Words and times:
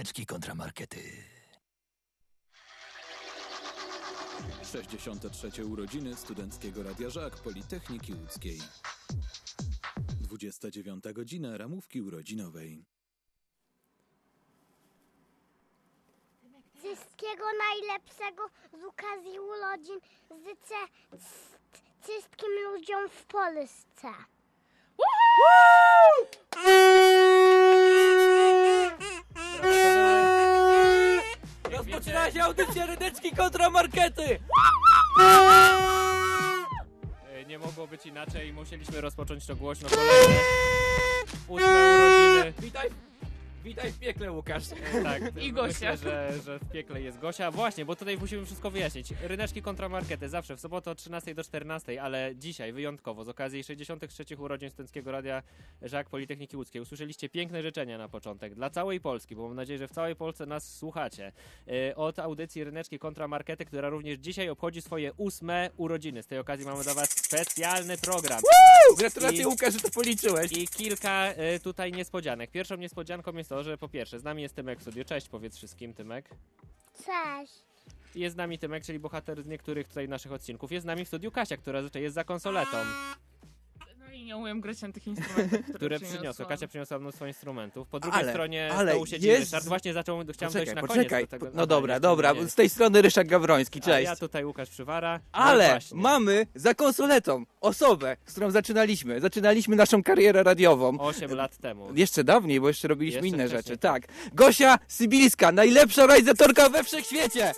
Ryneczki 0.00 0.26
kontramarkety. 0.26 0.98
63. 4.72 5.66
urodziny 5.66 6.16
Studenckiego 6.16 6.82
Radia 6.82 7.10
Żak 7.10 7.36
Politechniki 7.36 8.14
Łódzkiej. 8.14 8.60
29 10.20 11.04
godzina 11.14 11.58
ramówki 11.58 12.02
urodzinowej. 12.02 12.84
Wszystkiego 16.74 17.44
najlepszego 17.58 18.48
z 18.72 18.84
okazji 18.84 19.40
urodzin 19.40 20.00
życzę 20.30 20.80
wszystkim 22.02 22.48
ludziom 22.64 23.08
w 23.08 23.24
Polsce. 23.24 24.08
Rozpoczyna 31.90 32.30
się 32.30 32.42
audycja 32.42 32.86
Ryneczki 32.86 33.30
kontramarkety! 33.36 34.38
E, 37.32 37.44
Nie 37.44 37.58
mogło 37.58 37.86
być 37.86 38.06
inaczej, 38.06 38.52
musieliśmy 38.52 39.00
rozpocząć 39.00 39.46
to 39.46 39.56
głośno 39.56 39.88
kolejne 39.88 40.40
ósme 41.48 41.86
urodziny. 41.94 42.52
Witaj, 42.58 42.88
witaj 43.64 43.92
w 43.92 43.98
piekle, 43.98 44.32
Łukasz. 44.32 44.64
E, 44.94 45.02
Tak, 45.02 45.22
I 45.42 45.52
Gosia. 45.52 45.90
myślę, 45.92 45.96
że, 45.96 46.32
że 46.44 46.58
w 46.58 46.70
piekle 46.72 47.02
jest 47.02 47.18
Gosia. 47.18 47.50
Właśnie, 47.50 47.84
bo 47.84 47.96
tutaj 47.96 48.18
musimy 48.18 48.46
wszystko 48.46 48.70
wyjaśnić. 48.70 49.08
Ryneczki 49.22 49.62
kontramarkety 49.62 50.28
zawsze 50.28 50.56
w 50.56 50.60
sobotę 50.60 50.90
od 50.90 50.98
13 50.98 51.34
do 51.34 51.44
14, 51.44 52.02
ale 52.02 52.36
dzisiaj 52.36 52.72
wyjątkowo 52.72 53.24
z 53.24 53.28
okazji 53.28 53.64
63 53.64 54.24
urodzin 54.38 54.70
Studenckiego 54.70 55.12
Radia 55.12 55.42
Żak 55.82 56.08
Politechniki 56.08 56.56
Łódzkiej 56.56 56.82
usłyszeliście 56.82 57.28
piękne 57.28 57.62
życzenia 57.62 57.98
na 57.98 58.08
początek 58.08 58.54
dla 58.54 58.70
całej 58.70 59.00
Polski, 59.00 59.36
bo 59.36 59.46
mam 59.48 59.56
nadzieję, 59.56 59.78
że 59.78 59.88
w 59.88 59.92
całej 59.92 60.16
Polsce 60.16 60.46
nas 60.46 60.76
słuchacie. 60.76 61.32
E, 61.68 61.96
Od 61.96 62.18
audycji 62.18 62.64
Ryneczki 62.64 62.98
kontramarkety, 62.98 63.64
która 63.64 63.88
również 63.88 64.18
dzisiaj 64.18 64.48
obchodzi 64.48 64.82
swoje 64.82 65.12
ósme 65.16 65.70
urodziny. 65.76 66.22
Z 66.22 66.26
tej 66.26 66.38
okazji 66.38 66.66
mamy 66.66 66.82
dla 66.84 66.94
was 66.94 67.10
specjalny 67.10 67.98
program. 67.98 68.40
Gratulacje, 68.98 69.42
I- 69.42 69.46
Łukasz, 69.46 69.74
że 69.74 69.80
to 69.80 69.90
policzyłeś. 69.90 70.52
I 70.52 70.68
kilka 70.68 71.26
e, 71.26 71.58
tutaj 71.60 71.92
niespodzianek. 71.92 72.50
Pierwszą 72.50 72.76
niespodzianką 72.76 73.32
jest 73.36 73.49
to, 73.50 73.62
że 73.62 73.78
po 73.78 73.88
pierwsze 73.88 74.18
z 74.18 74.24
nami 74.24 74.42
jest 74.42 74.54
Tymek 74.54 74.78
w 74.78 74.82
studiu. 74.82 75.04
Cześć, 75.04 75.28
powiedz 75.28 75.56
wszystkim, 75.56 75.94
Tymek. 75.94 76.28
Cześć. 76.96 77.52
Jest 78.14 78.34
z 78.34 78.36
nami 78.36 78.58
Tymek, 78.58 78.84
czyli 78.84 78.98
bohater 78.98 79.42
z 79.42 79.46
niektórych 79.46 79.88
tutaj 79.88 80.08
naszych 80.08 80.32
odcinków. 80.32 80.72
Jest 80.72 80.82
z 80.82 80.86
nami 80.86 81.04
w 81.04 81.08
studiu 81.08 81.30
Kasia, 81.30 81.56
która 81.56 81.78
zazwyczaj 81.80 82.02
jest 82.02 82.14
za 82.14 82.24
konsoletą, 82.24 82.76
i 84.20 84.24
nie 84.24 84.36
umiem 84.36 84.60
grać 84.60 84.82
na 84.82 84.92
tych 84.92 85.06
instrumentach, 85.06 85.60
które, 85.62 85.74
które 85.78 86.00
przyniosła. 86.00 86.46
Kasia 86.46 86.68
przyniosła 86.68 86.98
mnóstwo 86.98 87.26
instrumentów. 87.26 87.88
Po 87.88 88.00
drugiej 88.00 88.20
Ale- 88.20 88.32
stronie 88.32 88.70
ale 88.72 88.90
stołu 88.92 89.06
siedzi 89.06 89.26
jest- 89.26 89.40
Ryszard. 89.44 89.64
Właśnie 89.66 89.92
zaczął, 89.92 90.16
chciałem 90.32 90.52
dojść 90.52 90.70
Poczekaj, 90.70 90.74
na 90.74 90.80
poczekaj. 90.88 91.08
koniec 91.08 91.30
do 91.30 91.38
tego. 91.38 91.50
no 91.54 91.66
dobra, 91.66 92.00
dobra. 92.00 92.34
Z 92.46 92.54
tej 92.54 92.68
strony 92.68 93.02
Ryszard 93.02 93.28
Gawroński, 93.28 93.78
A 93.78 93.82
cześć. 93.82 94.04
ja 94.04 94.16
tutaj 94.16 94.44
Łukasz 94.44 94.70
Przywara. 94.70 95.18
No 95.18 95.38
Ale 95.38 95.68
właśnie. 95.70 96.00
mamy 96.00 96.46
za 96.54 96.74
konsoletą 96.74 97.44
osobę, 97.60 98.16
z 98.26 98.32
którą 98.32 98.50
zaczynaliśmy. 98.50 99.20
Zaczynaliśmy 99.20 99.76
naszą 99.76 100.02
karierę 100.02 100.42
radiową. 100.42 100.98
8 101.00 101.34
lat 101.34 101.56
temu. 101.56 101.88
Jeszcze 101.94 102.24
dawniej, 102.24 102.60
bo 102.60 102.68
jeszcze 102.68 102.88
robiliśmy 102.88 103.16
Jeszcze 103.20 103.28
inne 103.36 103.48
wcześniej. 103.48 103.62
rzeczy. 103.62 103.78
Tak. 103.78 104.02
Gosia 104.32 104.78
Sybilska, 104.88 105.52
najlepsza 105.52 106.06
realizatorka 106.06 106.68
we 106.68 106.84
wszechświecie! 106.84 107.52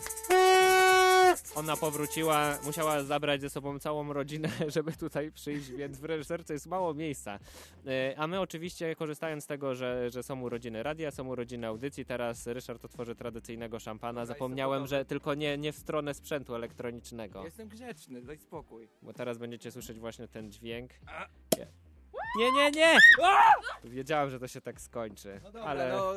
Ona 1.54 1.76
powróciła, 1.76 2.58
musiała 2.64 3.02
zabrać 3.02 3.40
ze 3.40 3.50
sobą 3.50 3.78
całą 3.78 4.12
rodzinę, 4.12 4.48
żeby 4.74 4.92
tutaj 4.92 5.32
przyjść, 5.32 5.70
więc 5.70 5.98
w 5.98 6.04
reżyserce 6.04 6.52
jest 6.52 6.66
mało 6.66 6.94
miejsca. 6.94 7.38
E, 7.86 8.14
A 8.18 8.26
my 8.26 8.40
oczywiście, 8.40 8.96
korzystając 8.96 9.44
z 9.44 9.46
tego, 9.46 9.74
że, 9.74 10.10
że 10.10 10.22
są 10.22 10.40
urodziny 10.40 10.82
radia, 10.82 11.10
są 11.10 11.28
urodziny 11.28 11.66
audycji, 11.66 12.04
teraz 12.04 12.46
Ryszard 12.46 12.84
otworzy 12.84 13.14
tradycyjnego 13.14 13.78
szampana. 13.78 14.26
Zapomniałem, 14.26 14.86
że 14.86 15.04
tylko 15.04 15.34
nie, 15.34 15.58
nie 15.58 15.72
w 15.72 15.76
stronę 15.76 16.14
sprzętu 16.14 16.54
elektronicznego, 16.54 17.44
Jestem 17.44 17.68
grzeczny, 17.68 18.22
daj 18.22 18.38
spokój. 18.38 18.88
bo 19.02 19.12
teraz 19.12 19.38
będziecie 19.38 19.70
słyszeć 19.70 19.98
właśnie 19.98 20.28
ten 20.28 20.52
dźwięk. 20.52 20.90
Nie, 22.38 22.52
nie, 22.52 22.70
nie! 22.70 22.98
Wiedziałem, 23.84 24.30
że 24.30 24.38
to 24.40 24.48
się 24.48 24.60
tak 24.60 24.80
skończy, 24.80 25.40
No 25.44 25.52
dobra, 25.52 25.62
ale, 25.70 25.92
no, 25.92 26.12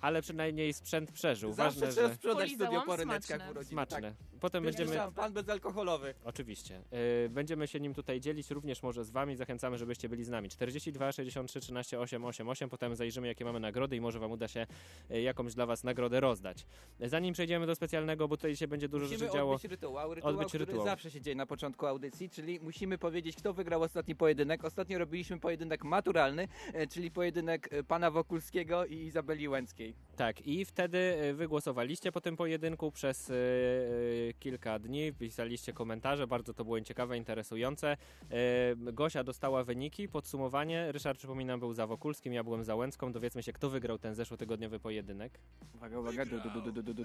ale 0.00 0.22
przynajmniej 0.22 0.72
sprzęt 0.72 1.12
przeżył. 1.12 1.52
zawsze 1.52 1.80
Ważne, 1.80 1.92
trzeba 1.94 2.08
że 2.08 2.14
sprzedać 2.14 2.38
Polizałam, 2.38 2.72
studio 2.72 2.86
po 2.86 2.96
ryneczkach 2.96 3.40
smaczne. 3.42 3.64
smaczne. 3.64 4.14
Potem 4.40 4.64
Tak. 4.64 4.72
będziemy... 4.74 4.96
Szampan 4.96 5.32
bezalkoholowy. 5.32 6.14
Oczywiście. 6.24 6.82
Yy, 6.92 7.28
będziemy 7.28 7.68
się 7.68 7.80
nim 7.80 7.94
tutaj 7.94 8.20
dzielić, 8.20 8.50
również 8.50 8.82
może 8.82 9.04
z 9.04 9.10
wami. 9.10 9.36
Zachęcamy, 9.36 9.78
żebyście 9.78 10.08
byli 10.08 10.24
z 10.24 10.28
nami. 10.28 10.48
42 10.48 11.12
63 11.12 11.60
13 11.60 12.00
888. 12.00 12.68
Potem 12.70 12.94
zajrzymy, 12.96 13.26
jakie 13.26 13.44
mamy 13.44 13.60
nagrody 13.60 13.96
i 13.96 14.00
może 14.00 14.18
wam 14.18 14.30
uda 14.32 14.48
się 14.48 14.66
yy, 15.10 15.20
jakąś 15.22 15.54
dla 15.54 15.66
was 15.66 15.84
nagrodę 15.84 16.20
rozdać. 16.20 16.66
Zanim 17.00 17.34
przejdziemy 17.34 17.66
do 17.66 17.74
specjalnego, 17.74 18.28
bo 18.28 18.36
tutaj 18.36 18.56
się 18.56 18.68
będzie 18.68 18.88
dużo 18.88 19.04
Musimy 19.04 19.18
rzeczy 19.18 19.32
działo. 19.32 19.54
odbyć 19.54 19.70
rytuał, 19.70 20.14
rytuał 20.14 20.32
Odbyć 20.34 20.48
który 20.48 20.64
rytuał. 20.64 20.84
zawsze 20.84 21.10
się 21.10 21.20
dzieje 21.20 21.34
na 21.36 21.46
początku 21.46 21.86
audycji, 21.86 22.30
czyli 22.30 22.60
musimy 22.60 22.98
powiedzieć, 22.98 23.36
kto 23.36 23.52
wygrał 23.52 23.82
ostatni 23.82 24.14
pojedynek. 24.16 24.64
Ostatnio 24.64 24.98
robiliśmy 24.98 25.40
pojedynek 25.40 25.49
pojedynek 25.50 25.84
maturalny, 25.84 26.48
e, 26.72 26.86
czyli 26.86 27.10
pojedynek 27.10 27.72
e, 27.72 27.82
pana 27.82 28.10
Wokulskiego 28.10 28.86
i 28.86 28.96
Izabeli 28.96 29.48
Łęckiej. 29.48 29.94
Tak, 30.16 30.46
i 30.46 30.64
wtedy 30.64 30.98
e, 30.98 31.34
wygłosowaliście 31.34 32.12
po 32.12 32.20
tym 32.20 32.36
pojedynku 32.36 32.92
przez 32.92 33.28
yy, 33.28 34.34
kilka 34.38 34.78
dni, 34.78 35.12
pisaliście 35.12 35.72
komentarze, 35.72 36.26
bardzo 36.26 36.54
to 36.54 36.64
było 36.64 36.80
ciekawe, 36.80 37.16
interesujące. 37.16 37.96
Yy, 38.30 38.92
Gosia 38.92 39.24
dostała 39.24 39.64
wyniki, 39.64 40.08
podsumowanie. 40.08 40.92
Ryszard, 40.92 41.18
przypominam, 41.18 41.60
był 41.60 41.72
za 41.72 41.86
Wokulskim, 41.86 42.32
ja 42.32 42.44
byłem 42.44 42.64
za 42.64 42.74
Łęcką. 42.76 43.12
Dowiedzmy 43.12 43.42
się, 43.42 43.52
kto 43.52 43.70
wygrał 43.70 43.98
ten 43.98 44.14
zeszłotygodniowy 44.14 44.80
pojedynek. 44.80 45.40
Uwaga, 45.74 45.98
uwaga. 45.98 46.24
Du, 46.24 46.40
du, 46.40 46.72
du, 46.72 46.94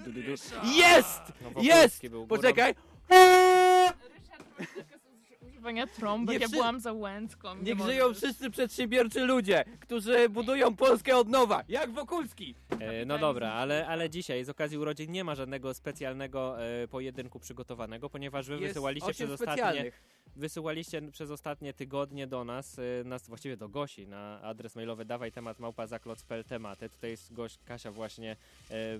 Jest! 0.76 1.22
No, 1.42 1.62
jest! 1.62 2.02
Poczekaj! 2.28 2.74
Ryszard 3.08 5.05
używania 5.66 5.86
trąbek, 5.86 6.34
Nie 6.36 6.40
ja 6.40 6.48
wszy- 6.48 6.56
byłam 6.56 6.80
za 6.80 6.92
Łęcką. 6.92 7.54
nie 7.56 7.62
Niech 7.62 7.80
żyją 7.86 8.14
wszyscy 8.14 8.50
przedsiębiorczy 8.50 9.20
ludzie, 9.20 9.64
którzy 9.80 10.28
budują 10.28 10.76
Polskę 10.76 11.16
od 11.16 11.28
nowa, 11.28 11.62
jak 11.68 11.90
Wokulski. 11.90 12.54
E, 12.80 13.04
no 13.04 13.18
dobra, 13.18 13.52
ale, 13.52 13.86
ale 13.86 14.10
dzisiaj 14.10 14.44
z 14.44 14.48
okazji 14.48 14.78
urodzin 14.78 15.12
nie 15.12 15.24
ma 15.24 15.34
żadnego 15.34 15.74
specjalnego 15.74 16.62
e, 16.82 16.88
pojedynku 16.88 17.40
przygotowanego, 17.40 18.10
ponieważ 18.10 18.46
wy 18.46 18.54
Jest 18.54 18.66
wysyłaliście 18.66 19.12
przez 19.14 19.30
ostatnie. 19.30 19.92
Wysyłaliście 20.36 21.02
przez 21.12 21.30
ostatnie 21.30 21.72
tygodnie 21.72 22.26
do 22.26 22.44
nas, 22.44 22.78
e, 22.78 23.04
nas 23.04 23.28
właściwie 23.28 23.56
do 23.56 23.68
Gosi 23.68 24.06
na 24.06 24.42
adres 24.42 24.76
mailowy 24.76 25.04
dawaj 25.04 25.32
temat 25.32 25.58
małpa 25.58 25.86
zakloc.pl 25.86 26.44
tematy. 26.44 26.88
Tutaj 26.88 27.10
jest 27.10 27.32
gość 27.32 27.58
Kasia 27.64 27.92
właśnie 27.92 28.36
e, 28.70 28.98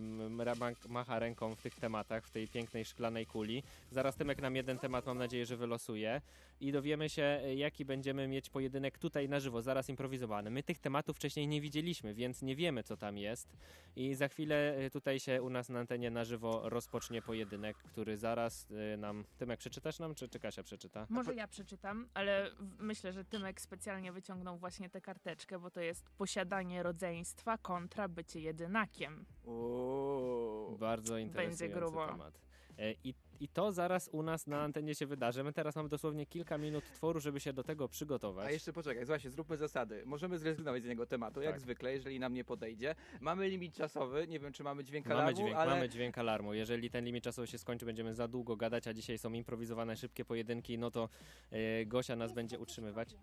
macha 0.88 1.18
ręką 1.18 1.54
w 1.54 1.62
tych 1.62 1.74
tematach, 1.74 2.26
w 2.26 2.30
tej 2.30 2.48
pięknej 2.48 2.84
szklanej 2.84 3.26
kuli. 3.26 3.62
Zaraz 3.90 4.16
Tymek 4.16 4.42
nam 4.42 4.56
jeden 4.56 4.78
temat 4.78 5.06
mam 5.06 5.18
nadzieję, 5.18 5.46
że 5.46 5.56
wylosuje 5.56 6.20
i 6.60 6.72
dowiemy 6.72 7.08
się 7.08 7.22
e, 7.22 7.54
jaki 7.54 7.84
będziemy 7.84 8.28
mieć 8.28 8.50
pojedynek 8.50 8.98
tutaj 8.98 9.28
na 9.28 9.40
żywo, 9.40 9.62
zaraz 9.62 9.88
improwizowany. 9.88 10.50
My 10.50 10.62
tych 10.62 10.78
tematów 10.78 11.16
wcześniej 11.16 11.48
nie 11.48 11.60
widzieliśmy, 11.60 12.14
więc 12.14 12.42
nie 12.42 12.56
wiemy 12.56 12.82
co 12.82 12.96
tam 12.96 13.18
jest. 13.18 13.48
I 13.96 14.14
za 14.14 14.28
chwilę 14.28 14.78
y, 14.78 14.90
tutaj 14.90 15.20
się 15.20 15.42
u 15.42 15.50
nas 15.50 15.68
na 15.68 15.78
antenie 15.78 16.10
na 16.10 16.24
żywo 16.24 16.68
rozpocznie 16.68 17.22
pojedynek, 17.22 17.76
który 17.76 18.16
zaraz 18.16 18.70
y, 18.70 18.96
nam. 18.96 19.24
Tymek, 19.38 19.58
przeczytasz 19.58 19.98
nam, 19.98 20.14
czy, 20.14 20.28
czy 20.28 20.40
Kasia 20.40 20.62
przeczyta? 20.62 21.06
Może 21.10 21.25
ja 21.32 21.48
przeczytam, 21.48 22.08
ale 22.14 22.50
myślę, 22.78 23.12
że 23.12 23.24
Tymek 23.24 23.60
specjalnie 23.60 24.12
wyciągnął 24.12 24.58
właśnie 24.58 24.90
tę 24.90 25.00
karteczkę, 25.00 25.58
bo 25.58 25.70
to 25.70 25.80
jest 25.80 26.10
posiadanie 26.10 26.82
rodzeństwa 26.82 27.58
kontra 27.58 28.08
bycie 28.08 28.40
jedynakiem. 28.40 29.26
Uuu. 29.44 30.78
Bardzo 30.78 31.18
interesujący 31.18 31.68
grubo. 31.68 32.06
temat. 32.06 32.40
E, 32.78 32.92
I, 32.92 33.14
I 33.40 33.48
to 33.48 33.72
zaraz 33.72 34.08
u 34.12 34.22
nas 34.22 34.46
na 34.46 34.62
antenie 34.62 34.94
się 34.94 35.06
wydarzy. 35.06 35.44
My 35.44 35.52
teraz 35.52 35.76
mamy 35.76 35.88
dosłownie 35.88 36.26
kilka 36.26 36.58
minut 36.58 36.84
tworu, 36.94 37.20
żeby 37.20 37.40
się 37.40 37.52
do 37.52 37.64
tego 37.64 37.88
przygotować. 37.88 38.46
A 38.46 38.50
jeszcze 38.50 38.72
poczekaj, 38.72 39.04
właśnie, 39.04 39.30
zróbmy 39.30 39.56
zasady. 39.56 40.02
Możemy 40.06 40.38
zrezygnować 40.38 40.82
z 40.82 40.84
jednego 40.84 41.06
tematu, 41.06 41.42
jak 41.42 41.52
Tak. 41.52 41.60
zwykle, 41.60 41.92
jeżeli 41.92 42.20
nam 42.20 42.34
nie 42.34 42.44
podejdzie. 42.44 42.94
Mamy 43.20 43.48
limit 43.48 43.74
czasowy, 43.74 44.26
nie 44.28 44.40
wiem 44.40 44.52
czy 44.52 44.62
mamy 44.62 44.84
dźwięk 44.84 45.06
Mamy 45.06 45.20
alarmu, 45.20 45.36
dźwięk, 45.36 45.56
ale 45.56 45.70
mamy 45.70 45.88
dźwięk 45.88 46.18
alarmu. 46.18 46.54
Jeżeli 46.54 46.90
ten 46.90 47.04
limit 47.04 47.24
czasowy 47.24 47.46
się 47.46 47.58
skończy, 47.58 47.86
będziemy 47.86 48.14
za 48.14 48.28
długo 48.28 48.56
gadać, 48.56 48.88
a 48.88 48.94
dzisiaj 48.94 49.18
są 49.18 49.32
improwizowane 49.32 49.96
szybkie 49.96 50.24
pojedynki, 50.24 50.78
no 50.78 50.90
to 50.90 51.08
e, 51.50 51.86
Gosia 51.86 52.16
nas 52.16 52.32
będzie 52.32 52.58
utrzymywać. 52.58 53.14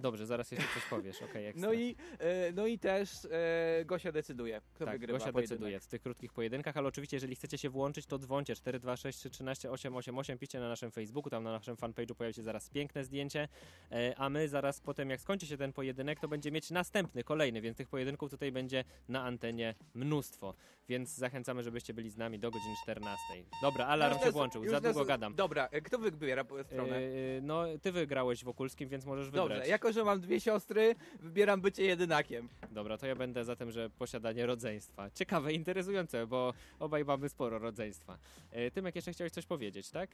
Dobrze, 0.00 0.26
zaraz 0.26 0.50
jeszcze 0.50 0.66
coś 0.74 0.84
powiesz, 0.84 1.16
ekstra. 1.22 1.52
no 1.68 1.72
i, 1.72 1.96
e, 2.18 2.52
no 2.52 2.66
i 2.66 2.78
też 2.78 3.24
e, 3.24 3.84
Gosia 3.84 4.12
decyduje, 4.12 4.60
kto 4.74 4.84
tak, 4.84 4.94
wygrywa 4.94 5.18
Gosia 5.18 5.32
pojedynek. 5.32 5.58
decyduje 5.58 5.80
w 5.80 5.86
tych 5.86 6.02
krótkich 6.02 6.32
pojedynkach, 6.32 6.76
ale 6.76 6.88
oczywiście 6.88 7.16
jeżeli 7.16 7.34
chcecie 7.36 7.58
się 7.58 7.70
włączyć, 7.70 8.06
to 8.06 8.18
dzwońcie 8.18 8.56
426 8.56 9.18
313 9.18 9.70
888, 9.70 10.38
piszcie 10.38 10.60
na 10.60 10.68
naszym 10.68 10.90
Facebooku, 10.90 11.30
tam 11.30 11.44
na 11.44 11.52
naszym 11.52 11.76
fanpage'u 11.76 12.14
pojawi 12.14 12.34
się 12.34 12.42
zaraz 12.42 12.70
piękne 12.70 13.04
zdjęcie, 13.04 13.48
e, 13.92 14.14
a 14.18 14.28
my 14.28 14.48
zaraz 14.48 14.80
potem 14.80 15.10
jak 15.10 15.20
skończy 15.20 15.46
się 15.46 15.56
ten 15.56 15.72
pojedynek, 15.72 16.20
to 16.20 16.28
będzie 16.28 16.50
mieć 16.50 16.70
następny, 16.70 17.24
kolejny, 17.24 17.60
więc 17.60 17.76
tych 17.76 17.88
pojedynków 17.88 18.30
tutaj 18.30 18.52
będzie 18.52 18.84
na 19.08 19.22
antenie 19.24 19.74
mnóstwo, 19.94 20.54
więc 20.88 21.14
zachęcamy, 21.14 21.62
żebyście 21.62 21.94
byli 21.94 22.10
z 22.10 22.16
nami 22.16 22.38
do 22.38 22.50
godziny 22.50 22.74
14. 22.82 23.22
Dobra, 23.62 23.86
alarm 23.86 24.18
się 24.18 24.24
nas- 24.24 24.34
włączył, 24.34 24.64
za 24.68 24.80
nas- 24.80 24.82
długo 24.82 25.04
gadam. 25.04 25.34
Dobra, 25.34 25.68
kto 25.84 25.98
wybiera 25.98 26.44
stronę? 26.64 27.00
No, 27.42 27.64
ty 27.82 27.92
wygrałeś 27.92 28.44
Wokulskim, 28.44 28.88
więc 28.88 29.04
możesz 29.04 29.30
wybrać. 29.30 29.48
Dobrze, 29.48 29.68
jako 29.68 29.89
jako, 29.90 30.00
że 30.00 30.04
mam 30.04 30.20
dwie 30.20 30.40
siostry, 30.40 30.94
wybieram 31.20 31.60
bycie 31.60 31.84
jedynakiem. 31.84 32.48
Dobra, 32.70 32.98
to 32.98 33.06
ja 33.06 33.16
będę 33.16 33.44
za 33.44 33.56
tym, 33.56 33.70
że 33.70 33.90
posiadanie 33.90 34.46
rodzeństwa. 34.46 35.10
Ciekawe, 35.10 35.52
interesujące, 35.52 36.26
bo 36.26 36.54
obaj 36.78 37.04
mamy 37.04 37.28
sporo 37.28 37.58
rodzeństwa. 37.58 38.18
E, 38.50 38.70
Tymek, 38.70 38.96
jeszcze 38.96 39.12
chciałeś 39.12 39.32
coś 39.32 39.46
powiedzieć, 39.46 39.90
tak? 39.90 40.10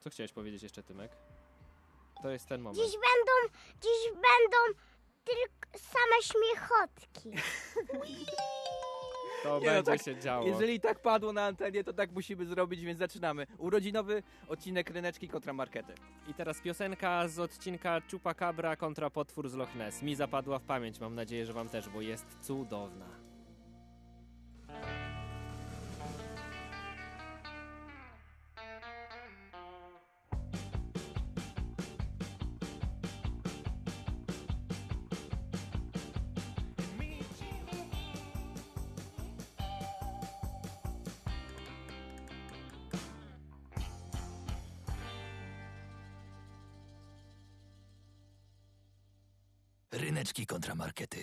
Co 0.00 0.10
chciałeś 0.10 0.32
powiedzieć 0.32 0.62
jeszcze, 0.62 0.82
Tymek? 0.82 1.12
To 2.22 2.30
jest 2.30 2.46
ten 2.46 2.60
moment. 2.60 2.78
Dziś 2.78 2.94
będą, 2.94 3.58
dziś 3.82 4.12
będą 4.12 4.80
tylko 5.24 5.78
same 5.78 6.22
śmiechotki. 6.22 7.30
To 9.42 9.60
Nie 9.60 9.66
no, 9.66 9.72
będzie 9.72 9.92
tak, 9.92 10.02
się 10.02 10.20
działo. 10.20 10.46
Jeżeli 10.46 10.80
tak 10.80 11.00
padło 11.00 11.32
na 11.32 11.44
antenie, 11.44 11.84
to 11.84 11.92
tak 11.92 12.12
musimy 12.12 12.46
zrobić, 12.46 12.80
więc 12.80 12.98
zaczynamy. 12.98 13.46
Urodzinowy 13.58 14.22
odcinek 14.48 14.90
Ryneczki 14.90 15.28
kontra 15.28 15.52
Markety. 15.52 15.92
I 16.28 16.34
teraz 16.34 16.60
piosenka 16.60 17.28
z 17.28 17.38
odcinka 17.38 18.00
Chupacabra 18.10 18.76
kontra 18.76 19.10
potwór 19.10 19.48
z 19.48 19.54
Loch 19.54 19.74
Ness. 19.74 20.02
Mi 20.02 20.14
zapadła 20.14 20.58
w 20.58 20.62
pamięć, 20.62 21.00
mam 21.00 21.14
nadzieję, 21.14 21.46
że 21.46 21.52
wam 21.52 21.68
też, 21.68 21.88
bo 21.88 22.00
jest 22.00 22.26
cudowna. 22.40 23.27
Ryneczki 50.28 50.46
kontra 50.46 50.74
Markety. 50.74 51.18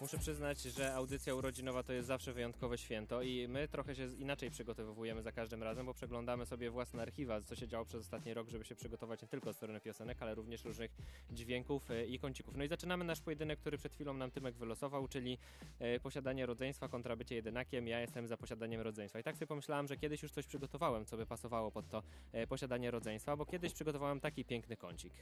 Muszę 0.00 0.18
przyznać, 0.18 0.62
że 0.62 0.94
audycja 0.94 1.34
urodzinowa 1.34 1.82
to 1.82 1.92
jest 1.92 2.08
zawsze 2.08 2.32
wyjątkowe 2.32 2.78
święto 2.78 3.22
i 3.22 3.48
my 3.48 3.68
trochę 3.68 3.94
się 3.94 4.06
inaczej 4.18 4.50
przygotowujemy 4.50 5.22
za 5.22 5.32
każdym 5.32 5.62
razem, 5.62 5.86
bo 5.86 5.94
przeglądamy 5.94 6.46
sobie 6.46 6.70
własne 6.70 7.02
archiwa, 7.02 7.40
co 7.40 7.56
się 7.56 7.68
działo 7.68 7.84
przez 7.84 8.00
ostatni 8.00 8.34
rok, 8.34 8.48
żeby 8.48 8.64
się 8.64 8.74
przygotować 8.74 9.22
nie 9.22 9.28
tylko 9.28 9.50
od 9.50 9.56
strony 9.56 9.80
piosenek, 9.80 10.18
ale 10.20 10.34
również 10.34 10.64
różnych 10.64 10.90
dźwięków 11.30 11.90
e, 11.90 12.06
i 12.06 12.18
kącików. 12.18 12.56
No 12.56 12.64
i 12.64 12.68
zaczynamy 12.68 13.04
nasz 13.04 13.20
pojedynek, 13.20 13.58
który 13.58 13.78
przed 13.78 13.94
chwilą 13.94 14.14
nam 14.14 14.30
Tymek 14.30 14.54
wylosował, 14.54 15.08
czyli 15.08 15.38
e, 15.78 16.00
posiadanie 16.00 16.46
rodzeństwa 16.46 16.88
kontra 16.88 17.16
bycie 17.16 17.34
jedynakiem. 17.34 17.88
Ja 17.88 18.00
jestem 18.00 18.28
za 18.28 18.36
posiadaniem 18.36 18.80
rodzeństwa. 18.80 19.18
I 19.18 19.22
tak 19.22 19.36
sobie 19.36 19.46
pomyślałam, 19.46 19.88
że 19.88 19.96
kiedyś 19.96 20.22
już 20.22 20.32
coś 20.32 20.46
przygotowałem, 20.46 21.06
co 21.06 21.16
by 21.16 21.26
pasowało 21.26 21.70
pod 21.70 21.88
to 21.88 22.02
e, 22.32 22.46
posiadanie 22.46 22.90
rodzeństwa, 22.90 23.36
bo 23.36 23.46
kiedyś 23.46 23.72
przygotowałem 23.72 24.20
taki 24.20 24.44
piękny 24.44 24.76
kącik. 24.76 25.12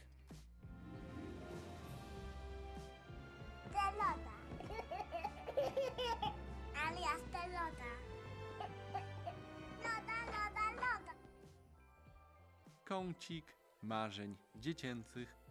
Kącik 12.97 13.45
marzeń 13.83 14.35
dziecięcych. 14.55 15.46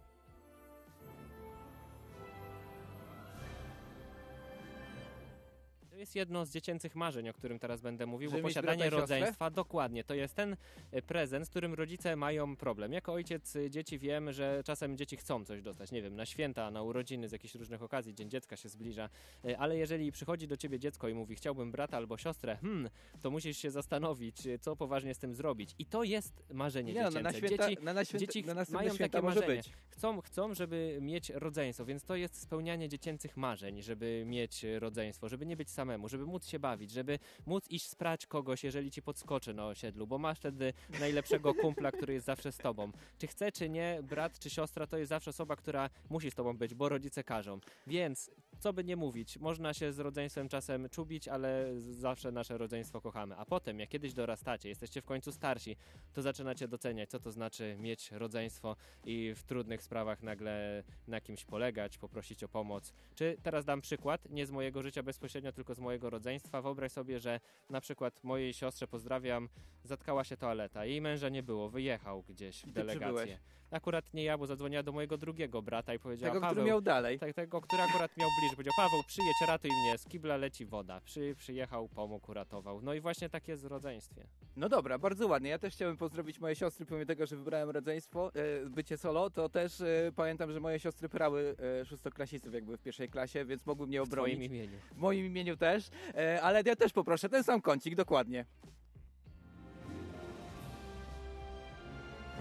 Jest 6.06 6.16
jedno 6.16 6.46
z 6.46 6.50
dziecięcych 6.50 6.94
marzeń, 6.94 7.28
o 7.28 7.32
którym 7.32 7.58
teraz 7.58 7.80
będę 7.80 8.06
mówił, 8.06 8.30
Żeby 8.30 8.42
bo 8.42 8.48
posiadanie 8.48 8.90
rodzeństwa, 8.90 9.50
dokładnie, 9.50 10.04
to 10.04 10.14
jest 10.14 10.34
ten 10.34 10.56
e, 10.92 11.02
prezent, 11.02 11.46
z 11.46 11.50
którym 11.50 11.74
rodzice 11.74 12.16
mają 12.16 12.56
problem. 12.56 12.92
Jako 12.92 13.12
ojciec 13.12 13.56
e, 13.56 13.70
dzieci 13.70 13.98
wiem, 13.98 14.32
że 14.32 14.62
czasem 14.64 14.96
dzieci 14.96 15.16
chcą 15.16 15.44
coś 15.44 15.62
dostać, 15.62 15.92
nie 15.92 16.02
wiem, 16.02 16.16
na 16.16 16.26
święta, 16.26 16.70
na 16.70 16.82
urodziny, 16.82 17.28
z 17.28 17.32
jakichś 17.32 17.54
różnych 17.54 17.82
okazji, 17.82 18.14
Dzień 18.14 18.30
Dziecka 18.30 18.56
się 18.56 18.68
zbliża, 18.68 19.08
e, 19.44 19.58
ale 19.58 19.76
jeżeli 19.76 20.12
przychodzi 20.12 20.48
do 20.48 20.56
ciebie 20.56 20.78
dziecko 20.78 21.08
i 21.08 21.14
mówi, 21.14 21.34
chciałbym 21.34 21.70
brata 21.70 21.96
albo 21.96 22.18
siostrę, 22.18 22.56
hmm, 22.56 22.90
to 23.22 23.30
musisz 23.30 23.58
się 23.58 23.70
zastanowić, 23.70 24.36
co 24.60 24.76
poważnie 24.76 25.14
z 25.14 25.18
tym 25.18 25.34
zrobić. 25.34 25.74
I 25.78 25.86
to 25.86 26.04
jest 26.04 26.42
marzenie 26.52 26.92
Nie 26.92 27.02
no, 27.02 27.08
dziecięce. 27.08 27.22
na 27.22 27.32
święta, 27.32 27.68
Dzieci 27.68 27.84
na, 27.84 27.92
na, 27.92 28.04
święta, 28.04 28.26
dzieci 28.26 28.44
na 28.44 28.64
mają 28.70 28.96
takie 28.96 29.22
marzenie. 29.22 29.46
być. 29.46 29.72
chcą, 29.88 30.20
chcą, 30.20 30.54
żeby 30.54 30.98
mieć 31.00 31.30
rodzeństwo, 31.30 31.84
więc 31.84 32.04
to 32.04 32.16
jest 32.16 32.40
spełnianie 32.40 32.88
dziecięcych 32.88 33.36
marzeń, 33.36 33.82
żeby 33.82 34.22
mieć 34.26 34.66
rodzeństwo, 34.78 35.28
żeby 35.28 35.46
nie 35.46 35.56
być 35.56 35.70
samemu, 35.70 35.95
żeby 36.04 36.26
móc 36.26 36.46
się 36.46 36.58
bawić, 36.58 36.90
żeby 36.90 37.18
móc 37.46 37.70
iść 37.70 37.88
sprać 37.88 38.26
kogoś, 38.26 38.64
jeżeli 38.64 38.90
ci 38.90 39.02
podskoczy 39.02 39.54
na 39.54 39.66
osiedlu, 39.66 40.06
bo 40.06 40.18
masz 40.18 40.38
wtedy 40.38 40.72
najlepszego 41.00 41.54
kumpla, 41.54 41.92
który 41.92 42.14
jest 42.14 42.26
zawsze 42.26 42.52
z 42.52 42.58
tobą. 42.58 42.92
Czy 43.18 43.26
chce, 43.26 43.52
czy 43.52 43.68
nie, 43.68 43.98
brat 44.02 44.38
czy 44.38 44.50
siostra 44.50 44.86
to 44.86 44.98
jest 44.98 45.08
zawsze 45.08 45.30
osoba, 45.30 45.56
która 45.56 45.90
musi 46.10 46.30
z 46.30 46.34
tobą 46.34 46.56
być, 46.56 46.74
bo 46.74 46.88
rodzice 46.88 47.24
każą. 47.24 47.60
Więc 47.86 48.30
co 48.58 48.72
by 48.72 48.84
nie 48.84 48.96
mówić, 48.96 49.38
można 49.38 49.74
się 49.74 49.92
z 49.92 49.98
rodzeństwem 49.98 50.48
czasem 50.48 50.88
czubić, 50.88 51.28
ale 51.28 51.66
zawsze 51.80 52.32
nasze 52.32 52.58
rodzeństwo 52.58 53.00
kochamy. 53.00 53.36
A 53.36 53.44
potem, 53.44 53.80
jak 53.80 53.88
kiedyś 53.88 54.12
dorastacie, 54.12 54.68
jesteście 54.68 55.02
w 55.02 55.04
końcu 55.04 55.32
starsi, 55.32 55.76
to 56.12 56.22
zaczynacie 56.22 56.68
doceniać, 56.68 57.10
co 57.10 57.20
to 57.20 57.30
znaczy 57.32 57.76
mieć 57.78 58.10
rodzeństwo 58.10 58.76
i 59.04 59.34
w 59.36 59.44
trudnych 59.44 59.82
sprawach 59.82 60.22
nagle 60.22 60.82
na 61.08 61.20
kimś 61.20 61.44
polegać, 61.44 61.98
poprosić 61.98 62.44
o 62.44 62.48
pomoc. 62.48 62.92
Czy 63.14 63.36
teraz 63.42 63.64
dam 63.64 63.80
przykład, 63.80 64.30
nie 64.30 64.46
z 64.46 64.50
mojego 64.50 64.82
życia 64.82 65.02
bezpośrednio, 65.02 65.52
tylko 65.52 65.74
z 65.74 65.78
mojego 65.78 66.10
rodzeństwa. 66.10 66.62
Wyobraź 66.62 66.92
sobie, 66.92 67.18
że 67.20 67.40
na 67.70 67.80
przykład 67.80 68.24
mojej 68.24 68.54
siostrze, 68.54 68.88
pozdrawiam, 68.88 69.48
zatkała 69.84 70.24
się 70.24 70.36
toaleta, 70.36 70.84
jej 70.84 71.00
męża 71.00 71.28
nie 71.28 71.42
było, 71.42 71.68
wyjechał 71.68 72.22
gdzieś 72.28 72.62
w 72.62 72.70
delegację. 72.72 73.38
Akurat 73.70 74.14
nie 74.14 74.24
ja, 74.24 74.38
bo 74.38 74.46
zadzwoniła 74.46 74.82
do 74.82 74.92
mojego 74.92 75.18
drugiego 75.18 75.62
brata 75.62 75.94
i 75.94 75.98
powiedziała, 75.98 76.32
Tego, 76.32 76.40
Paweł, 76.40 76.54
który 76.54 76.66
miał 76.66 76.80
dalej. 76.80 77.18
tak, 77.18 77.34
tego, 77.34 77.60
który 77.60 77.82
akurat 77.82 78.16
miał 78.16 78.28
bliżej. 78.40 78.45
Powiedział, 78.52 78.74
Paweł, 78.76 79.02
przyjedź, 79.06 79.36
ratuj 79.48 79.70
mnie, 79.70 79.98
z 79.98 80.04
kibla 80.04 80.36
leci 80.36 80.66
woda. 80.66 81.00
Przy, 81.00 81.34
przyjechał, 81.38 81.88
pomógł, 81.88 82.30
uratował. 82.30 82.80
No 82.82 82.94
i 82.94 83.00
właśnie 83.00 83.28
tak 83.28 83.48
jest 83.48 83.62
w 83.62 83.66
rodzeństwie. 83.66 84.26
No 84.56 84.68
dobra, 84.68 84.98
bardzo 84.98 85.26
ładnie. 85.28 85.50
Ja 85.50 85.58
też 85.58 85.74
chciałem 85.74 85.96
pozdrowić 85.96 86.40
moje 86.40 86.56
siostry, 86.56 86.86
pomimo 86.86 87.06
tego, 87.06 87.26
że 87.26 87.36
wybrałem 87.36 87.70
rodzeństwo, 87.70 88.30
e, 88.34 88.66
bycie 88.70 88.98
solo, 88.98 89.30
to 89.30 89.48
też 89.48 89.80
e, 89.80 90.12
pamiętam, 90.16 90.52
że 90.52 90.60
moje 90.60 90.78
siostry 90.78 91.08
prały 91.08 91.56
e, 91.80 91.84
szóstoklasistów 91.84 92.54
jakby 92.54 92.76
w 92.76 92.82
pierwszej 92.82 93.08
klasie, 93.08 93.44
więc 93.44 93.66
mogły 93.66 93.86
mnie 93.86 94.00
W 94.02 94.04
twoim 94.08 94.12
obronić. 94.20 94.50
imieniu. 94.50 94.78
W 94.92 94.96
moim 94.96 95.26
imieniu 95.26 95.56
też, 95.56 95.88
e, 96.14 96.42
ale 96.42 96.62
ja 96.66 96.76
też 96.76 96.92
poproszę 96.92 97.28
ten 97.28 97.44
sam 97.44 97.60
kącik, 97.60 97.94
dokładnie. 97.94 98.44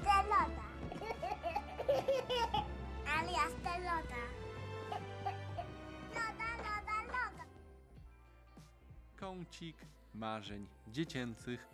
Telota. 0.03 0.65
Alias 3.19 3.53
telota. 3.63 4.14
Kącik 9.25 9.75
marzeń 10.13 10.67
dziecięcych. 10.87 11.67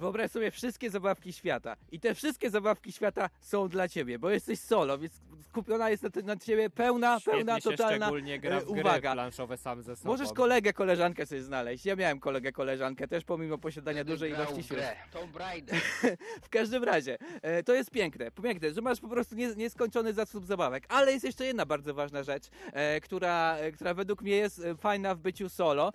Wyobraź 0.00 0.30
sobie 0.30 0.50
wszystkie 0.50 0.90
zabawki 0.90 1.32
świata. 1.32 1.76
I 1.92 2.00
te 2.00 2.14
wszystkie 2.14 2.50
zabawki 2.50 2.92
świata 2.92 3.30
są 3.40 3.68
dla 3.68 3.88
ciebie, 3.88 4.18
bo 4.18 4.30
jesteś 4.30 4.58
solo, 4.60 4.98
więc 4.98 5.20
skupiona 5.48 5.90
jest 5.90 6.02
na, 6.02 6.10
ty- 6.10 6.22
na 6.22 6.36
ciebie 6.36 6.70
pełna, 6.70 7.18
pełna, 7.24 7.60
Świetnie 7.60 7.72
się 7.72 7.76
totalna 7.76 8.06
szczególnie 8.06 8.40
gra 8.40 8.56
e, 8.56 8.60
w 8.60 8.70
uwaga. 8.70 9.12
planszowe 9.12 9.56
sam 9.56 9.82
ze 9.82 9.96
sobą. 9.96 10.10
Możesz 10.10 10.32
kolegę, 10.32 10.72
koleżankę 10.72 11.26
sobie 11.26 11.42
znaleźć. 11.42 11.86
Ja 11.86 11.96
miałem 11.96 12.20
kolegę, 12.20 12.52
koleżankę 12.52 13.08
też 13.08 13.24
pomimo 13.24 13.58
posiadania 13.58 14.04
dużej 14.04 14.32
ilości 14.32 14.62
sił. 14.62 14.76
Tomb 15.12 15.36
Raider. 15.36 15.76
W 16.42 16.48
każdym 16.48 16.84
razie, 16.84 17.18
e, 17.42 17.62
to 17.62 17.74
jest 17.74 17.90
piękne, 17.90 18.30
piękne, 18.30 18.72
że 18.72 18.80
masz 18.80 19.00
po 19.00 19.08
prostu 19.08 19.34
nie, 19.34 19.54
nieskończony 19.54 20.12
zasób 20.12 20.46
zabawek. 20.46 20.84
Ale 20.88 21.12
jest 21.12 21.24
jeszcze 21.24 21.44
jedna 21.46 21.66
bardzo 21.66 21.94
ważna 21.94 22.22
rzecz, 22.22 22.44
e, 22.72 23.00
która, 23.00 23.56
która 23.74 23.94
według 23.94 24.22
mnie 24.22 24.36
jest 24.36 24.62
fajna 24.78 25.14
w 25.14 25.18
byciu 25.18 25.48
solo. 25.48 25.92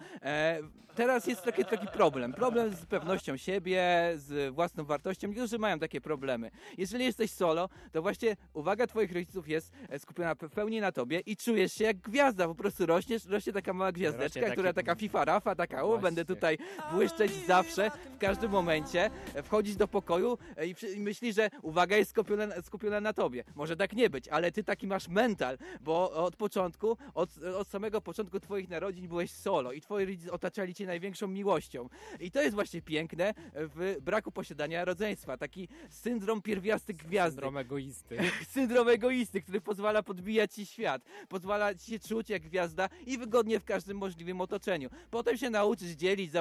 Teraz 0.95 1.27
jest 1.27 1.43
taki, 1.43 1.65
taki 1.65 1.87
problem. 1.87 2.33
Problem 2.33 2.75
z 2.75 2.85
pewnością 2.85 3.37
siebie, 3.37 3.90
z 4.15 4.53
własną 4.55 4.83
wartością. 4.85 5.27
Niektórzy 5.27 5.59
mają 5.59 5.79
takie 5.79 6.01
problemy. 6.01 6.51
Jeżeli 6.77 7.05
jesteś 7.05 7.31
solo, 7.31 7.69
to 7.91 8.01
właśnie 8.01 8.35
uwaga 8.53 8.87
twoich 8.87 9.11
rodziców 9.13 9.47
jest 9.47 9.71
e, 9.89 9.99
skupiona 9.99 10.35
w 10.35 10.49
pełni 10.49 10.81
na 10.81 10.91
tobie 10.91 11.19
i 11.19 11.37
czujesz 11.37 11.73
się 11.73 11.83
jak 11.83 11.97
gwiazda. 11.97 12.47
Po 12.47 12.55
prostu 12.55 12.85
rośniesz, 12.85 13.25
rośnie 13.25 13.53
taka 13.53 13.73
mała 13.73 13.91
gwiazdeczka, 13.91 14.39
taki- 14.39 14.51
która 14.51 14.73
taka 14.73 14.95
fifa 14.95 15.25
rafa, 15.25 15.55
taka 15.55 15.83
o, 15.83 15.87
Właśnie. 15.87 16.01
będę 16.03 16.25
tutaj 16.25 16.57
błyszczeć 16.93 17.31
zawsze, 17.47 17.91
w 18.15 18.17
każdym 18.17 18.51
momencie, 18.51 19.09
e, 19.35 19.43
wchodzić 19.43 19.75
do 19.75 19.87
pokoju 19.87 20.37
e, 20.57 20.67
i, 20.67 20.75
przy- 20.75 20.89
i 20.91 20.99
myśli, 20.99 21.33
że 21.33 21.49
uwaga 21.61 21.97
jest 21.97 22.11
skupiona, 22.11 22.61
skupiona 22.61 23.01
na 23.01 23.13
tobie. 23.13 23.43
Może 23.55 23.75
tak 23.75 23.93
nie 23.93 24.09
być, 24.09 24.27
ale 24.27 24.51
ty 24.51 24.63
taki 24.63 24.87
masz 24.87 25.07
mental, 25.07 25.57
bo 25.81 26.11
od 26.11 26.35
początku, 26.35 26.97
od, 27.13 27.29
od 27.59 27.67
samego 27.67 28.01
początku 28.01 28.39
twoich 28.39 28.69
narodzin 28.69 29.07
byłeś 29.07 29.31
solo 29.31 29.71
i 29.71 29.81
twoi 29.81 30.05
rodzice 30.05 30.31
otaczali 30.31 30.73
cię 30.73 30.85
największą 30.85 31.27
miłością. 31.27 31.89
I 32.19 32.31
to 32.31 32.41
jest 32.41 32.55
właśnie 32.55 32.81
piękne 32.81 33.33
w 33.53 33.80
braku 34.01 34.31
posiadania 34.31 34.85
rodzeństwa. 34.85 35.37
Taki 35.37 35.67
syndrom 35.89 36.41
pierwiasty 36.41 36.93
gwiazdy. 36.93 37.35
Syndrom 37.35 37.57
egoisty. 37.57 38.17
Syndrom 38.53 38.89
egoisty. 38.89 39.41
który 39.41 39.61
pozwala 39.61 40.03
podbijać 40.03 40.53
ci 40.53 40.65
świat, 40.65 41.01
pozwala 41.29 41.75
ci 41.75 41.91
się 41.91 41.99
czuć 41.99 42.29
jak 42.29 42.41
gwiazda 42.41 42.89
i 43.05 43.17
wygodnie 43.17 43.59
w 43.59 43.65
każdym 43.65 43.97
możliwym 43.97 44.41
otoczeniu. 44.41 44.89
Potem 45.11 45.37
się 45.37 45.49
nauczysz 45.49 45.91
dzielić 45.91 46.31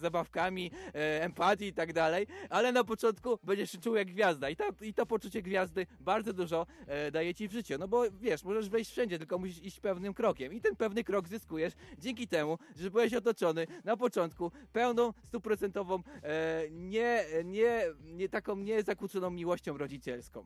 zabawkami, 0.00 0.70
e, 0.94 1.24
empatii 1.24 1.64
i 1.64 1.72
tak 1.72 1.92
dalej, 1.92 2.26
ale 2.50 2.72
na 2.72 2.84
początku 2.84 3.38
będziesz 3.44 3.72
się 3.72 3.78
czuł 3.78 3.94
jak 3.94 4.08
gwiazda 4.08 4.50
i, 4.50 4.56
ta, 4.56 4.64
i 4.80 4.94
to 4.94 5.06
poczucie 5.06 5.42
gwiazdy 5.42 5.86
bardzo 6.00 6.32
dużo 6.32 6.66
e, 6.86 7.10
daje 7.10 7.34
ci 7.34 7.48
w 7.48 7.52
życiu, 7.52 7.74
no 7.78 7.88
bo 7.88 8.10
wiesz, 8.10 8.44
możesz 8.44 8.68
wejść 8.68 8.90
wszędzie, 8.90 9.18
tylko 9.18 9.38
musisz 9.38 9.62
iść 9.62 9.80
pewnym 9.80 10.14
krokiem 10.14 10.52
i 10.52 10.60
ten 10.60 10.76
pewny 10.76 11.04
krok 11.04 11.28
zyskujesz 11.28 11.72
dzięki 11.98 12.28
temu, 12.28 12.58
że 12.76 12.90
byłeś 12.90 13.14
otoczony 13.14 13.66
na 13.84 13.96
początku 13.96 14.52
pełną, 14.72 15.12
stuprocentową, 15.24 16.02
e, 16.22 16.62
nie, 16.78 17.24
nie, 17.44 17.82
nie 18.04 18.28
taką 18.28 18.56
niezakłóconą 18.56 19.30
miłością 19.30 19.78
rodzicielską. 19.78 20.44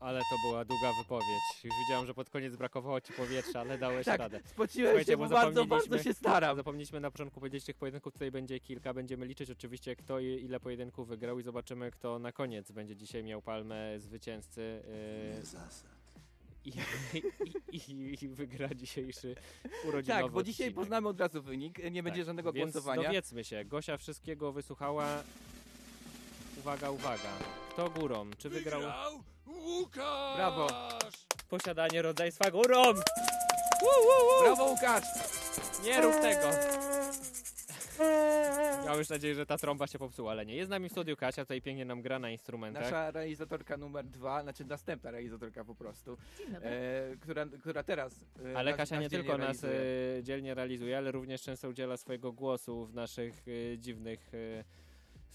Ale 0.00 0.20
to 0.20 0.36
była 0.48 0.64
długa 0.64 0.92
wypowiedź. 1.02 1.64
Już 1.64 1.74
widziałem, 1.86 2.06
że 2.06 2.14
pod 2.14 2.30
koniec 2.30 2.56
brakowało 2.56 3.00
ci 3.00 3.12
powietrza, 3.12 3.60
ale 3.60 3.78
dałeś 3.78 4.06
Tak, 4.06 4.18
radę. 4.20 4.40
spociłem 4.44 4.88
Słuchajcie, 4.90 5.12
się, 5.12 5.16
bo 5.16 5.28
bardzo, 5.28 5.66
bardzo 5.66 6.02
się 6.02 6.14
staram. 6.14 6.56
Zapomnieliśmy 6.56 7.00
na 7.00 7.10
początku 7.10 7.40
powiedzieć, 7.40 7.64
tych 7.64 7.76
pojedynków 7.76 8.12
tutaj 8.12 8.30
będzie 8.30 8.60
kilka. 8.60 8.94
Będziemy 8.94 9.26
liczyć 9.26 9.50
oczywiście, 9.50 9.96
kto 9.96 10.20
i 10.20 10.26
ile 10.26 10.60
pojedynków 10.60 11.08
wygrał 11.08 11.38
i 11.38 11.42
zobaczymy, 11.42 11.90
kto 11.90 12.18
na 12.18 12.32
koniec 12.32 12.72
będzie 12.72 12.96
dzisiaj 12.96 13.22
miał 13.24 13.42
palmę 13.42 14.00
zwycięzcy. 14.00 14.82
Yy, 14.88 15.58
i, 16.64 16.72
i, 17.72 17.76
i, 17.76 18.24
I 18.24 18.28
wygra 18.28 18.68
dzisiejszy 18.74 19.34
urodzinowy 19.88 20.22
Tak, 20.22 20.32
bo 20.32 20.42
dzisiaj 20.42 20.66
odcinek. 20.66 20.74
poznamy 20.84 21.08
od 21.08 21.20
razu 21.20 21.42
wynik, 21.42 21.78
nie 21.90 22.02
będzie 22.02 22.20
Tak, 22.20 22.26
żadnego 22.26 22.52
więc 22.52 22.72
głosowania. 22.72 23.02
dowiedzmy 23.02 23.44
się. 23.44 23.64
Gosia 23.64 23.96
wszystkiego 23.96 24.52
wysłuchała. 24.52 25.22
Uwaga, 26.68 26.90
uwaga. 26.90 27.28
Kto 27.70 27.90
górą? 27.90 28.30
Czy 28.38 28.48
wygrał 28.48 28.80
Łukasz! 29.46 30.36
Brawo. 30.36 30.68
posiadanie 31.48 32.02
rodzeństwa 32.02 32.50
górą? 32.50 32.82
Brawo 34.42 34.64
Łukasz! 34.64 35.04
Nie 35.84 36.00
rób 36.00 36.12
tego! 36.12 36.48
Miałem 38.84 38.98
już 38.98 39.08
nadzieję, 39.08 39.34
że 39.34 39.46
ta 39.46 39.58
trąba 39.58 39.86
się 39.86 39.98
popsuła, 39.98 40.30
ale 40.30 40.46
nie. 40.46 40.56
Jest 40.56 40.68
z 40.68 40.70
nami 40.70 40.88
w 40.88 40.92
studiu 40.92 41.16
Kasia, 41.16 41.44
tutaj 41.44 41.62
pięknie 41.62 41.84
nam 41.84 42.02
gra 42.02 42.18
na 42.18 42.30
instrumentach. 42.30 42.82
Nasza 42.82 43.10
realizatorka 43.10 43.76
numer 43.76 44.04
dwa, 44.04 44.42
znaczy 44.42 44.64
następna 44.64 45.10
realizatorka 45.10 45.64
po 45.64 45.74
prostu, 45.74 46.16
e, 46.62 47.16
która, 47.20 47.46
która 47.60 47.82
teraz 47.82 48.24
e, 48.52 48.58
Ale 48.58 48.70
nas- 48.70 48.78
Kasia 48.78 48.94
nas 48.94 49.02
nie 49.02 49.10
tylko 49.10 49.38
nas 49.38 49.62
realizuje. 49.62 50.18
e, 50.18 50.22
dzielnie 50.22 50.54
realizuje, 50.54 50.98
ale 50.98 51.12
również 51.12 51.42
często 51.42 51.68
udziela 51.68 51.96
swojego 51.96 52.32
głosu 52.32 52.86
w 52.86 52.94
naszych 52.94 53.44
e, 53.74 53.78
dziwnych 53.78 54.30
e, 54.34 54.64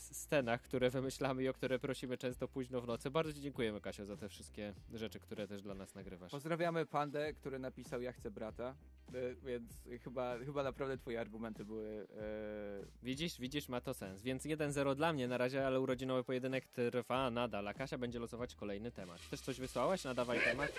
scenach, 0.03 0.61
które 0.61 0.89
wymyślamy 0.89 1.43
i 1.43 1.49
o 1.49 1.53
które 1.53 1.79
prosimy 1.79 2.17
często 2.17 2.47
późno 2.47 2.81
w 2.81 2.87
nocy. 2.87 3.11
Bardzo 3.11 3.33
Ci 3.33 3.41
dziękujemy, 3.41 3.81
Kasia, 3.81 4.05
za 4.05 4.17
te 4.17 4.29
wszystkie 4.29 4.73
rzeczy, 4.93 5.19
które 5.19 5.47
też 5.47 5.61
dla 5.61 5.73
nas 5.73 5.95
nagrywasz. 5.95 6.31
Pozdrawiamy 6.31 6.85
Pandę, 6.85 7.33
który 7.33 7.59
napisał 7.59 8.01
Ja 8.01 8.11
chcę 8.11 8.31
brata, 8.31 8.75
e, 9.13 9.35
więc 9.35 9.63
chyba, 10.03 10.37
chyba 10.45 10.63
naprawdę 10.63 10.97
twoje 10.97 11.19
argumenty 11.21 11.65
były... 11.65 12.07
E, 12.17 13.03
Widzisz, 13.03 13.39
widzisz, 13.39 13.69
ma 13.69 13.81
to 13.81 13.93
sens. 13.93 14.21
Więc 14.21 14.43
1-0 14.43 14.95
dla 14.95 15.13
mnie 15.13 15.27
na 15.27 15.37
razie, 15.37 15.67
ale 15.67 15.79
urodzinowy 15.79 16.23
pojedynek 16.23 16.67
trwa 16.67 17.31
nadal, 17.31 17.67
a 17.67 17.73
Kasia 17.73 17.97
będzie 17.97 18.19
losować 18.19 18.55
kolejny 18.55 18.91
temat. 18.91 19.29
Też 19.29 19.41
coś 19.41 19.59
wysłałaś? 19.59 20.03
Nadawaj 20.03 20.39
temat. 20.43 20.71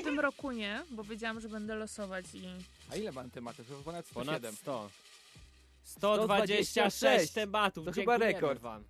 W 0.00 0.04
tym 0.04 0.20
roku 0.20 0.50
nie, 0.52 0.82
bo 0.90 1.04
wiedziałam, 1.04 1.40
że 1.40 1.48
będę 1.48 1.74
losować 1.74 2.24
i 2.34 2.44
a 2.90 2.96
ile 2.96 3.12
mam 3.12 3.30
tematów? 3.30 3.82
Ponad 3.84 4.06
107. 4.06 4.40
Ponad 4.40 4.54
100. 4.54 4.90
126 5.84 7.32
tematów. 7.32 7.86
To 7.86 7.92
chyba 7.92 8.16
rekord. 8.18 8.60
Wam. 8.60 8.84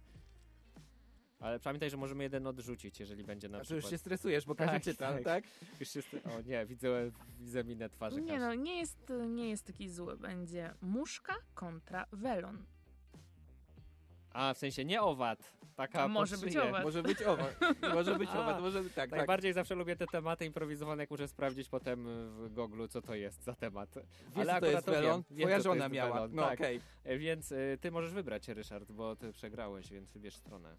Ale 1.40 1.60
pamiętaj, 1.60 1.90
że 1.90 1.96
możemy 1.96 2.22
jeden 2.22 2.46
odrzucić, 2.46 3.00
jeżeli 3.00 3.24
będzie 3.24 3.48
na 3.48 3.58
A 3.58 3.60
już 3.60 3.68
przykład... 3.68 3.90
się 3.90 3.98
stresujesz, 3.98 4.46
bo 4.46 4.54
Kasia 4.54 4.72
Tak, 4.72 4.82
czyta, 4.82 5.12
tak. 5.12 5.24
tak? 5.24 5.44
Już 5.80 5.88
się 5.88 6.00
st- 6.02 6.26
O 6.26 6.40
nie, 6.42 6.66
widzę, 6.66 7.10
widzę 7.38 7.64
minę 7.64 7.88
twarzy 7.90 8.20
nie 8.22 8.28
Kasi. 8.28 8.40
no, 8.40 8.54
nie 8.54 8.76
jest, 8.78 9.12
nie 9.28 9.50
jest 9.50 9.64
taki 9.66 9.88
zły. 9.88 10.16
Będzie 10.16 10.74
muszka 10.82 11.34
kontra 11.54 12.06
welon. 12.12 12.64
A, 14.34 14.54
w 14.54 14.58
sensie 14.58 14.84
nie 14.84 15.02
owad. 15.02 15.54
Taka 15.76 16.08
może 16.08 16.38
być 16.38 16.56
owad. 16.56 16.84
Może 16.84 17.02
być 17.02 17.22
owa. 17.22 17.46
Może 17.94 18.18
być 18.18 18.28
A, 18.32 18.40
owa. 18.40 18.54
To 18.54 18.60
może, 18.60 18.84
tak, 18.84 18.92
tak. 18.94 19.10
Najbardziej 19.10 19.52
zawsze 19.52 19.74
lubię 19.74 19.96
te 19.96 20.06
tematy 20.06 20.44
improwizowane, 20.46 21.02
jak 21.02 21.10
muszę 21.10 21.28
sprawdzić 21.28 21.68
potem 21.68 22.04
w 22.30 22.48
Google, 22.54 22.86
co 22.90 23.02
to 23.02 23.14
jest 23.14 23.42
za 23.44 23.54
temat. 23.54 23.94
Wiesz, 23.94 24.04
Ale 24.36 24.44
co 24.44 24.50
to 24.50 24.54
akurat 24.56 24.72
jest 24.72 24.86
welon? 24.86 25.22
Wiem, 25.30 25.40
Twoja 25.48 25.60
żona 25.60 25.84
jest 25.84 25.94
miała. 25.94 26.14
welon, 26.14 26.34
No 26.34 26.42
tak. 26.42 26.60
okej. 26.60 26.80
E, 27.04 27.18
Więc 27.18 27.52
y, 27.52 27.78
ty 27.80 27.90
możesz 27.90 28.12
wybrać, 28.12 28.48
Ryszard, 28.48 28.92
bo 28.92 29.16
ty 29.16 29.32
przegrałeś, 29.32 29.90
więc 29.90 30.12
wybierz 30.12 30.36
stronę. 30.36 30.76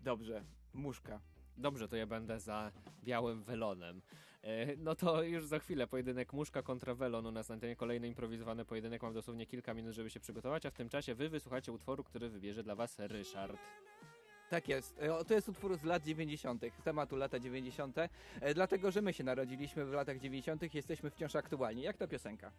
Dobrze. 0.00 0.44
Muszka. 0.72 1.20
Dobrze, 1.56 1.88
to 1.88 1.96
ja 1.96 2.06
będę 2.06 2.40
za 2.40 2.72
białym 3.04 3.42
welonem. 3.44 4.02
E, 4.44 4.76
No 4.76 4.94
to 4.94 5.22
już 5.22 5.46
za 5.46 5.58
chwilę 5.58 5.86
pojedynek 5.86 6.32
muszka 6.32 6.62
kontra 6.62 6.94
welon 6.94 7.26
u 7.26 7.30
nas 7.30 7.48
na 7.48 7.52
antenie. 7.52 7.76
Kolejny 7.76 8.08
improwizowany 8.08 8.64
pojedynek. 8.64 9.02
Mam 9.02 9.14
dosłownie 9.14 9.46
kilka 9.46 9.74
minut, 9.74 9.94
żeby 9.94 10.10
się 10.10 10.20
przygotować, 10.20 10.66
a 10.66 10.70
w 10.70 10.74
tym 10.74 10.88
czasie 10.88 11.14
wy 11.14 11.28
wysłuchacie 11.28 11.72
utworu, 11.72 12.04
który 12.04 12.28
wybierze 12.28 12.62
dla 12.62 12.74
was 12.74 12.98
Ryszard. 12.98 13.56
Tak 14.50 14.68
jest. 14.68 14.98
E, 14.98 15.24
To 15.24 15.34
jest 15.34 15.48
utwór 15.48 15.76
z 15.76 15.84
lat 15.84 16.04
90., 16.04 16.62
z 16.80 16.82
tematu 16.82 17.16
lata 17.16 17.38
90., 17.38 17.98
e, 18.40 18.54
dlatego 18.54 18.90
że 18.90 19.02
my 19.02 19.12
się 19.12 19.24
narodziliśmy 19.24 19.84
w 19.84 19.92
latach 19.92 20.18
90., 20.18 20.74
jesteśmy 20.74 21.10
wciąż 21.10 21.36
aktualni. 21.36 21.82
Jak 21.82 21.96
ta 21.96 22.06
piosenka? 22.06 22.52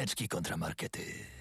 Ciebie. 0.00 0.10
Ryneczki 0.10 0.28
kontramarkety. 0.28 1.39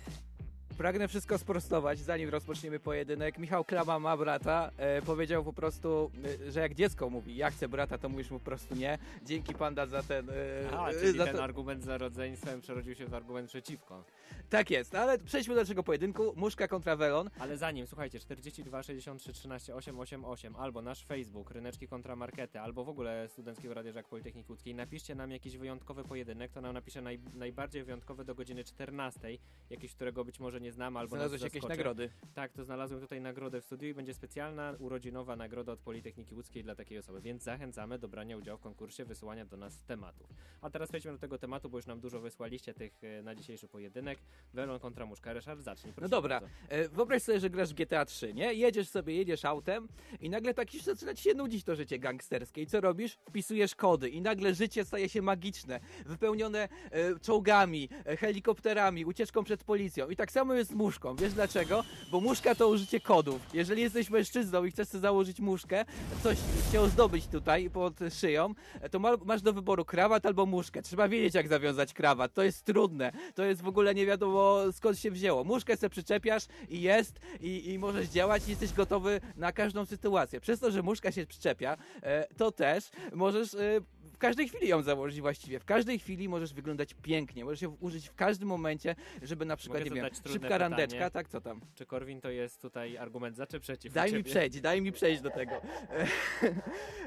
Pragnę 0.80 1.08
wszystko 1.08 1.38
sprostować, 1.38 2.00
zanim 2.00 2.30
rozpoczniemy 2.30 2.80
pojedynek. 2.80 3.38
Michał 3.38 3.64
Klama 3.66 4.00
ma 4.00 4.18
brata. 4.18 4.72
E, 4.78 5.02
powiedział 5.02 5.44
po 5.44 5.54
prostu, 5.54 6.12
e, 6.48 6.52
że 6.52 6.60
jak 6.60 6.76
dziecko 6.76 7.10
mówi, 7.10 7.36
ja 7.36 7.52
chcę 7.52 7.70
brata, 7.70 7.98
to 7.98 8.10
mówisz 8.10 8.32
mu 8.32 8.40
po 8.40 8.46
prostu 8.46 8.76
nie. 8.76 8.98
Dzięki 9.26 9.54
Panda 9.54 9.86
za 9.86 10.04
ten... 10.04 10.30
E, 10.30 10.34
A, 10.78 10.90
e, 10.90 10.94
czyli 10.94 11.18
za 11.18 11.26
ten 11.26 11.36
to- 11.36 11.44
argument 11.44 11.84
za 11.84 11.98
rodzeństwem 11.98 12.62
przerodził 12.62 12.96
się 12.96 13.06
w 13.06 13.14
argument 13.14 13.50
przeciwko. 13.50 14.04
Tak 14.50 14.72
jest, 14.72 14.96
ale 14.96 15.18
przejdźmy 15.18 15.56
do 15.56 15.62
naszego 15.62 15.84
pojedynku. 15.84 16.34
Muszka 16.36 16.68
kontra 16.68 16.96
welon. 16.96 17.30
Ale 17.40 17.58
zanim, 17.58 17.88
słuchajcie, 17.88 18.20
42 18.20 18.84
63 18.84 19.34
13 19.34 19.76
888 19.76 20.56
albo 20.56 20.82
nasz 20.82 21.06
Facebook, 21.06 21.52
Ryneczki 21.52 21.88
kontra 21.88 22.16
Markety, 22.16 22.60
albo 22.60 22.84
w 22.84 22.90
ogóle 22.90 23.28
Studenckiego 23.28 23.74
Radia 23.74 23.92
Żak 23.92 24.08
Politechniki 24.08 24.52
Łódzkiej, 24.52 24.76
napiszcie 24.76 25.16
nam 25.16 25.32
jakiś 25.32 25.58
wyjątkowy 25.58 26.04
pojedynek, 26.04 26.52
to 26.52 26.62
nam 26.62 26.74
napisze 26.74 27.02
naj, 27.02 27.20
najbardziej 27.34 27.84
wyjątkowy 27.84 28.26
do 28.26 28.36
godziny 28.36 28.64
14, 28.64 29.38
jakiś, 29.70 29.94
którego 29.94 30.26
być 30.26 30.40
może 30.40 30.62
nie 30.62 30.69
znamy, 30.72 31.00
albo 31.00 31.10
Znalazłeś 31.10 31.42
nas 31.42 31.54
jakieś 31.54 31.70
nagrody. 31.70 32.10
Tak, 32.34 32.54
to 32.54 32.64
znalazłem 32.64 33.02
tutaj 33.02 33.22
nagrodę 33.22 33.62
w 33.62 33.66
studiu 33.66 33.90
i 33.90 33.94
będzie 33.94 34.14
specjalna 34.14 34.76
urodzinowa 34.80 35.36
nagroda 35.36 35.72
od 35.72 35.80
Politechniki 35.80 36.36
Łódzkiej 36.36 36.64
dla 36.64 36.76
takiej 36.76 36.98
osoby, 36.98 37.22
więc 37.22 37.44
zachęcamy 37.44 38.00
do 38.00 38.08
brania 38.08 38.38
udziału 38.38 38.58
w 38.58 38.62
konkursie, 38.62 39.06
wysyłania 39.06 39.46
do 39.46 39.58
nas 39.58 39.84
tematów. 39.84 40.28
A 40.62 40.70
teraz 40.70 40.90
przejdźmy 40.90 41.12
do 41.12 41.18
tego 41.18 41.38
tematu, 41.38 41.70
bo 41.70 41.78
już 41.78 41.86
nam 41.86 42.00
dużo 42.00 42.20
wysłaliście 42.20 42.74
tych 42.74 43.04
e, 43.04 43.24
na 43.24 43.36
dzisiejszy 43.36 43.68
pojedynek. 43.68 44.20
Welon 44.54 44.80
kontra 44.80 45.06
muszka. 45.06 45.34
Ryszard, 45.34 45.62
zacznij, 45.62 45.94
proszę 45.94 46.06
No 46.06 46.10
dobra, 46.10 46.42
bardzo. 46.42 46.56
e, 46.70 46.90
wyobraź 46.90 47.24
sobie, 47.24 47.40
że 47.40 47.50
grasz 47.50 47.70
w 47.70 47.74
GTA 47.74 48.06
3, 48.06 48.34
nie? 48.34 48.54
Jedziesz 48.54 48.90
sobie, 48.90 49.16
jedziesz 49.16 49.46
autem 49.46 49.88
i 50.20 50.30
nagle 50.30 50.54
tak 50.54 50.74
już 50.74 50.84
zaczyna 50.84 51.14
ci 51.14 51.24
się 51.24 51.34
nudzić 51.34 51.64
to 51.64 51.76
życie 51.76 52.00
gangsterskie. 52.00 52.62
I 52.62 52.68
co 52.68 52.82
robisz? 52.82 53.18
Wpisujesz 53.30 53.76
kody 53.76 54.10
i 54.10 54.22
nagle 54.22 54.54
życie 54.54 54.86
staje 54.86 55.10
się 55.10 55.22
magiczne, 55.22 55.80
wypełnione 56.06 56.70
e, 56.92 57.20
czołgami, 57.20 57.90
e, 58.06 58.18
helikopterami, 58.18 59.06
ucieczką 59.06 59.44
przed 59.44 59.64
policją. 59.64 60.10
I 60.10 60.16
tak 60.16 60.32
samo 60.32 60.54
jest 60.60 60.72
z 60.72 60.74
muszką. 60.74 61.16
Wiesz 61.16 61.34
dlaczego? 61.34 61.84
Bo 62.12 62.22
muszka 62.22 62.56
to 62.56 62.68
użycie 62.68 63.00
kodów. 63.00 63.42
Jeżeli 63.54 63.82
jesteś 63.82 64.10
mężczyzną 64.10 64.66
i 64.66 64.72
chcesz 64.72 64.88
sobie 64.88 65.02
założyć 65.02 65.40
muszkę, 65.40 65.86
coś 66.24 66.38
się 66.72 66.82
ozdobić 66.82 67.28
tutaj 67.28 67.70
pod 67.70 67.94
szyją, 68.20 68.54
to 68.92 69.00
ma, 69.00 69.18
masz 69.26 69.42
do 69.42 69.54
wyboru 69.54 69.86
krawat 69.86 70.26
albo 70.26 70.46
muszkę. 70.46 70.82
Trzeba 70.82 71.08
wiedzieć, 71.08 71.36
jak 71.36 71.48
zawiązać 71.48 71.94
krawat. 71.94 72.34
To 72.34 72.44
jest 72.44 72.66
trudne. 72.66 73.12
To 73.36 73.44
jest 73.44 73.62
w 73.62 73.68
ogóle 73.68 73.96
nie 73.96 74.06
wiadomo 74.06 74.60
skąd 74.72 75.00
się 75.00 75.12
wzięło. 75.12 75.44
Muszkę 75.44 75.78
sobie 75.78 75.90
przyczepiasz 75.90 76.44
i 76.70 76.82
jest 76.82 77.20
i, 77.42 77.72
i 77.72 77.80
możesz 77.80 78.08
działać 78.08 78.48
i 78.48 78.50
jesteś 78.50 78.74
gotowy 78.74 79.22
na 79.36 79.52
każdą 79.52 79.86
sytuację. 79.86 80.40
Przez 80.40 80.60
to, 80.60 80.72
że 80.72 80.84
muszka 80.84 81.12
się 81.12 81.26
przyczepia, 81.26 81.78
e, 82.04 82.28
to 82.38 82.52
też 82.52 82.90
możesz 83.14 83.54
e, 83.54 83.82
każdej 84.20 84.50
chwili 84.50 84.68
ją 84.68 84.82
założyć 84.82 85.22
właściwie. 85.22 85.60
W 85.60 85.66
każdej 85.66 86.00
chwili 86.00 86.30
możesz 86.30 86.54
wyglądać 86.54 86.94
pięknie. 87.02 87.46
Możesz 87.46 87.62
ją 87.62 87.78
użyć 87.80 88.10
w 88.10 88.16
każdym 88.16 88.48
momencie, 88.48 88.96
żeby 89.22 89.46
na 89.46 89.56
przykład, 89.56 89.80
Mogę 89.84 89.96
nie 89.96 90.02
wiem, 90.02 90.10
szybka 90.14 90.30
pytanie? 90.40 90.58
randeczka, 90.58 91.10
tak, 91.10 91.30
co 91.30 91.42
tam? 91.42 91.62
Czy 91.76 91.86
Korwin 91.86 92.22
to 92.22 92.30
jest 92.30 92.62
tutaj 92.62 92.98
argument 92.98 93.36
za 93.36 93.48
czy 93.48 93.60
przeciw? 93.60 93.94
Daj 93.94 94.14
mi 94.14 94.24
przejść, 94.24 94.62
daj 94.62 94.82
mi 94.82 94.92
przejść 94.92 95.22
do 95.22 95.30
tego. 95.30 95.62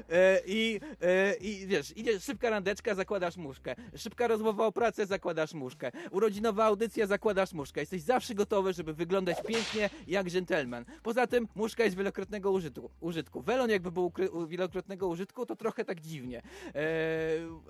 E, 0.09 0.39
I, 0.47 0.79
e, 1.01 1.35
I 1.35 1.67
wiesz, 1.67 1.97
idziesz, 1.97 2.23
szybka 2.23 2.49
randeczka, 2.49 2.95
zakładasz 2.95 3.37
muszkę. 3.37 3.75
Szybka 3.95 4.27
rozmowa 4.27 4.65
o 4.65 4.71
pracę, 4.71 5.05
zakładasz 5.05 5.53
muszkę. 5.53 5.91
Urodzinowa 6.11 6.65
audycja, 6.65 7.07
zakładasz 7.07 7.53
muszkę. 7.53 7.81
Jesteś 7.81 8.01
zawsze 8.01 8.35
gotowy, 8.35 8.73
żeby 8.73 8.93
wyglądać 8.93 9.37
pięknie 9.47 9.89
jak 10.07 10.27
dżentelmen. 10.27 10.85
Poza 11.03 11.27
tym 11.27 11.47
muszka 11.55 11.83
jest 11.83 11.97
wielokrotnego 11.97 12.51
użytku. 12.51 12.89
użytku. 12.99 13.41
Welon 13.41 13.69
jakby 13.69 13.91
był 13.91 14.11
wielokrotnego 14.47 15.07
użytku, 15.07 15.45
to 15.45 15.55
trochę 15.55 15.85
tak 15.85 15.99
dziwnie. 15.99 16.41
E, 16.75 17.02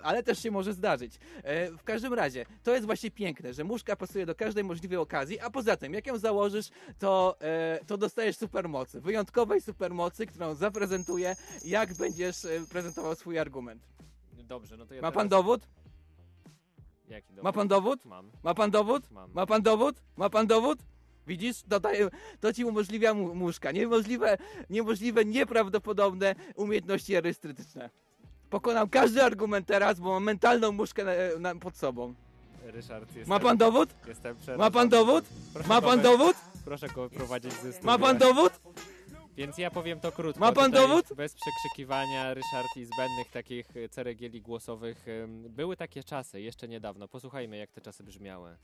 ale 0.03 0.23
też 0.23 0.39
się 0.39 0.51
może 0.51 0.73
zdarzyć. 0.73 1.19
E, 1.43 1.71
w 1.71 1.83
każdym 1.83 2.13
razie, 2.13 2.45
to 2.63 2.73
jest 2.73 2.85
właśnie 2.85 3.11
piękne, 3.11 3.53
że 3.53 3.63
muszka 3.63 3.95
pasuje 3.95 4.25
do 4.25 4.35
każdej 4.35 4.63
możliwej 4.63 4.97
okazji, 4.97 5.39
a 5.39 5.49
poza 5.49 5.77
tym, 5.77 5.93
jak 5.93 6.07
ją 6.07 6.17
założysz, 6.17 6.69
to, 6.99 7.35
e, 7.41 7.79
to 7.87 7.97
dostajesz 7.97 8.37
supermocy. 8.37 9.01
Wyjątkowej 9.01 9.61
supermocy, 9.61 10.25
którą 10.25 10.55
zaprezentuję, 10.55 11.35
jak 11.65 11.93
będziesz 11.93 12.45
e, 12.45 12.49
prezentował 12.69 13.15
swój 13.15 13.39
argument. 13.39 13.87
Dobrze, 14.43 14.77
no 14.77 14.85
to 14.85 14.93
ja 14.93 15.01
Ma 15.01 15.07
teraz... 15.11 15.21
pan 15.21 15.29
dowód? 15.29 15.67
Jaki 17.09 17.27
dowód? 17.29 17.43
Ma 17.43 17.51
pan 17.53 17.67
dowód? 17.67 18.05
Mam, 18.05 18.31
Ma 18.43 18.53
pan 18.53 18.71
dowód? 18.71 19.11
mam. 19.11 19.31
Ma 19.33 19.45
pan 19.45 19.61
dowód? 19.61 19.95
Ma 20.17 20.29
pan 20.29 20.47
dowód? 20.47 20.79
Widzisz? 21.27 21.61
To, 21.69 21.79
daje, 21.79 22.09
to 22.39 22.53
ci 22.53 22.65
umożliwia 22.65 23.13
mu, 23.13 23.35
muszka. 23.35 23.71
Niemożliwe, 23.71 24.37
niemożliwe, 24.69 25.25
nieprawdopodobne 25.25 26.35
umiejętności 26.55 27.15
erystyczne. 27.15 27.89
Pokonam 28.53 28.89
każdy 28.89 29.23
argument 29.23 29.67
teraz, 29.67 29.99
bo 29.99 30.09
mam 30.09 30.23
mentalną 30.23 30.71
muszkę 30.71 31.03
na, 31.05 31.11
na, 31.39 31.59
pod 31.59 31.77
sobą. 31.77 32.13
Ryszard, 32.63 33.15
jestem, 33.15 33.29
Ma 33.29 33.39
pan 33.39 33.57
dowód? 33.57 33.89
Jestem 34.07 34.35
Ma 34.57 34.71
pan 34.71 34.89
przerażony. 34.89 34.89
dowód? 34.89 35.25
Proszę 35.53 35.69
Ma 35.69 35.81
pan 35.81 35.97
go- 36.01 36.03
dowód? 36.03 36.35
Proszę 36.65 36.87
go 36.87 37.09
prowadzić 37.09 37.53
ze 37.53 37.73
studia. 37.73 37.91
Ma 37.91 37.97
pan 37.97 38.17
dowód? 38.17 38.53
Więc 39.37 39.57
ja 39.57 39.71
powiem 39.71 39.99
to 39.99 40.11
krótko. 40.11 40.39
Ma 40.39 40.51
pan 40.51 40.71
Tutaj 40.71 40.87
dowód? 40.87 41.05
Bez 41.15 41.35
przekrzykiwania, 41.35 42.33
Ryszard, 42.33 42.67
i 42.75 42.85
zbędnych 42.85 43.31
takich 43.31 43.67
ceregieli 43.91 44.41
głosowych. 44.41 45.05
Były 45.49 45.77
takie 45.77 46.03
czasy, 46.03 46.41
jeszcze 46.41 46.67
niedawno. 46.67 47.07
Posłuchajmy, 47.07 47.57
jak 47.57 47.71
te 47.71 47.81
czasy 47.81 48.03
brzmiały. 48.03 48.55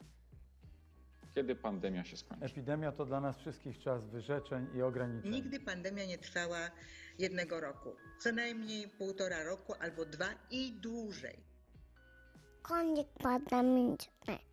Kiedy 1.36 1.56
pandemia 1.56 2.04
się 2.04 2.18
skończy? 2.18 2.46
Epidemia 2.46 2.92
to 2.92 3.06
dla 3.06 3.22
nas 3.22 3.38
wszystkich 3.38 3.80
czas 3.80 4.06
wyrzeczeń 4.06 4.68
i 4.76 4.82
ograniczeń. 4.82 5.32
Nigdy 5.32 5.60
pandemia 5.60 6.06
nie 6.06 6.18
trwała 6.18 6.58
jednego 7.20 7.60
roku. 7.60 7.96
Co 8.20 8.32
najmniej 8.32 8.88
półtora 8.88 9.44
roku 9.44 9.74
albo 9.80 10.06
dwa 10.06 10.30
i 10.52 10.72
dłużej. 10.72 11.40
Konik 12.62 13.08
pandemiczny. 13.24 14.49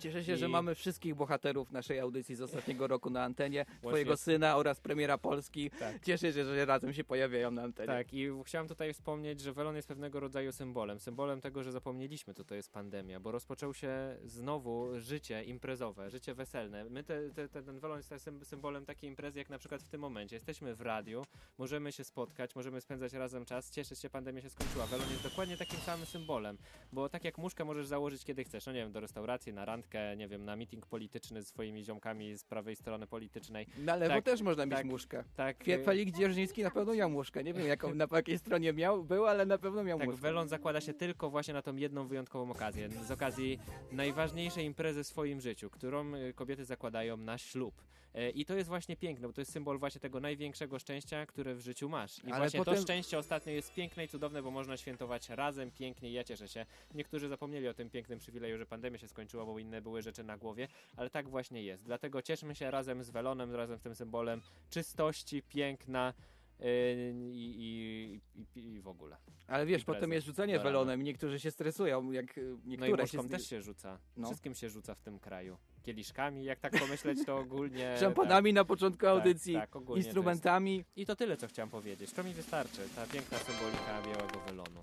Cieszę 0.00 0.24
się, 0.24 0.36
że 0.36 0.46
I- 0.46 0.48
mamy 0.48 0.74
wszystkich 0.74 1.14
bohaterów 1.14 1.72
naszej 1.72 2.00
audycji 2.00 2.34
z 2.36 2.40
ostatniego 2.40 2.86
roku 2.86 3.10
na 3.10 3.24
antenie. 3.24 3.66
Twojego 3.80 4.08
Właśnie- 4.08 4.16
syna 4.16 4.56
oraz 4.56 4.80
premiera 4.80 5.18
Polski. 5.18 5.70
Tak. 5.70 6.04
Cieszę 6.04 6.32
się, 6.32 6.44
że 6.44 6.64
razem 6.64 6.92
się 6.94 7.04
pojawiają 7.04 7.50
na 7.50 7.62
antenie. 7.62 7.86
Tak, 7.86 8.12
i 8.14 8.28
chciałem 8.44 8.68
tutaj 8.68 8.92
wspomnieć, 8.94 9.40
że 9.40 9.52
welon 9.52 9.76
jest 9.76 9.88
pewnego 9.88 10.20
rodzaju 10.20 10.52
symbolem. 10.52 11.00
Symbolem 11.00 11.40
tego, 11.40 11.62
że 11.62 11.72
zapomnieliśmy, 11.72 12.34
co 12.34 12.44
to 12.44 12.54
jest 12.54 12.72
pandemia, 12.72 13.20
bo 13.20 13.32
rozpoczął 13.32 13.74
się 13.74 14.16
znowu 14.24 15.00
życie 15.00 15.44
imprezowe, 15.44 16.10
życie 16.10 16.34
weselne. 16.34 16.84
My 16.84 17.04
te, 17.04 17.30
te, 17.30 17.48
te, 17.48 17.62
ten 17.62 17.78
welon 17.80 17.96
jest 17.98 18.24
sym- 18.24 18.44
symbolem 18.44 18.86
takiej 18.86 19.10
imprezy, 19.10 19.38
jak 19.38 19.50
na 19.50 19.58
przykład 19.58 19.82
w 19.82 19.88
tym 19.88 20.00
momencie. 20.00 20.36
Jesteśmy 20.36 20.74
w 20.74 20.80
radiu, 20.80 21.22
możemy 21.58 21.92
się 21.92 22.04
spotkać, 22.04 22.54
możemy 22.54 22.80
spędzać 22.80 23.12
razem 23.12 23.44
czas, 23.44 23.70
cieszyć 23.70 23.98
się, 23.98 24.10
pandemia 24.10 24.40
się 24.40 24.50
skończyła. 24.50 24.86
Welon 24.86 25.10
jest 25.10 25.22
dokładnie 25.22 25.56
takim 25.56 25.78
samym 25.80 26.06
symbolem, 26.06 26.58
bo 26.92 27.08
tak 27.08 27.24
jak 27.24 27.38
muszkę 27.38 27.64
możesz 27.64 27.86
założyć 27.86 28.24
kiedy 28.24 28.44
chcesz, 28.44 28.66
no 28.66 28.72
nie 28.72 28.80
wiem, 28.80 28.92
do 28.92 29.00
restauracji, 29.00 29.52
na 29.52 29.64
randkę, 29.64 29.89
nie 30.16 30.28
wiem, 30.28 30.44
na 30.44 30.56
meeting 30.56 30.86
polityczny 30.86 31.42
z 31.42 31.48
swoimi 31.48 31.84
ziomkami 31.84 32.38
z 32.38 32.44
prawej 32.44 32.76
strony 32.76 33.06
politycznej. 33.06 33.66
Na 33.78 33.96
lewo 33.96 34.14
Tak, 34.14 34.24
też 34.24 34.42
można 34.42 34.66
mieć 34.66 34.74
tak. 34.76 34.86
muszkę. 34.86 35.24
Tak, 35.36 35.68
y, 35.68 35.84
Felix 35.84 36.18
Dzierżyński 36.18 36.62
na 36.62 36.70
pewno 36.70 36.94
miał 36.94 37.10
muszkę. 37.10 37.44
Nie 37.44 37.54
wiem, 37.54 37.66
jaką, 37.66 37.94
na 37.94 38.06
jakiej 38.12 38.38
stronie 38.38 38.72
miał, 38.72 39.04
był, 39.04 39.26
ale 39.26 39.46
na 39.46 39.58
pewno 39.58 39.84
miał 39.84 39.98
Tak, 39.98 40.06
muszkę. 40.08 40.22
welon 40.22 40.48
zakłada 40.48 40.80
się 40.80 40.94
tylko 40.94 41.30
właśnie 41.30 41.54
na 41.54 41.62
tą 41.62 41.76
jedną 41.76 42.06
wyjątkową 42.06 42.50
okazję. 42.50 42.88
Z 42.88 43.10
okazji 43.10 43.58
najważniejszej 43.92 44.64
imprezy 44.64 45.04
w 45.04 45.06
swoim 45.06 45.40
życiu, 45.40 45.70
którą 45.70 46.14
y, 46.14 46.32
kobiety 46.34 46.64
zakładają 46.64 47.16
na 47.16 47.38
ślub. 47.38 47.82
E, 48.14 48.30
I 48.30 48.44
to 48.44 48.54
jest 48.54 48.68
właśnie 48.68 48.96
piękne, 48.96 49.26
bo 49.28 49.32
to 49.34 49.40
jest 49.40 49.52
symbol 49.52 49.78
właśnie 49.78 50.00
tego 50.00 50.20
największego 50.20 50.78
szczęścia, 50.78 51.26
które 51.26 51.54
w 51.54 51.60
życiu 51.60 51.88
masz. 51.88 52.18
I 52.18 52.22
Ale 52.26 52.36
właśnie 52.36 52.60
to 52.60 52.64
potem- 52.64 52.82
szczęście 52.82 53.18
ostatnio 53.18 53.52
jest 53.52 53.74
piękne 53.74 54.04
i 54.04 54.08
cudowne, 54.08 54.42
bo 54.42 54.50
można 54.50 54.76
świętować 54.76 55.28
razem 55.28 55.70
pięknie 55.70 56.10
i 56.10 56.12
ja 56.12 56.24
cieszę 56.24 56.48
się. 56.48 56.66
Niektórzy 56.94 57.28
zapomnieli 57.28 57.68
o 57.68 57.74
tym 57.74 57.90
pięknym 57.90 58.18
przywileju, 58.18 58.58
że 58.58 58.66
pandemia 58.66 58.98
się 58.98 59.08
skończyła, 59.08 59.44
bo 59.46 59.58
inne 59.58 59.82
były 59.82 60.02
rzeczy 60.02 60.24
na 60.24 60.36
głowie, 60.36 60.68
ale 60.96 61.10
tak 61.10 61.28
właśnie 61.28 61.62
jest. 61.62 61.82
Dlatego 61.84 62.22
cieszmy 62.22 62.54
się 62.54 62.70
razem 62.70 63.02
z 63.04 63.10
welonem, 63.10 63.54
razem 63.54 63.78
z 63.78 63.80
tym 63.82 63.94
symbolem 63.94 64.40
czystości, 64.70 65.42
piękna 65.42 66.14
i, 66.62 68.20
i, 68.34 68.60
i, 68.60 68.74
i 68.74 68.80
w 68.80 68.88
ogóle. 68.88 69.16
Ale 69.46 69.66
wiesz, 69.66 69.84
potem 69.84 70.12
jest 70.12 70.26
rzucenie 70.26 70.58
welonem 70.58 71.00
i 71.00 71.04
niektórzy 71.04 71.40
się 71.40 71.50
stresują, 71.50 72.12
jak 72.12 72.38
y, 72.38 72.42
No 72.42 72.56
i 72.64 72.78
niektóre 72.78 73.08
się 73.08 73.28
też 73.28 73.46
się 73.46 73.62
rzuca. 73.62 73.98
No. 74.16 74.26
Wszystkim 74.26 74.54
się 74.54 74.70
rzuca 74.70 74.94
w 74.94 75.00
tym 75.00 75.18
kraju. 75.18 75.56
Kieliszkami, 75.82 76.44
jak 76.44 76.60
tak 76.60 76.80
pomyśleć, 76.80 77.18
to 77.26 77.38
ogólnie... 77.38 77.96
Szampanami 78.00 78.52
na 78.52 78.64
początku 78.64 79.00
tak, 79.00 79.10
audycji, 79.10 79.54
tak, 79.54 79.76
ogólnie 79.76 80.02
to 80.02 80.08
instrumentami. 80.08 80.76
Jest. 80.76 80.88
I 80.96 81.06
to 81.06 81.16
tyle, 81.16 81.36
co 81.36 81.46
chciałem 81.48 81.70
powiedzieć. 81.70 82.12
To 82.12 82.24
mi 82.24 82.34
wystarczy. 82.34 82.80
Ta 82.96 83.06
piękna 83.06 83.38
symbolika 83.38 84.02
białego 84.02 84.40
welonu. 84.46 84.80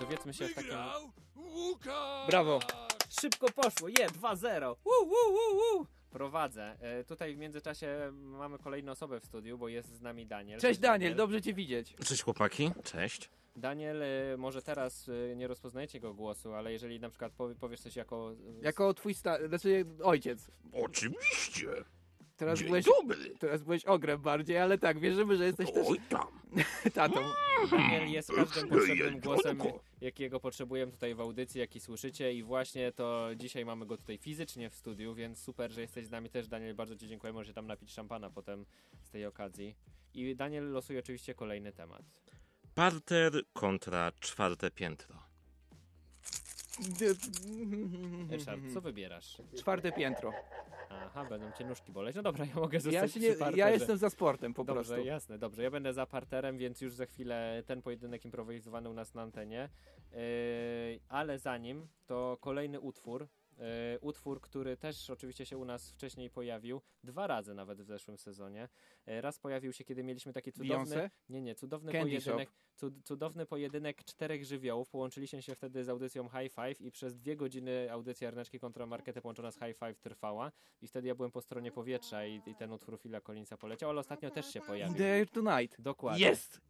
Dowiedzmy 0.00 0.34
się 0.34 0.48
w 0.48 0.54
takim... 0.54 0.70
Brawo. 2.26 2.60
Szybko 3.20 3.46
poszło, 3.52 3.88
je, 3.88 4.08
2-0. 4.08 4.60
Woo, 4.84 5.06
woo, 5.06 5.32
woo, 5.32 5.54
woo. 5.54 5.99
Prowadzę. 6.10 6.76
E, 6.80 7.04
tutaj 7.04 7.34
w 7.34 7.38
międzyczasie 7.38 8.10
mamy 8.12 8.58
kolejną 8.58 8.92
osobę 8.92 9.20
w 9.20 9.24
studiu, 9.24 9.58
bo 9.58 9.68
jest 9.68 9.88
z 9.94 10.00
nami 10.00 10.26
Daniel. 10.26 10.60
Cześć 10.60 10.80
Daniel, 10.80 11.14
dobrze 11.14 11.42
cię 11.42 11.54
widzieć. 11.54 11.94
Cześć 12.04 12.22
chłopaki, 12.22 12.70
cześć. 12.84 13.30
Daniel, 13.56 14.02
e, 14.02 14.36
może 14.36 14.62
teraz 14.62 15.08
e, 15.32 15.36
nie 15.36 15.46
rozpoznajecie 15.48 15.98
jego 15.98 16.14
głosu, 16.14 16.54
ale 16.54 16.72
jeżeli 16.72 17.00
na 17.00 17.10
przykład 17.10 17.32
powie, 17.32 17.54
powiesz 17.54 17.80
coś 17.80 17.96
jako... 17.96 18.32
Jako 18.62 18.94
twój 18.94 19.14
sta- 19.14 19.48
znaczy 19.48 19.84
ojciec. 20.02 20.50
Oczywiście. 20.72 21.68
Teraz 22.40 22.58
Dzień 22.58 22.68
byłeś, 22.68 22.84
dobry. 22.84 23.30
teraz 23.38 23.62
byłeś 23.62 23.84
ogrem 23.84 24.20
bardziej, 24.22 24.58
ale 24.58 24.78
tak, 24.78 24.98
wierzymy, 24.98 25.36
że 25.36 25.44
jesteś 25.44 25.72
też 25.72 25.86
Oj 25.88 26.00
tam. 26.08 26.26
tatą. 26.94 27.20
Daniel 27.70 28.08
jest 28.08 28.32
każdym 28.32 28.68
potrzebnym 28.68 29.20
głosem, 29.20 29.58
jakiego 30.00 30.40
potrzebujemy 30.40 30.92
tutaj 30.92 31.14
w 31.14 31.20
audycji, 31.20 31.60
jaki 31.60 31.80
słyszycie 31.80 32.32
i 32.34 32.42
właśnie 32.42 32.92
to 32.92 33.28
dzisiaj 33.36 33.64
mamy 33.64 33.86
go 33.86 33.96
tutaj 33.96 34.18
fizycznie 34.18 34.70
w 34.70 34.74
studiu, 34.74 35.14
więc 35.14 35.38
super, 35.38 35.72
że 35.72 35.80
jesteś 35.80 36.06
z 36.06 36.10
nami 36.10 36.30
też, 36.30 36.48
Daniel, 36.48 36.74
bardzo 36.74 36.96
Ci 36.96 37.08
dziękuję, 37.08 37.32
możesz 37.32 37.54
tam 37.54 37.66
napić 37.66 37.92
szampana 37.92 38.30
potem 38.30 38.66
z 39.02 39.10
tej 39.10 39.26
okazji. 39.26 39.76
I 40.14 40.36
Daniel 40.36 40.72
losuje 40.72 40.98
oczywiście 40.98 41.34
kolejny 41.34 41.72
temat. 41.72 42.02
Parter 42.74 43.32
kontra 43.52 44.12
czwarte 44.20 44.70
piętro. 44.70 45.22
Ryszard, 48.30 48.60
co 48.74 48.80
wybierasz? 48.80 49.36
Czwarte 49.58 49.92
piętro. 49.92 50.32
Aha, 50.90 51.24
będą 51.24 51.52
Cię 51.52 51.64
nóżki 51.64 51.92
boleć. 51.92 52.16
No 52.16 52.22
dobra, 52.22 52.44
ja 52.44 52.54
mogę 52.54 52.76
Ja, 52.76 52.80
zostać 52.80 53.12
się 53.12 53.20
przy 53.20 53.28
nie, 53.28 53.34
parterze. 53.34 53.58
ja 53.58 53.70
jestem 53.70 53.96
za 53.98 54.10
sportem 54.10 54.54
po 54.54 54.64
Dobrze, 54.64 54.84
prostu. 54.84 55.06
jasne, 55.06 55.38
dobrze. 55.38 55.62
Ja 55.62 55.70
będę 55.70 55.92
za 55.92 56.06
parterem, 56.06 56.58
więc 56.58 56.80
już 56.80 56.94
za 56.94 57.06
chwilę 57.06 57.62
ten 57.66 57.82
pojedynek 57.82 58.24
improwizowany 58.24 58.88
u 58.90 58.92
nas 58.92 59.14
na 59.14 59.22
antenie. 59.22 59.68
Yy, 60.12 60.18
ale 61.08 61.38
zanim, 61.38 61.88
to 62.06 62.38
kolejny 62.40 62.80
utwór. 62.80 63.28
Yy, 63.60 63.98
utwór, 64.00 64.40
który 64.40 64.76
też 64.76 65.10
oczywiście 65.10 65.46
się 65.46 65.58
u 65.58 65.64
nas 65.64 65.90
wcześniej 65.90 66.30
pojawił, 66.30 66.80
dwa 67.04 67.26
razy 67.26 67.54
nawet 67.54 67.82
w 67.82 67.84
zeszłym 67.84 68.18
sezonie. 68.18 68.68
Yy, 69.06 69.20
raz 69.20 69.38
pojawił 69.38 69.72
się, 69.72 69.84
kiedy 69.84 70.04
mieliśmy 70.04 70.32
taki 70.32 70.52
cudowny... 70.52 70.96
Beyoncé? 70.96 71.10
Nie, 71.28 71.42
nie, 71.42 71.54
cudowny 71.54 71.92
Candy 71.92 72.06
pojedynek, 72.08 72.50
cud, 72.76 72.94
cudowny 73.04 73.46
pojedynek 73.46 74.04
czterech 74.04 74.44
żywiołów. 74.44 74.90
Połączyliśmy 74.90 75.42
się 75.42 75.54
wtedy 75.54 75.84
z 75.84 75.88
audycją 75.88 76.28
High 76.28 76.52
Five 76.52 76.80
i 76.80 76.90
przez 76.90 77.16
dwie 77.16 77.36
godziny 77.36 77.92
audycja 77.92 78.28
Arneczki 78.28 78.60
kontra 78.60 78.86
Markety 78.86 79.20
połączona 79.20 79.50
z 79.50 79.58
High 79.58 79.78
Five 79.78 80.00
trwała. 80.00 80.52
I 80.82 80.88
wtedy 80.88 81.08
ja 81.08 81.14
byłem 81.14 81.30
po 81.30 81.40
stronie 81.40 81.72
powietrza 81.72 82.26
i, 82.26 82.42
i 82.46 82.54
ten 82.54 82.72
utwór 82.72 83.00
Phila 83.00 83.20
Collinsa 83.20 83.56
poleciał, 83.56 83.90
ale 83.90 84.00
ostatnio 84.00 84.30
też 84.30 84.52
się 84.52 84.60
pojawił. 84.60 84.96
the 84.96 85.14
air 85.14 85.30
tonight. 85.30 85.80
Dokładnie. 85.80 86.26
Jest! 86.26 86.69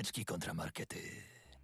Ryneczki 0.00 0.24
kontra 0.24 0.54
markety. 0.54 1.00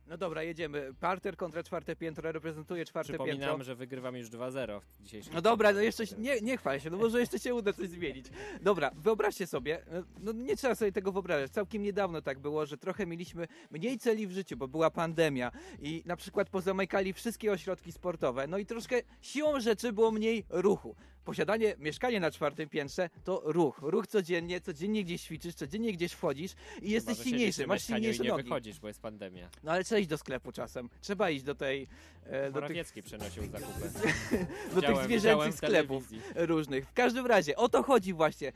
No 0.09 0.16
dobra, 0.16 0.42
jedziemy. 0.42 0.95
Parter 1.01 1.37
kontra 1.37 1.62
czwarte 1.62 1.97
piętro, 1.97 2.33
reprezentuje 2.33 2.85
czwarte 2.85 3.12
Przypominam, 3.12 3.40
piętro. 3.49 3.64
że 3.64 3.75
wygrywam 3.75 4.16
już 4.16 4.29
2-0 4.29 4.81
w 4.81 5.03
dzisiejszym 5.03 5.35
No 5.35 5.42
dobra, 5.42 5.73
no 5.73 5.81
jeszcze 5.81 6.07
się- 6.07 6.16
nie, 6.16 6.40
nie 6.40 6.57
chwal 6.57 6.81
się, 6.81 6.90
no 6.90 6.97
może 6.97 7.21
jeszcze 7.21 7.38
się 7.38 7.55
uda 7.55 7.73
coś 7.73 7.88
zmienić. 7.88 8.27
Dobra, 8.62 8.90
wyobraźcie 8.95 9.47
sobie, 9.47 9.83
no 10.21 10.33
nie 10.33 10.57
trzeba 10.57 10.75
sobie 10.75 10.92
tego 10.92 11.12
wyobrażać. 11.12 11.51
Całkiem 11.53 11.83
niedawno 11.83 12.23
tak 12.23 12.38
było, 12.38 12.66
że 12.66 12.79
trochę 12.79 13.07
mieliśmy 13.07 13.47
mniej 13.71 13.99
celi 13.99 14.27
w 14.27 14.33
życiu, 14.33 14.57
bo 14.57 14.69
była 14.69 14.90
pandemia 14.90 15.53
i 15.83 16.03
na 16.07 16.16
przykład 16.16 16.51
pozamykali 16.51 17.12
wszystkie 17.12 17.53
ośrodki 17.53 17.92
sportowe, 17.92 18.47
no 18.47 18.59
i 18.59 18.66
troszkę 18.66 18.97
siłą 19.21 19.61
rzeczy 19.61 19.92
było 19.92 20.11
mniej 20.11 20.45
ruchu. 20.51 20.97
Posiadanie 21.25 21.75
mieszkania 21.79 22.21
na 22.21 22.31
czwartym 22.31 22.69
piętrze 22.69 23.11
to 23.25 23.42
ruch. 23.45 23.79
Ruch 23.83 24.07
codziennie, 24.07 24.61
codziennie 24.61 25.05
gdzieś 25.05 25.23
ćwiczysz, 25.23 25.55
codziennie 25.55 25.92
gdzieś 25.92 26.12
wchodzisz 26.12 26.53
i 26.83 26.90
jesteś 26.90 27.19
Chyba, 27.19 27.29
silniejszy, 27.31 27.66
masz 27.66 27.85
silniejsze 27.87 28.23
i 28.23 28.27
nie 28.27 28.31
nogi. 28.33 28.42
wychodzisz, 28.42 28.81
bo 28.81 28.88
jest 28.88 29.01
pandemia. 29.03 29.49
No 29.62 29.73
ale 29.73 29.85
trzeba 29.97 30.01
iść 30.01 30.09
do 30.09 30.19
sklepu 30.19 30.53
czasem. 30.53 30.89
Trzeba 31.01 31.31
iść 31.31 31.45
do 31.45 31.55
tej... 31.55 31.89
e, 32.27 32.51
Do 32.51 32.63
tych, 32.63 33.05
przynosił 33.05 33.47
zakupy. 33.47 33.81
do 33.81 33.89
tych 33.89 34.75
Widziałem- 34.75 35.05
zwierzęcych 35.05 35.09
widziałem 35.09 35.53
w 35.53 35.57
sklepów 35.57 36.09
telewizji. 36.09 36.33
różnych. 36.47 36.89
W 36.89 36.93
każdym 36.93 37.27
razie, 37.27 37.57
o 37.57 37.69
to 37.69 37.83
chodzi 37.83 38.13
właśnie. 38.13 38.53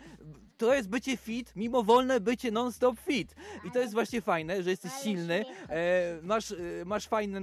To 0.61 0.75
jest 0.75 0.88
bycie 0.88 1.16
fit, 1.16 1.57
mimowolne 1.57 2.20
bycie 2.20 2.51
non-stop 2.51 3.01
fit. 3.01 3.35
I 3.64 3.70
to 3.70 3.79
jest 3.79 3.92
właśnie 3.92 4.20
fajne, 4.20 4.62
że 4.62 4.70
jesteś 4.70 4.92
silny, 5.03 5.44
e, 5.68 6.18
masz, 6.23 6.53
e, 6.53 6.57
masz 6.87 7.09
fajne, 7.09 7.38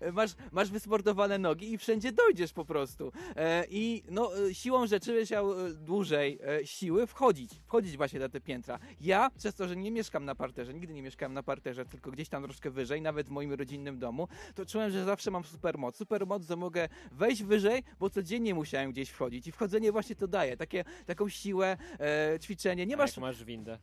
e, 0.00 0.12
masz, 0.18 0.30
masz 0.52 0.70
wysportowane 0.70 1.38
nogi 1.38 1.72
i 1.72 1.78
wszędzie 1.78 2.12
dojdziesz 2.12 2.52
po 2.52 2.64
prostu. 2.64 3.12
E, 3.36 3.64
I 3.70 4.02
no, 4.10 4.46
e, 4.48 4.54
siłą 4.54 4.86
rzeczy 4.86 5.24
miał 5.30 5.66
e, 5.66 5.74
dłużej 5.74 6.38
siły 6.64 7.06
wchodzić, 7.06 7.50
wchodzić 7.66 7.96
właśnie 7.96 8.20
na 8.20 8.28
te 8.28 8.40
piętra. 8.40 8.78
Ja, 9.00 9.30
przez 9.38 9.54
to, 9.54 9.68
że 9.68 9.76
nie 9.76 9.90
mieszkam 9.90 10.24
na 10.24 10.34
parterze, 10.34 10.74
nigdy 10.74 10.94
nie 10.94 11.02
mieszkałem 11.02 11.32
na 11.32 11.42
parterze, 11.42 11.84
tylko 11.84 12.10
gdzieś 12.10 12.28
tam 12.28 12.42
troszkę 12.42 12.70
wyżej, 12.70 13.02
nawet 13.02 13.26
w 13.26 13.30
moim 13.30 13.52
rodzinnym 13.52 13.98
domu, 13.98 14.28
to 14.54 14.66
czułem, 14.66 14.90
że 14.90 15.04
zawsze 15.04 15.30
mam 15.30 15.44
supermoc. 15.44 15.96
Supermoc, 15.96 16.46
że 16.46 16.56
mogę 16.56 16.88
wejść 17.12 17.42
wyżej, 17.42 17.82
bo 18.00 18.10
codziennie 18.10 18.54
musiałem 18.54 18.92
gdzieś 18.92 19.10
wchodzić 19.10 19.46
i 19.46 19.52
wchodzenie 19.52 19.92
właśnie 19.92 20.16
to 20.16 20.28
daje, 20.28 20.56
takie, 20.56 20.84
taką 21.06 21.28
siłę, 21.28 21.76
e, 22.00 22.38
ćwiczenie. 22.40 22.86
Nie 22.86 22.94
A 22.94 22.98
masz... 22.98 23.10
jak 23.10 23.20
masz 23.20 23.44
windę? 23.44 23.78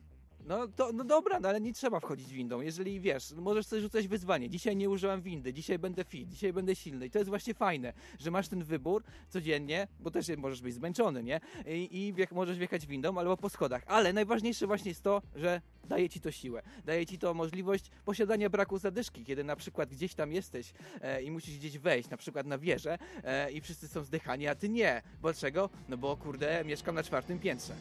No, 0.46 0.68
to, 0.68 0.92
no 0.92 1.04
dobra, 1.04 1.40
no 1.40 1.48
ale 1.48 1.60
nie 1.60 1.72
trzeba 1.72 2.00
wchodzić 2.00 2.32
windą. 2.32 2.60
Jeżeli 2.60 3.00
wiesz, 3.00 3.32
możesz 3.32 3.66
sobie 3.66 3.82
rzucać 3.82 4.08
wyzwanie. 4.08 4.50
Dzisiaj 4.50 4.76
nie 4.76 4.90
użyłam 4.90 5.22
windy, 5.22 5.52
dzisiaj 5.52 5.78
będę 5.78 6.04
fit, 6.04 6.28
dzisiaj 6.28 6.52
będę 6.52 6.74
silny. 6.74 7.06
I 7.06 7.10
to 7.10 7.18
jest 7.18 7.28
właśnie 7.28 7.54
fajne, 7.54 7.92
że 8.18 8.30
masz 8.30 8.48
ten 8.48 8.64
wybór 8.64 9.02
codziennie, 9.28 9.88
bo 10.00 10.10
też 10.10 10.26
możesz 10.36 10.62
być 10.62 10.74
zmęczony, 10.74 11.22
nie? 11.22 11.40
I, 11.66 12.06
i 12.06 12.12
wiech, 12.12 12.32
możesz 12.32 12.58
wjechać 12.58 12.86
windą 12.86 13.18
albo 13.18 13.36
po 13.36 13.48
schodach. 13.48 13.82
Ale 13.86 14.12
najważniejsze 14.12 14.66
właśnie 14.66 14.88
jest 14.88 15.02
to, 15.02 15.22
że 15.36 15.60
daje 15.88 16.08
ci 16.08 16.20
to 16.20 16.30
siłę. 16.30 16.62
Daje 16.84 17.06
ci 17.06 17.18
to 17.18 17.34
możliwość 17.34 17.90
posiadania 18.04 18.50
braku 18.50 18.78
zadyszki, 18.78 19.24
kiedy 19.24 19.44
na 19.44 19.56
przykład 19.56 19.90
gdzieś 19.90 20.14
tam 20.14 20.32
jesteś 20.32 20.72
e, 21.00 21.22
i 21.22 21.30
musisz 21.30 21.58
gdzieś 21.58 21.78
wejść, 21.78 22.10
na 22.10 22.16
przykład 22.16 22.46
na 22.46 22.58
wieżę 22.58 22.98
e, 23.24 23.52
i 23.52 23.60
wszyscy 23.60 23.88
są 23.88 24.04
zdychani, 24.04 24.48
a 24.48 24.54
ty 24.54 24.68
nie. 24.68 25.02
Bo 25.22 25.32
dlaczego? 25.32 25.70
No 25.88 25.96
bo 25.96 26.16
kurde, 26.16 26.64
mieszkam 26.64 26.94
na 26.94 27.02
czwartym 27.02 27.38
piętrze. 27.38 27.74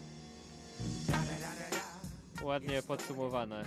Ładnie 2.41 2.81
podsumowane. 2.83 3.65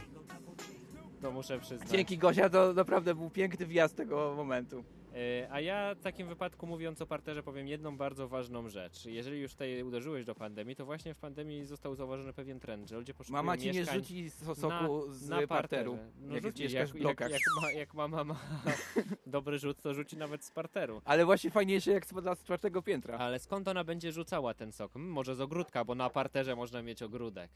To 1.22 1.30
muszę 1.32 1.60
przyznać. 1.60 1.90
Dzięki 1.90 2.18
Gosia, 2.18 2.48
to 2.48 2.72
naprawdę 2.72 3.14
był 3.14 3.30
piękny 3.30 3.66
wjazd 3.66 3.96
tego 3.96 4.34
momentu. 4.36 4.84
E, 5.14 5.48
A 5.50 5.60
ja 5.60 5.94
w 5.94 6.00
takim 6.00 6.28
wypadku 6.28 6.66
mówiąc 6.66 7.02
o 7.02 7.06
parterze 7.06 7.42
powiem 7.42 7.68
jedną 7.68 7.96
bardzo 7.96 8.28
ważną 8.28 8.68
rzecz. 8.68 9.06
Jeżeli 9.06 9.40
już 9.40 9.52
tutaj 9.52 9.82
uderzyłeś 9.82 10.24
do 10.24 10.34
pandemii, 10.34 10.76
to 10.76 10.84
właśnie 10.84 11.14
w 11.14 11.18
pandemii 11.18 11.64
został 11.64 11.94
zauważony 11.94 12.32
pewien 12.32 12.60
trend, 12.60 12.88
że 12.88 12.96
ludzie 12.96 13.14
poszukują 13.14 13.42
Mama 13.42 13.56
ci 13.56 13.70
nie 13.70 13.84
rzuci 13.84 14.30
so- 14.30 14.54
soku 14.54 15.12
z 15.12 15.28
na 15.28 15.46
parteru, 15.46 15.92
parterze. 15.92 16.12
No 16.20 16.34
jak 16.34 16.42
rzuci, 16.42 16.62
jak. 16.62 16.94
Jak, 16.94 17.20
jak, 17.20 17.40
ma, 17.62 17.72
jak 17.72 17.94
mama 17.94 18.24
ma 18.24 18.36
dobry 19.26 19.58
rzut, 19.58 19.80
to 19.82 19.94
rzuci 19.94 20.16
nawet 20.16 20.44
z 20.44 20.50
parteru. 20.50 21.02
Ale 21.04 21.24
właśnie 21.24 21.50
fajniejsze 21.50 21.90
jak 21.92 22.06
z 22.06 22.42
czwartego 22.44 22.82
piętra. 22.82 23.18
Ale 23.18 23.38
skąd 23.38 23.68
ona 23.68 23.84
będzie 23.84 24.12
rzucała 24.12 24.54
ten 24.54 24.72
sok? 24.72 24.94
Może 24.94 25.34
z 25.34 25.40
ogródka, 25.40 25.84
bo 25.84 25.94
na 25.94 26.10
parterze 26.10 26.56
można 26.56 26.82
mieć 26.82 27.02
ogródek. 27.02 27.50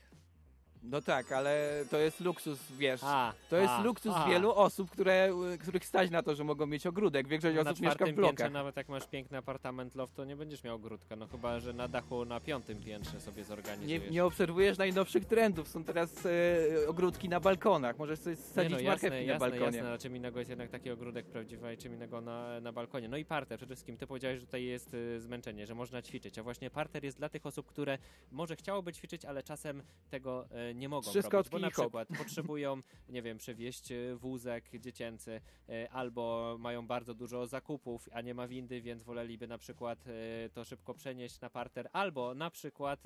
No 0.82 1.02
tak, 1.02 1.32
ale 1.32 1.84
to 1.90 1.98
jest 1.98 2.20
luksus, 2.20 2.58
wiesz. 2.78 3.00
A, 3.04 3.32
to 3.50 3.56
jest 3.56 3.72
a, 3.72 3.82
luksus 3.82 4.12
a. 4.16 4.28
wielu 4.28 4.52
osób, 4.52 4.90
które, 4.90 5.30
których 5.60 5.84
stać 5.84 6.10
na 6.10 6.22
to, 6.22 6.34
że 6.34 6.44
mogą 6.44 6.66
mieć 6.66 6.86
ogródek. 6.86 7.28
Większość 7.28 7.56
Na 7.56 7.60
osób 7.62 7.80
mieszka 7.80 7.94
w 7.94 7.96
czwartym 7.96 8.16
piętrze, 8.16 8.20
blokach. 8.32 8.52
nawet 8.52 8.76
jak 8.76 8.88
masz 8.88 9.06
piękny 9.06 9.38
apartament 9.38 9.94
loft, 9.94 10.14
to 10.14 10.24
nie 10.24 10.36
będziesz 10.36 10.64
miał 10.64 10.76
ogródka. 10.76 11.16
No 11.16 11.26
chyba, 11.26 11.60
że 11.60 11.72
na 11.72 11.88
dachu 11.88 12.24
na 12.24 12.40
piątym 12.40 12.82
piętrze 12.82 13.20
sobie 13.20 13.38
Nie, 13.38 13.44
zorganizujesz. 13.44 14.10
nie 14.10 14.24
obserwujesz 14.24 14.78
najnowszych 14.78 15.24
trendów. 15.24 15.68
Są 15.68 15.84
teraz 15.84 16.26
e, 16.26 16.88
ogródki 16.88 17.28
na 17.28 17.40
balkonach. 17.40 17.98
Możesz 17.98 18.18
sobie 18.18 18.36
Nie 18.36 18.42
sadzić 18.42 18.72
no, 18.72 18.78
jasne, 18.80 18.90
marchewki 19.08 19.26
na 19.26 19.32
jasne, 19.32 19.50
balkonie. 19.50 19.78
jasne, 19.78 19.98
czym 19.98 20.16
innego 20.16 20.38
jest 20.38 20.50
jednak 20.50 20.70
taki 20.70 20.90
ogródek 20.90 21.26
prawdziwy, 21.26 21.68
a 21.68 21.76
czym 21.76 21.94
innego 21.94 22.20
na, 22.20 22.60
na 22.60 22.72
balkonie. 22.72 23.08
No 23.08 23.16
i 23.16 23.24
parter, 23.24 23.58
przede 23.58 23.74
wszystkim 23.74 23.96
ty 23.96 24.06
powiedziałeś, 24.06 24.40
że 24.40 24.46
tutaj 24.46 24.64
jest 24.64 24.94
y, 24.94 25.20
zmęczenie, 25.20 25.66
że 25.66 25.74
można 25.74 26.02
ćwiczyć, 26.02 26.38
a 26.38 26.42
właśnie 26.42 26.70
parter 26.70 27.04
jest 27.04 27.16
dla 27.18 27.28
tych 27.28 27.46
osób, 27.46 27.66
które 27.66 27.98
może 28.32 28.56
chciałoby 28.56 28.92
ćwiczyć, 28.92 29.24
ale 29.24 29.42
czasem 29.42 29.82
tego 30.10 30.46
y, 30.69 30.69
nie 30.74 30.88
mogą 30.88 31.10
Trzy 31.10 31.20
robić, 31.20 31.50
bo 31.50 31.58
na 31.58 31.70
przykład 31.70 32.08
potrzebują, 32.18 32.80
nie 33.08 33.22
wiem, 33.22 33.38
przewieźć 33.38 33.92
y, 33.92 34.16
wózek 34.16 34.64
dziecięcy, 34.80 35.40
y, 35.68 35.90
albo 35.90 36.56
mają 36.58 36.86
bardzo 36.86 37.14
dużo 37.14 37.46
zakupów, 37.46 38.08
a 38.12 38.20
nie 38.20 38.34
ma 38.34 38.48
windy, 38.48 38.80
więc 38.80 39.02
woleliby 39.02 39.46
na 39.46 39.58
przykład 39.58 40.06
y, 40.06 40.50
to 40.54 40.64
szybko 40.64 40.94
przenieść 40.94 41.40
na 41.40 41.50
parter, 41.50 41.88
albo 41.92 42.34
na 42.34 42.50
przykład 42.50 43.00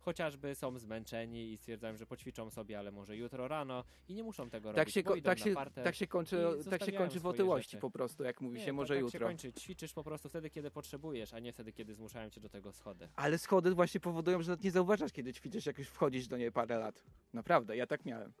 chociażby 0.00 0.54
są 0.54 0.78
zmęczeni 0.78 1.52
i 1.52 1.56
stwierdzają, 1.56 1.96
że 1.96 2.06
poćwiczą 2.06 2.50
sobie, 2.50 2.78
ale 2.78 2.90
może 2.92 3.16
jutro 3.16 3.48
rano 3.48 3.84
i 4.08 4.14
nie 4.14 4.22
muszą 4.22 4.50
tego 4.50 4.68
Tak 4.68 4.76
robić. 4.78 4.94
się, 4.94 5.02
tak, 5.02 5.24
na 5.24 5.36
się, 5.44 5.54
tak 5.84 5.94
się 5.94 6.06
kończy, 6.06 6.46
tak 6.70 6.84
się 6.84 6.92
kończy 6.92 7.20
w 7.20 7.26
otyłości 7.26 7.76
po 7.76 7.90
prostu, 7.90 8.22
jak 8.24 8.40
mówi 8.40 8.58
Nie, 8.58 8.64
się, 8.64 8.72
może 8.72 8.94
tak 8.94 9.00
jutro. 9.00 9.18
się 9.18 9.24
kończy. 9.24 9.52
Ćwiczysz 9.52 9.92
po 9.92 10.04
prostu 10.04 10.28
wtedy, 10.28 10.50
kiedy 10.50 10.70
potrzebujesz, 10.70 11.34
a 11.34 11.38
nie 11.38 11.52
wtedy, 11.52 11.72
kiedy 11.72 11.94
zmuszają 11.94 12.30
cię 12.30 12.40
do 12.40 12.48
tego 12.48 12.72
schody. 12.72 13.08
Ale 13.16 13.38
schody 13.38 13.74
właśnie 13.74 14.00
powodują, 14.00 14.42
że 14.42 14.50
nawet 14.50 14.64
nie 14.64 14.70
zauważasz, 14.70 15.12
kiedy 15.12 15.32
ćwiczysz, 15.32 15.66
jak 15.66 15.78
już 15.78 15.88
wchodzisz 15.88 16.28
do 16.28 16.36
niej 16.36 16.52
parę 16.52 16.78
lat. 16.78 17.04
Naprawdę, 17.32 17.76
ja 17.76 17.86
tak 17.86 18.04
miałem. 18.04 18.32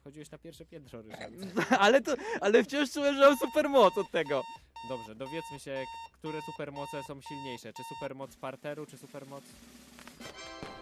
Wchodziłeś 0.00 0.30
na 0.30 0.38
pierwsze 0.38 0.64
piętro, 0.66 1.02
Ryszard. 1.02 1.34
ale, 1.84 2.00
to, 2.00 2.14
ale 2.40 2.64
wciąż 2.64 2.92
czułem, 2.92 3.14
że 3.14 3.20
mam 3.20 3.36
supermoc 3.38 3.98
od 3.98 4.10
tego. 4.10 4.42
Dobrze, 4.88 5.14
dowiedzmy 5.14 5.58
się, 5.60 5.84
które 6.12 6.42
supermoce 6.42 7.02
są 7.02 7.20
silniejsze. 7.20 7.72
Czy 7.72 7.82
supermoc 7.94 8.36
parteru, 8.36 8.86
czy 8.86 8.98
supermoc 8.98 9.44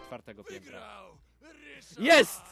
czwartego 0.06 0.44
piętra. 0.44 1.02
Jest! 1.98 2.42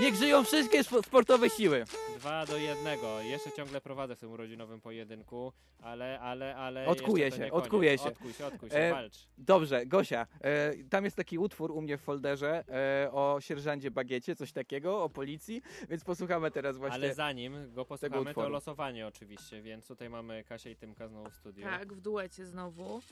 Niech 0.00 0.14
żyją 0.14 0.44
wszystkie 0.44 0.82
spo- 0.84 1.02
sportowe 1.02 1.50
siły. 1.50 1.84
Dwa 2.16 2.46
do 2.46 2.56
jednego. 2.56 3.20
Jeszcze 3.20 3.52
ciągle 3.52 3.80
prowadzę 3.80 4.16
w 4.16 4.18
tym 4.18 4.30
urodzinowym 4.32 4.80
pojedynku, 4.80 5.52
ale, 5.82 6.20
ale, 6.20 6.56
ale. 6.56 6.86
Odkuję 6.86 7.30
się, 7.30 7.52
odkuję 7.52 7.98
się. 7.98 8.04
Odkuj 8.04 8.32
się, 8.32 8.46
odkuj 8.46 8.70
się, 8.70 8.76
E, 8.76 8.90
walcz. 8.90 9.14
Dobrze, 9.38 9.86
Gosia, 9.86 10.26
e, 10.40 10.72
tam 10.90 11.04
jest 11.04 11.16
taki 11.16 11.38
utwór 11.38 11.70
u 11.72 11.80
mnie 11.82 11.98
w 11.98 12.00
folderze 12.00 12.64
e, 13.04 13.12
o 13.12 13.38
sierżancie 13.40 13.90
Bagiecie, 13.90 14.36
coś 14.36 14.52
takiego, 14.52 15.02
o 15.02 15.08
policji, 15.08 15.62
więc 15.88 16.04
posłuchamy 16.04 16.50
teraz 16.50 16.76
właśnie. 16.76 16.94
Ale 16.94 17.14
zanim 17.14 17.72
go 17.72 17.84
posłuchamy, 17.84 18.34
to 18.34 18.48
losowanie 18.48 19.06
oczywiście, 19.06 19.62
więc 19.62 19.86
tutaj 19.86 20.10
mamy 20.10 20.44
Kasia 20.44 20.70
i 20.70 20.76
Tymka 20.76 21.08
znowu 21.08 21.30
w 21.30 21.34
studiu. 21.34 21.62
Tak, 21.64 21.92
w 21.92 22.00
duecie 22.00 22.46
znowu. 22.46 23.02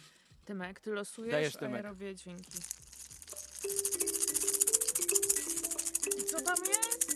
Tymek, 0.44 0.80
ty 0.80 0.90
losujesz, 0.92 1.32
Dajesz, 1.32 1.56
a 1.56 1.58
Tymek. 1.58 1.84
ja 1.84 1.88
robię 1.90 2.14
dźwięki. 2.14 2.58
I 6.18 6.24
co 6.24 6.40
tam 6.40 6.56
jest? 6.68 7.14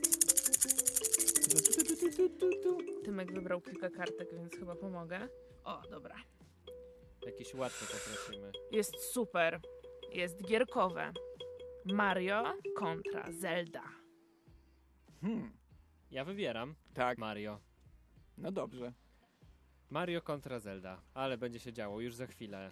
Tymek 3.05 3.33
wybrał 3.33 3.61
kilka 3.61 3.91
kartek, 3.91 4.29
więc 4.35 4.55
chyba 4.59 4.75
pomogę. 4.77 5.29
O, 5.65 5.83
dobra. 5.91 6.17
Jakiś 7.27 7.55
łatwy 7.55 7.87
poprosimy. 7.87 8.53
Jest 8.71 9.13
super. 9.13 9.61
Jest 10.13 10.43
gierkowe. 10.43 11.13
Mario 11.85 12.55
kontra 12.77 13.33
Zelda. 13.33 13.83
Hmm, 15.21 15.53
Ja 16.11 16.25
wybieram 16.25 16.75
tak, 16.95 17.19
Mario. 17.19 17.61
no 18.39 18.53
dobrze. 18.53 18.93
Mario 19.91 20.23
kontra 20.23 20.59
Zelda, 20.61 21.03
ale 21.15 21.39
będzie 21.39 21.59
się 21.59 21.73
działo 21.73 22.01
już 22.01 22.15
za 22.15 22.27
chwilę. 22.27 22.71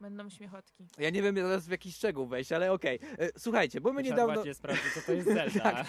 Będą 0.00 0.30
śmiechotki. 0.30 0.86
Ja 0.98 1.10
nie 1.10 1.22
wiem 1.22 1.34
teraz 1.34 1.66
w 1.66 1.70
jaki 1.70 1.92
szczegół 1.92 2.26
wejść, 2.26 2.52
ale 2.52 2.72
okej. 2.72 2.98
E, 3.18 3.28
Słuchajcie, 3.38 3.80
bo 3.80 3.92
my 3.92 4.02
Ryszard 4.02 4.16
niedawno... 4.16 4.34
bardziej 4.34 4.54
sprawdzi, 4.54 4.82
co 4.94 5.00
to 5.06 5.12
jest 5.12 5.28
Zelda. 5.34 5.60
Tak. 5.60 5.86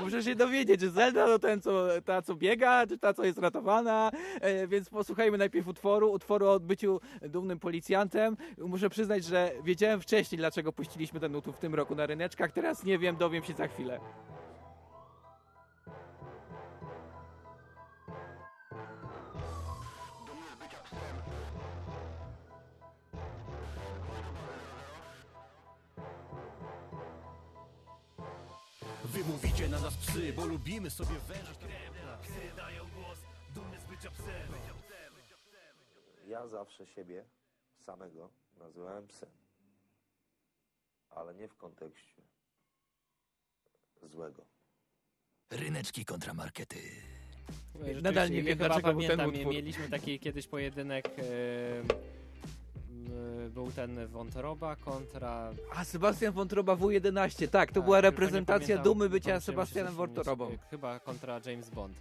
Muszę 0.00 0.22
się 0.22 0.34
dowiedzieć, 0.34 0.80
czy 0.80 0.90
Zelda 0.90 1.26
to 1.26 1.38
ten, 1.38 1.60
co, 1.60 1.88
ta 2.04 2.22
co 2.22 2.34
biega, 2.34 2.86
czy 2.86 2.98
ta 2.98 3.14
co 3.14 3.24
jest 3.24 3.38
ratowana, 3.38 4.10
e, 4.40 4.66
więc 4.66 4.88
posłuchajmy 4.88 5.38
najpierw 5.38 5.68
utworu, 5.68 6.12
utworu 6.12 6.46
o 6.48 6.60
byciu 6.60 7.00
dumnym 7.22 7.58
policjantem. 7.58 8.36
Muszę 8.58 8.90
przyznać, 8.90 9.24
że 9.24 9.52
wiedziałem 9.64 10.00
wcześniej, 10.00 10.38
dlaczego 10.38 10.72
puściliśmy 10.72 11.20
ten 11.20 11.36
utwór 11.36 11.54
w 11.54 11.58
tym 11.58 11.74
roku 11.74 11.94
na 11.94 12.06
ryneczkach, 12.06 12.52
teraz 12.52 12.84
nie 12.84 12.98
wiem, 12.98 13.16
dowiem 13.16 13.44
się 13.44 13.54
za 13.54 13.68
chwilę. 13.68 14.00
Wy 29.16 29.24
mówicie 29.24 29.68
na 29.68 29.80
nas 29.80 29.96
psy, 29.96 30.32
bo 30.32 30.46
lubimy 30.46 30.90
sobie 30.90 31.18
wężyć. 31.28 31.58
Ja 36.28 36.46
zawsze 36.46 36.86
siebie 36.86 37.24
samego 37.78 38.30
nazywałem 38.58 39.08
psem. 39.08 39.28
Ale 41.10 41.34
nie 41.34 41.48
w 41.48 41.56
kontekście 41.56 42.22
złego. 44.02 44.44
Ryneczki 45.50 46.04
kontramarkety. 46.04 46.78
Nadal 48.02 48.30
nie 48.30 48.42
wiem, 48.42 48.58
chyba 48.58 48.66
dlaczego 48.66 49.00
ten 49.00 49.20
utwór. 49.20 49.52
Mieliśmy 49.52 49.88
taki 49.88 50.20
kiedyś 50.20 50.46
pojedynek. 50.46 51.08
m, 51.08 51.88
był 53.66 53.72
ten 53.72 54.06
Wątroba 54.06 54.76
kontra. 54.76 55.50
A 55.74 55.84
Sebastian 55.84 56.32
Wątroba 56.32 56.74
W11, 56.76 57.48
tak, 57.48 57.68
to 57.68 57.74
Tak, 57.74 57.84
była 57.84 58.00
reprezentacja 58.00 58.78
dumy 58.78 59.08
bycia 59.08 59.40
Sebastianem 59.40 59.94
Wątrobą. 59.94 60.56
Chyba 60.70 61.00
kontra 61.00 61.40
James 61.46 61.70
Bond. 61.70 61.96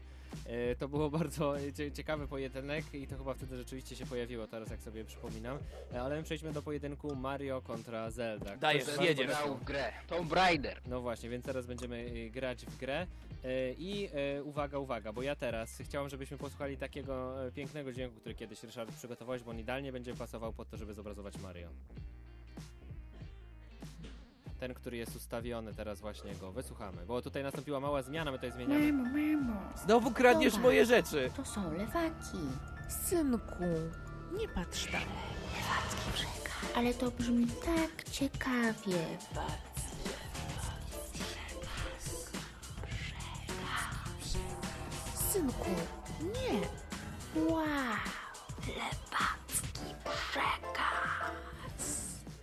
E, 0.45 0.75
To 0.75 0.87
było 0.87 1.09
bardzo 1.19 1.53
cie- 1.73 1.91
ciekawy 1.91 2.27
pojedynek 2.27 2.93
i 2.93 3.07
to 3.07 3.17
chyba 3.17 3.33
wtedy 3.33 3.57
rzeczywiście 3.57 3.95
się 3.95 4.05
pojawiło, 4.05 4.47
teraz 4.47 4.69
jak 4.69 4.81
sobie 4.81 5.05
przypominam. 5.05 5.57
E, 5.93 6.01
Ale 6.01 6.17
my 6.17 6.23
przejdźmy 6.23 6.53
do 6.53 6.61
pojedynku 6.61 7.15
Mario 7.15 7.61
kontra 7.61 8.11
Zelda. 8.11 8.57
Dajesz, 8.57 8.85
jedziesz. 9.01 9.27
Grał 9.27 9.55
w 9.55 9.63
grę. 9.63 9.91
Tomb 10.07 10.33
Raider. 10.33 10.81
No 10.87 11.01
właśnie, 11.01 11.29
więc 11.29 11.45
teraz 11.45 11.65
będziemy 11.65 11.97
y, 11.97 12.29
grać 12.29 12.65
w 12.65 12.77
grę. 12.77 13.07
E, 13.43 13.71
I 13.77 14.09
uwaga, 14.43 14.77
uwaga, 14.79 15.13
bo 15.13 15.21
ja 15.21 15.35
teraz 15.35 15.77
chciałem, 15.77 16.09
żebyśmy 16.09 16.37
posłuchali 16.37 16.77
takiego 16.77 17.35
pięknego 17.55 17.93
dźwięku, 17.93 18.19
który 18.19 18.35
kiedyś 18.35 18.63
Ryszard 18.63 18.95
przygotowałeś, 18.95 19.43
bo 19.43 19.51
on 19.51 19.59
idealnie 19.59 19.91
będzie 19.91 20.13
pasował 20.15 20.53
pod 20.53 20.69
to, 20.69 20.77
żeby 20.77 20.93
zobrazować 20.93 21.37
Mario. 21.37 21.69
Ten, 24.65 24.73
który 24.73 24.97
jest 24.97 25.15
ustawiony 25.15 25.73
teraz 25.73 25.99
właśnie 25.99 26.35
go 26.35 26.51
wysłuchamy, 26.51 27.05
bo 27.07 27.21
tutaj 27.21 27.43
nastąpiła 27.43 27.79
mała 27.79 28.01
zmiana, 28.01 28.31
my 28.31 28.37
tutaj 28.37 28.51
zmieniamy. 28.51 28.93
mamo. 28.93 29.61
Znowu 29.85 30.11
kradniesz 30.11 30.53
Dobra, 30.53 30.63
moje 30.63 30.85
rzeczy. 30.85 31.31
To 31.35 31.45
są 31.45 31.73
lewaki. 31.73 32.37
Synku, 33.05 33.63
nie 34.39 34.47
patrz 34.47 34.85
tam. 34.85 35.01
Lewacki 35.01 36.11
przekaz. 36.13 36.75
Ale 36.75 36.93
to 36.93 37.11
brzmi 37.11 37.47
tak 37.47 38.09
ciekawie. 38.09 39.05
Synku, 45.31 45.69
nie. 46.21 46.61
Wow. 47.49 48.14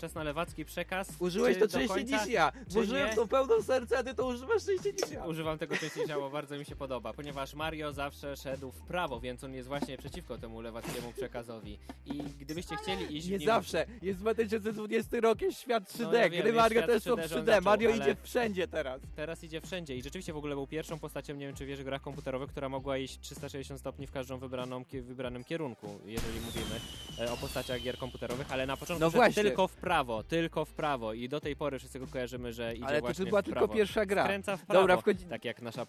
Czas 0.03 0.15
na 0.15 0.23
lewacki 0.23 0.65
przekaz. 0.65 1.09
Użyłeś 1.19 1.59
to 1.59 1.69
częściej 1.69 1.88
końca, 1.88 2.25
niż 2.25 2.33
ja. 2.33 2.53
Włożyłem 2.69 3.09
nie? 3.09 3.15
to 3.17 3.27
pełną 3.27 3.62
serce, 3.62 3.99
a 3.99 4.03
ty 4.03 4.15
to 4.15 4.27
używasz 4.27 4.65
częściej 4.65 4.93
niż 4.93 5.11
ja. 5.11 5.25
Używam 5.25 5.59
tego 5.59 5.77
częściej 5.77 6.07
ciało, 6.07 6.31
bardzo 6.31 6.59
mi 6.59 6.65
się 6.65 6.77
podoba, 6.77 7.12
ponieważ 7.12 7.55
Mario 7.55 7.93
zawsze 7.93 8.37
szedł 8.37 8.71
w 8.73 8.81
prawo, 8.83 9.21
więc 9.21 9.45
on 9.45 9.55
jest 9.55 9.69
właśnie 9.69 9.99
przeciwko 9.99 10.38
temu 10.38 10.61
lewackiemu 10.61 11.12
przekazowi. 11.12 11.79
I 12.07 12.12
gdybyście 12.41 12.77
chcieli 12.77 13.17
iść 13.17 13.27
w 13.27 13.31
Nie 13.31 13.38
nim- 13.38 13.47
zawsze. 13.47 13.87
Jest 14.03 14.19
2020 14.19 15.21
rok, 15.21 15.41
jest 15.43 15.61
świat 15.61 15.85
3D. 15.93 16.03
No 16.12 16.19
ja 16.19 16.31
wiem, 16.31 16.43
Gry 16.43 16.53
Mario 16.53 16.87
też 16.87 17.03
są 17.03 17.11
3D, 17.15 17.29
że 17.29 17.35
on 17.37 17.43
3D. 17.43 17.47
zaczął, 17.47 17.62
Mario 17.65 17.91
idzie 17.91 18.17
wszędzie 18.23 18.69
teraz. 18.69 19.01
Teraz 19.17 19.45
idzie 19.45 19.61
wszędzie 19.61 19.97
i 19.97 20.03
rzeczywiście 20.03 20.33
w 20.33 20.37
ogóle 20.37 20.55
był 20.55 20.67
pierwszą 20.67 20.99
postacią, 20.99 21.35
nie 21.35 21.47
wiem 21.47 21.57
czy 21.57 21.67
wiesz, 21.67 21.81
w 21.81 21.85
grach 21.85 22.03
komputerowych, 22.03 22.51
która 22.51 22.69
mogła 22.69 22.99
iść 22.99 23.21
360 23.21 23.81
stopni 23.81 24.07
w 24.07 24.12
każdą 24.12 24.38
wybraną, 24.38 24.85
wybranym 24.93 25.45
kierunku, 25.45 26.01
jeżeli 26.07 26.41
mówimy 26.41 26.81
e, 27.19 27.33
o 27.33 27.37
postaciach 27.37 27.81
gier 27.83 27.99
komputerowych, 27.99 28.53
ale 28.53 28.67
na 28.67 28.77
początku 28.77 29.01
No 29.05 29.11
właśnie. 29.11 29.43
tylko 29.43 29.69
w 29.69 29.73
prawo, 29.77 29.92
tylko 30.29 30.65
w 30.65 30.75
prawo 30.75 31.13
i 31.13 31.29
do 31.29 31.41
tej 31.41 31.57
pory 31.57 31.79
wszyscy 31.79 31.99
go 32.01 32.07
kojarzymy, 32.07 32.53
że 32.53 32.75
idzie 32.75 32.87
Ale 32.87 33.01
to 33.01 33.07
właśnie 33.07 33.27
była 33.27 33.43
w 33.43 33.45
tylko 33.45 33.61
prawo. 33.61 33.75
pierwsza 33.75 34.07
gra. 34.07 34.25
Skręca 34.25 34.57
w 34.57 34.67
prawo, 34.67 34.81
Dobra, 34.81 34.97
wchodzi... 34.97 35.27
tak 35.27 35.45
jak 35.45 35.63
nasza 35.63 35.87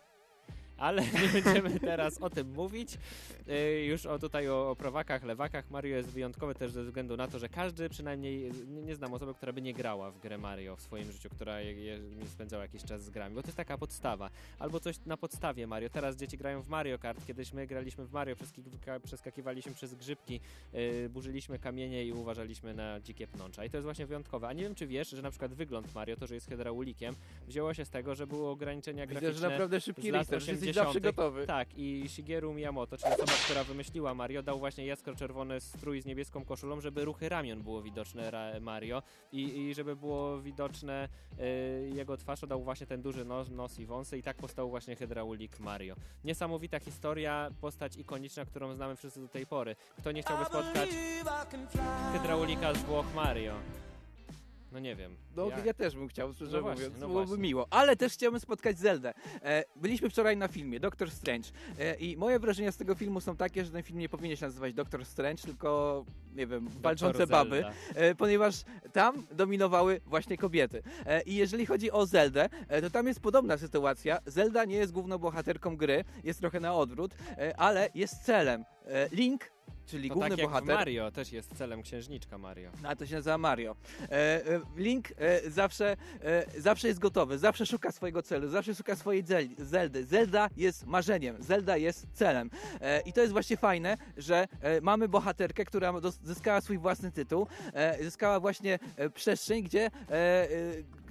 ale 0.84 1.02
nie 1.22 1.42
będziemy 1.42 1.80
teraz 1.80 2.18
o 2.18 2.30
tym 2.30 2.52
mówić. 2.52 2.98
Yy, 3.48 3.86
już 3.86 4.06
o 4.06 4.20
tutaj 4.20 4.50
o, 4.50 4.70
o 4.70 4.76
prawakach, 4.76 5.24
lewakach. 5.24 5.72
Mario 5.72 5.98
jest 5.98 6.10
wyjątkowy 6.10 6.56
też 6.56 6.72
ze 6.72 6.84
względu 6.84 7.18
na 7.18 7.28
to, 7.28 7.40
że 7.40 7.50
każdy 7.50 7.90
przynajmniej, 7.90 8.52
nie, 8.68 8.82
nie 8.82 8.96
znam 8.96 9.14
osoby, 9.14 9.34
która 9.34 9.54
by 9.54 9.62
nie 9.62 9.74
grała 9.74 10.12
w 10.12 10.20
grę 10.20 10.38
Mario 10.38 10.76
w 10.76 10.82
swoim 10.82 11.12
życiu, 11.12 11.30
która 11.30 11.62
je, 11.62 11.74
je, 11.74 12.00
nie 12.00 12.26
spędzała 12.26 12.64
jakiś 12.64 12.84
czas 12.84 13.04
z 13.04 13.10
grami, 13.10 13.36
bo 13.36 13.42
to 13.42 13.48
jest 13.48 13.58
taka 13.58 13.78
podstawa. 13.78 14.30
Albo 14.60 14.80
coś 14.80 14.96
na 15.06 15.18
podstawie 15.18 15.68
Mario. 15.68 15.90
Teraz 15.90 16.16
dzieci 16.16 16.38
grają 16.38 16.62
w 16.62 16.68
Mario 16.68 17.00
Kart, 17.00 17.26
kiedyś 17.28 17.54
my 17.54 17.68
graliśmy 17.68 18.06
w 18.06 18.12
Mario, 18.12 18.36
przeskakiwa- 18.36 19.00
przeskakiwaliśmy 19.00 19.74
przez 19.74 19.96
grzybki, 19.96 20.40
yy, 20.74 21.10
burzyliśmy 21.10 21.60
kamienie 21.60 22.06
i 22.06 22.12
uważaliśmy 22.12 22.74
na 22.74 23.00
dzikie 23.00 23.28
pnącza. 23.28 23.66
I 23.66 23.70
to 23.70 23.78
jest 23.78 23.86
właśnie 23.86 24.06
wyjątkowe. 24.06 24.48
A 24.48 24.54
nie 24.54 24.64
wiem, 24.64 24.76
czy 24.76 24.88
wiesz, 24.88 25.10
że 25.10 25.22
na 25.22 25.30
przykład 25.30 25.54
wygląd 25.54 25.96
Mario, 25.96 26.16
to, 26.16 26.28
że 26.28 26.36
jest 26.36 26.50
hydraulikiem, 26.50 27.16
wzięło 27.48 27.74
się 27.74 27.86
z 27.86 27.90
tego, 27.90 28.16
że 28.16 28.28
były 28.28 28.48
ograniczenia 28.48 29.08
Widzę, 29.08 29.20
graficzne 29.20 29.42
że 29.42 29.50
naprawdę 29.50 29.82
szybki 29.82 30.10
z 30.10 30.12
lat 30.12 30.30
research. 30.32 30.73
Jesteś 30.74 30.88
80.. 30.88 30.94
zawsze 30.94 31.02
gotowy. 31.02 31.48
Tak, 31.48 31.78
i 31.78 32.10
Shigeru 32.10 32.54
Miyamoto, 32.54 32.98
czyli 32.98 33.14
osoba, 33.14 33.32
która 33.46 33.64
wymyśliła 33.64 34.14
Mario, 34.14 34.44
dał 34.44 34.60
właśnie 34.60 34.86
jaskro-czerwony 34.86 35.60
strój 35.60 36.02
z 36.02 36.06
niebieską 36.06 36.46
koszulą, 36.46 36.82
żeby 36.82 37.06
ruchy 37.06 37.30
ramion 37.30 37.64
było 37.64 37.82
widoczne 37.82 38.32
Mario 38.62 39.04
i, 39.32 39.58
i 39.58 39.74
żeby 39.74 39.96
było 39.96 40.42
widoczne 40.42 41.10
y, 41.40 41.90
jego 41.96 42.18
twarz, 42.18 42.42
dał 42.48 42.64
właśnie 42.64 42.88
ten 42.88 43.02
duży 43.02 43.26
nos, 43.26 43.50
nos 43.50 43.80
i 43.80 43.86
wąsy 43.86 44.18
i 44.18 44.24
tak 44.24 44.38
powstał 44.38 44.70
właśnie 44.70 44.96
hydraulik 44.96 45.60
Mario. 45.60 45.96
Niesamowita 46.24 46.80
historia, 46.80 47.50
postać 47.62 47.98
ikoniczna, 47.98 48.46
którą 48.46 48.74
znamy 48.74 48.96
wszyscy 48.96 49.22
do 49.22 49.28
tej 49.28 49.46
pory. 49.46 49.76
Kto 49.98 50.12
nie 50.12 50.22
chciałby 50.22 50.46
spotkać 50.46 50.90
hydraulika 52.14 52.74
z 52.74 52.84
Włoch 52.84 53.06
Mario? 53.16 53.54
No 54.74 54.80
nie 54.80 54.96
wiem. 54.96 55.16
No, 55.36 55.50
Ja- 55.50 55.66
ja, 55.66 55.74
też 55.74 55.96
bym 55.96 56.08
chciał, 56.08 56.34
szczerze 56.34 56.58
No 56.58 56.62
właśnie, 56.64 56.84
mówiąc. 56.84 57.02
no 57.02 57.08
byłoby 57.08 57.26
właśnie. 57.28 57.44
miło. 57.44 57.68
Ale 57.70 57.96
też 57.96 58.14
chciałbym 58.14 58.40
spotkać 58.40 58.80
Zeldę. 58.80 59.14
E, 59.42 59.64
byliśmy 59.76 60.10
wczoraj 60.10 60.38
na 60.38 60.48
filmie 60.48 60.80
Doctor 60.80 61.12
Strange 61.12 61.50
e, 61.80 61.96
i 61.96 62.18
moje 62.18 62.40
wrażenia 62.40 62.72
z 62.72 62.78
tego 62.78 62.96
filmu 62.96 63.22
są 63.22 63.36
takie, 63.36 63.66
że 63.66 63.72
ten 63.72 63.84
film 63.84 64.00
nie 64.00 64.10
powinien 64.10 64.38
się 64.38 64.46
nazywać 64.46 64.74
Doctor 64.74 65.06
Strange, 65.06 65.44
tylko, 65.44 66.06
nie 66.36 66.48
wiem, 66.48 66.70
walczące 66.82 67.28
baby, 67.28 67.50
Zelda. 67.62 67.72
e, 67.96 68.16
ponieważ 68.16 68.56
tam 68.94 69.26
dominowały 69.32 70.02
właśnie 70.06 70.38
kobiety. 70.38 70.84
E, 71.06 71.22
I 71.22 71.36
jeżeli 71.36 71.66
chodzi 71.66 71.92
o 71.92 72.06
Zeldę, 72.06 72.50
e, 72.68 72.82
to 72.82 72.90
tam 72.90 73.08
jest 73.08 73.20
podobna 73.20 73.58
sytuacja. 73.58 74.20
Zelda 74.26 74.66
nie 74.66 74.76
jest 74.76 74.92
główną 74.92 75.18
bohaterką 75.18 75.78
gry, 75.78 76.04
jest 76.24 76.40
trochę 76.40 76.60
na 76.60 76.74
odwrót, 76.76 77.12
e, 77.38 77.58
ale 77.60 77.90
jest 77.96 78.24
celem. 78.26 78.66
Link, 79.12 79.52
czyli 79.86 80.10
To 80.10 80.14
główny 80.14 80.30
tak 80.30 80.40
jak 80.40 80.48
bohater. 80.48 80.76
Mario 80.76 81.12
też 81.12 81.32
jest 81.32 81.58
celem 81.58 81.82
księżniczka 81.82 82.38
Mario. 82.38 82.72
A 82.84 82.96
to 82.96 83.06
się 83.06 83.16
nazywa 83.16 83.38
Mario. 83.38 83.76
E, 84.02 84.12
e, 84.12 84.62
Link 84.78 85.08
e, 85.18 85.50
zawsze, 85.50 85.98
zawsze 86.58 86.88
jest 86.88 87.00
gotowy, 87.00 87.38
zawsze 87.38 87.66
szuka 87.66 87.92
swojego 87.92 88.22
celu, 88.22 88.50
zawsze 88.50 88.76
szuka 88.76 88.96
swojej 88.96 89.24
Zel 89.24 89.48
Zeldy. 89.58 90.06
Zelda 90.06 90.50
jest 90.58 90.86
marzeniem, 90.86 91.44
Zelda 91.44 91.78
jest 91.78 92.08
celem. 92.14 92.50
I 93.06 93.14
to 93.14 93.22
jest 93.22 93.34
właśnie 93.34 93.58
fajne, 93.58 93.98
że 94.18 94.48
mamy 94.82 95.08
bohaterkę, 95.08 95.66
która 95.66 95.94
zyskała 96.24 96.62
swój 96.62 96.78
własny 96.78 97.12
tytuł, 97.12 97.48
zyskała 98.02 98.40
właśnie 98.40 98.80
przestrzeń, 99.14 99.64
gdzie 99.64 99.92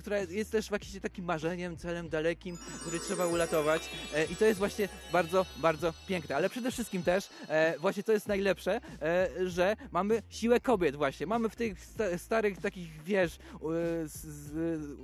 która 0.03 0.19
jest 0.19 0.53
też 0.53 0.71
jakimś 0.71 1.01
takim 1.01 1.25
marzeniem, 1.25 1.77
celem 1.77 2.09
dalekim, 2.09 2.59
który 2.81 3.01
trzeba 3.01 3.27
uratować. 3.27 3.83
E, 4.15 4.25
I 4.25 4.37
to 4.37 4.45
jest 4.45 4.59
właśnie 4.59 4.88
bardzo, 5.12 5.47
bardzo 5.57 5.93
piękne. 6.07 6.37
Ale 6.37 6.51
przede 6.51 6.71
wszystkim 6.71 7.03
też, 7.03 7.29
e, 7.49 7.79
właśnie 7.79 8.03
to 8.03 8.12
jest 8.12 8.29
najlepsze, 8.29 8.81
e, 9.03 9.29
że 9.47 9.77
mamy 9.93 10.23
siłę 10.31 10.61
kobiet 10.61 10.97
właśnie. 10.97 11.27
Mamy 11.27 11.49
w 11.49 11.57
tych 11.57 11.85
sta 11.85 12.19
starych 12.19 12.61
takich, 12.61 13.03
wiesz, 13.05 13.38
z, 14.05 14.12
z, 14.27 14.53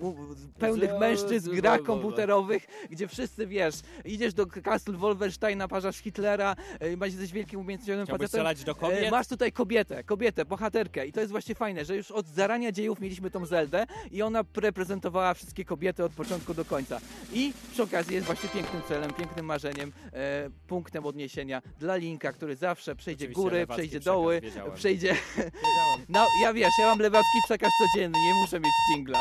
u, 0.02 0.34
z 0.34 0.46
pełnych 0.58 0.90
mężczyzn 1.00 1.50
z- 1.50 1.54
komputerowych, 1.86 2.66
gdzie 2.90 3.08
wszyscy, 3.08 3.46
wiesz, 3.46 3.74
idziesz 4.04 4.34
do 4.34 4.46
Castle 4.46 4.94
Wolfensteina, 4.96 5.68
parzasz 5.68 5.96
Hitlera, 5.96 6.56
e, 6.80 6.96
masz 6.96 7.08
jesteś 7.10 7.32
wielkim 7.32 7.60
umiejętnionym 7.60 8.04
Chciałbyś 8.06 8.24
facetem. 8.30 8.64
do 8.64 8.74
kobiet? 8.74 9.02
E, 9.04 9.10
Masz 9.10 9.26
tutaj 9.26 9.52
kobietę, 9.52 10.04
kobietę, 10.04 10.44
bohaterkę 10.44 11.06
i 11.06 11.12
to 11.12 11.20
jest 11.20 11.32
właśnie 11.32 11.54
fajne, 11.54 11.84
że 11.84 11.96
już 11.96 12.10
od 12.10 12.26
zarania 12.26 12.72
dziejów 12.72 13.00
mieliśmy 13.00 13.30
tą 13.30 13.46
Zeldę 13.46 13.86
i 14.10 14.22
ona 14.22 14.44
reprezentowała 14.88 15.34
wszystkie 15.34 15.64
kobiety 15.64 16.04
od 16.04 16.12
początku 16.12 16.54
do 16.54 16.64
końca. 16.64 17.00
I 17.32 17.52
przy 17.72 17.82
okazji 17.82 18.14
jest 18.14 18.26
właśnie 18.26 18.48
pięknym 18.48 18.82
celem, 18.88 19.12
pięknym 19.12 19.46
marzeniem, 19.46 19.92
e, 20.12 20.50
punktem 20.66 21.06
odniesienia 21.06 21.62
dla 21.78 21.96
Linka, 21.96 22.32
który 22.32 22.56
zawsze 22.56 22.96
przejdzie 22.96 23.24
Oczywiście 23.24 23.42
góry, 23.42 23.66
przejdzie 23.66 24.00
doły, 24.00 24.40
wiedziałem. 24.40 24.72
przejdzie... 24.74 25.08
Wiedziałem. 25.36 26.06
No, 26.08 26.26
ja 26.42 26.52
wiesz, 26.52 26.72
ja 26.80 26.86
mam 26.86 26.98
lewacki 26.98 27.38
przekaz 27.44 27.70
codzienny, 27.78 28.18
nie 28.18 28.34
muszę 28.34 28.60
mieć 28.60 28.72
jingla. 28.92 29.18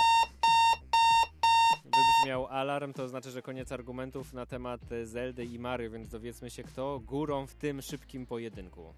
Wybrzmiał 1.83 2.47
alarm, 2.47 2.93
to 2.93 3.07
znaczy, 3.07 3.31
że 3.31 3.41
koniec 3.41 3.71
argumentów 3.71 4.33
na 4.33 4.45
temat 4.45 4.81
Zeldy 5.03 5.45
i 5.45 5.59
Mario, 5.59 5.91
więc 5.91 6.09
dowiedzmy 6.09 6.49
się 6.49 6.63
kto 6.63 6.99
górą 6.99 7.47
w 7.47 7.55
tym 7.55 7.81
szybkim 7.81 8.25
pojedynku. 8.25 8.93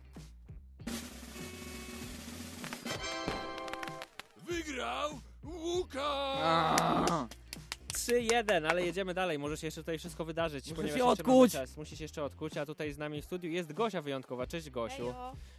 Wygrał 4.48 5.20
Łukasz! 5.43 6.39
A. 6.43 7.28
3-1, 7.93 8.67
ale 8.69 8.86
jedziemy 8.86 9.13
dalej. 9.13 9.39
Może 9.39 9.58
się 9.58 9.67
jeszcze 9.67 9.82
tutaj 9.82 9.97
wszystko 9.99 10.25
wydarzyć. 10.25 10.65
Muszę 10.65 10.75
ponieważ 10.75 10.99
się 10.99 11.06
jeszcze 11.08 11.21
odkuć. 11.23 11.54
mamy 11.54 11.67
Czas. 11.67 11.78
Musi 11.78 11.97
się 11.97 12.04
jeszcze 12.04 12.23
odkuć, 12.23 12.58
a 12.58 12.65
tutaj 12.65 12.93
z 12.93 12.97
nami 12.97 13.21
w 13.21 13.25
studiu 13.25 13.52
jest 13.52 13.73
Gosia 13.73 14.02
wyjątkowa. 14.02 14.47
Cześć 14.47 14.69
Gosiu. 14.69 15.10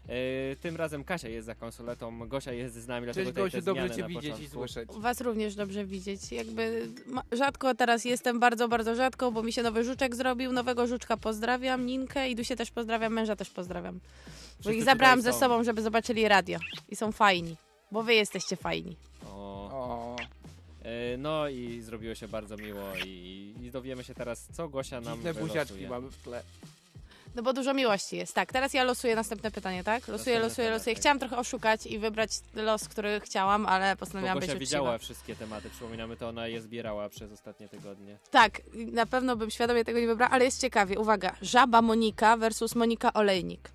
E, 0.08 0.56
tym 0.56 0.76
razem 0.76 1.04
Kasia 1.04 1.28
jest 1.28 1.46
za 1.46 1.54
konsoletą, 1.54 2.28
Gosia 2.28 2.52
jest 2.52 2.74
z 2.74 2.86
nami. 2.86 3.04
dlatego 3.06 3.24
Cześć 3.24 3.30
tutaj 3.30 3.44
Gosiu, 3.44 3.56
te 3.58 3.62
dobrze 3.62 3.82
zmiany 3.82 3.96
cię 3.96 4.02
na 4.02 4.08
widzieć 4.08 4.24
i 4.24 4.30
początku. 4.48 4.56
słyszeć. 4.58 4.88
Was 4.98 5.20
również 5.20 5.54
dobrze 5.54 5.84
widzieć. 5.84 6.32
Jakby 6.32 6.88
ma- 7.06 7.22
rzadko 7.32 7.74
teraz 7.74 8.04
jestem, 8.04 8.40
bardzo, 8.40 8.68
bardzo 8.68 8.94
rzadko, 8.94 9.32
bo 9.32 9.42
mi 9.42 9.52
się 9.52 9.62
nowy 9.62 9.84
żuczek 9.84 10.14
zrobił. 10.16 10.52
Nowego 10.52 10.86
żuczka 10.86 11.16
pozdrawiam, 11.16 11.86
Ninkę 11.86 12.28
i 12.30 12.34
Dusię 12.36 12.56
też 12.56 12.70
pozdrawiam, 12.70 13.12
męża 13.12 13.36
też 13.36 13.50
pozdrawiam. 13.50 13.94
Bo 13.94 14.00
Wszyscy 14.60 14.74
ich 14.78 14.84
zabrałam 14.84 15.18
tutaj 15.18 15.32
ze 15.32 15.38
są. 15.38 15.40
sobą, 15.40 15.64
żeby 15.64 15.82
zobaczyli 15.82 16.28
radio. 16.28 16.58
I 16.88 16.96
są 16.96 17.12
fajni, 17.12 17.56
bo 17.92 18.02
wy 18.02 18.14
jesteście 18.14 18.56
fajni. 18.56 18.96
O. 19.26 19.59
No 21.18 21.48
i 21.48 21.80
zrobiło 21.82 22.14
się 22.14 22.28
bardzo 22.28 22.56
miło 22.56 22.82
i, 23.06 23.54
i 23.60 23.70
dowiemy 23.70 24.04
się 24.04 24.14
teraz, 24.14 24.46
co 24.52 24.68
Gosia 24.68 25.00
nam 25.00 25.16
Dziwne 25.16 25.34
buziaczki 25.34 25.86
mamy 25.86 26.10
w 26.10 26.16
tle. 26.16 26.42
No 27.34 27.42
bo 27.42 27.52
dużo 27.52 27.74
miłości 27.74 28.16
jest. 28.16 28.34
Tak, 28.34 28.52
teraz 28.52 28.74
ja 28.74 28.84
losuję 28.84 29.16
następne 29.16 29.50
pytanie, 29.50 29.84
tak? 29.84 30.08
Losuję, 30.08 30.16
Następne 30.16 30.40
losuję, 30.48 30.70
losuję. 30.70 30.94
Chciałam 30.94 31.18
trochę 31.18 31.38
oszukać 31.38 31.86
i 31.86 31.98
wybrać 31.98 32.30
los, 32.54 32.88
który 32.88 33.20
chciałam, 33.20 33.66
ale 33.66 33.94
Bo 33.94 33.98
postanowiłam 34.00 34.38
być 34.38 34.46
Gosia 34.46 34.52
uczciwa. 34.52 34.66
widziała 34.78 34.98
wszystkie 34.98 35.36
tematy, 35.36 35.70
przypominamy 35.70 36.16
to, 36.16 36.28
ona 36.28 36.48
je 36.48 36.62
zbierała 36.62 37.08
przez 37.08 37.32
ostatnie 37.32 37.68
tygodnie. 37.68 38.18
Tak, 38.30 38.60
na 38.74 39.06
pewno 39.06 39.36
bym 39.36 39.50
świadomie 39.50 39.84
tego 39.84 40.00
nie 40.00 40.06
wybrała, 40.06 40.30
ale 40.32 40.44
jest 40.44 40.60
ciekawie. 40.60 40.98
Uwaga, 40.98 41.36
żaba 41.42 41.82
Monika 41.82 42.36
versus 42.36 42.74
Monika 42.74 43.12
Olejnik. 43.12 43.70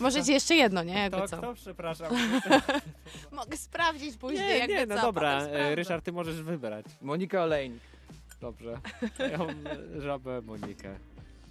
Możecie 0.00 0.32
jeszcze 0.32 0.54
jedno, 0.54 0.82
nie? 0.82 0.94
Jakby 0.94 1.16
Kto, 1.18 1.28
co. 1.28 1.36
kto, 1.38 1.54
przepraszam. 1.54 2.12
Mogę 3.32 3.56
sprawdzić 3.56 4.16
później, 4.16 4.48
nie, 4.48 4.58
jakby 4.58 4.74
nie, 4.74 4.86
no 4.86 4.96
co, 4.96 5.02
dobra, 5.02 5.40
potem 5.40 5.56
e, 5.56 5.74
Ryszard, 5.74 6.04
ty 6.04 6.12
możesz 6.12 6.42
wybrać. 6.42 6.86
Monika 7.02 7.42
Olejnik. 7.42 7.82
Dobrze. 8.40 8.78
Ja 9.32 9.38
mam 9.38 9.48
e, 9.96 10.00
żabę 10.00 10.40
Monikę. 10.42 10.96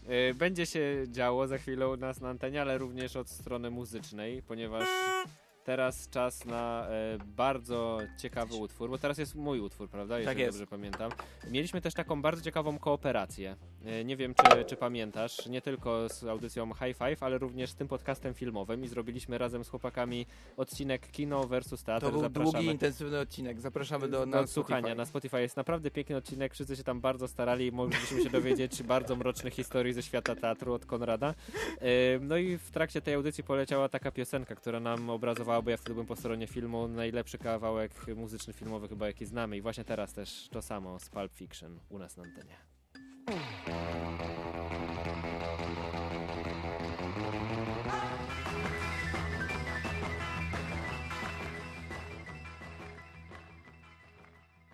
E, 0.07 0.33
Będzie 0.33 0.65
się 0.65 1.05
działo 1.07 1.47
za 1.47 1.57
chwilę 1.57 1.87
u 1.89 1.97
nas 1.97 2.21
na 2.21 2.29
antenie, 2.29 2.61
ale 2.61 2.77
również 2.77 3.15
od 3.15 3.29
strony 3.29 3.69
muzycznej, 3.69 4.41
ponieważ 4.41 4.87
teraz 5.67 6.09
czas 6.09 6.45
na 6.45 6.87
e, 6.89 7.17
bardzo 7.25 7.99
ciekawy 8.17 8.55
utwór, 8.55 8.89
bo 8.89 8.97
teraz 8.97 9.17
jest 9.17 9.35
mój 9.35 9.59
utwór, 9.59 9.89
prawda? 9.89 10.19
Jeżeli 10.19 10.39
jest. 10.41 10.57
dobrze 10.57 10.67
pamiętam. 10.67 11.11
Mieliśmy 11.51 11.81
też 11.81 11.93
taką 11.93 12.21
bardzo 12.21 12.41
ciekawą 12.41 12.79
kooperację. 12.79 13.55
E, 13.85 14.05
nie 14.05 14.17
wiem, 14.17 14.33
czy, 14.33 14.65
czy 14.65 14.75
pamiętasz, 14.75 15.45
nie 15.45 15.61
tylko 15.61 16.09
z 16.09 16.23
audycją 16.23 16.73
High 16.73 16.97
Five, 16.97 17.23
ale 17.23 17.37
również 17.37 17.69
z 17.69 17.75
tym 17.75 17.87
podcastem 17.87 18.33
filmowym 18.33 18.83
i 18.83 18.87
zrobiliśmy 18.87 19.37
razem 19.37 19.63
z 19.63 19.69
chłopakami 19.69 20.25
odcinek 20.57 21.11
Kino 21.11 21.47
versus 21.47 21.83
Teatr. 21.83 22.05
To 22.05 22.11
był 22.11 22.21
Zapraszamy. 22.21 22.51
długi, 22.51 22.67
intensywny 22.67 23.19
odcinek. 23.19 23.61
Zapraszamy 23.61 24.07
do, 24.07 24.19
do 24.19 24.25
na 24.25 24.39
odsłuchania 24.39 24.81
Spotify. 24.81 24.97
na 24.97 25.05
Spotify. 25.05 25.41
Jest 25.41 25.57
naprawdę 25.57 25.91
piękny 25.91 26.15
odcinek, 26.15 26.53
wszyscy 26.53 26.75
się 26.75 26.83
tam 26.83 27.01
bardzo 27.01 27.27
starali, 27.27 27.71
mogliśmy 27.71 28.23
się 28.23 28.29
dowiedzieć 28.29 28.83
bardzo 28.93 29.15
mrocznych 29.15 29.53
historii 29.53 29.93
ze 29.93 30.03
świata 30.03 30.35
teatru 30.35 30.73
od 30.73 30.85
Konrada. 30.85 31.33
E, 31.81 32.19
No 32.21 32.37
i 32.37 32.57
w 32.57 32.71
trakcie 32.71 33.01
tej 33.01 33.13
audycji 33.13 33.43
poleciała 33.43 33.89
taka 33.89 34.11
piosenka, 34.11 34.55
która 34.55 34.79
nam 34.79 35.09
obrazowała, 35.09 35.56
bo 35.61 35.69
ja 35.69 35.77
wtedy 35.77 35.93
byłem 35.93 36.07
po 36.07 36.15
stronie 36.15 36.47
filmu, 36.47 36.87
najlepszy 36.87 37.37
kawałek 37.37 37.91
muzyczny 38.15 38.53
filmowy 38.53 38.87
chyba 38.87 39.07
jaki 39.07 39.25
znamy 39.25 39.57
i 39.57 39.61
właśnie 39.61 39.83
teraz 39.83 40.13
też 40.13 40.49
to 40.51 40.61
samo 40.61 40.99
z 40.99 41.09
Pulp 41.09 41.33
Fiction 41.33 41.79
u 41.89 41.99
nas 41.99 42.17
na 42.17 42.23
antenie. 42.23 42.57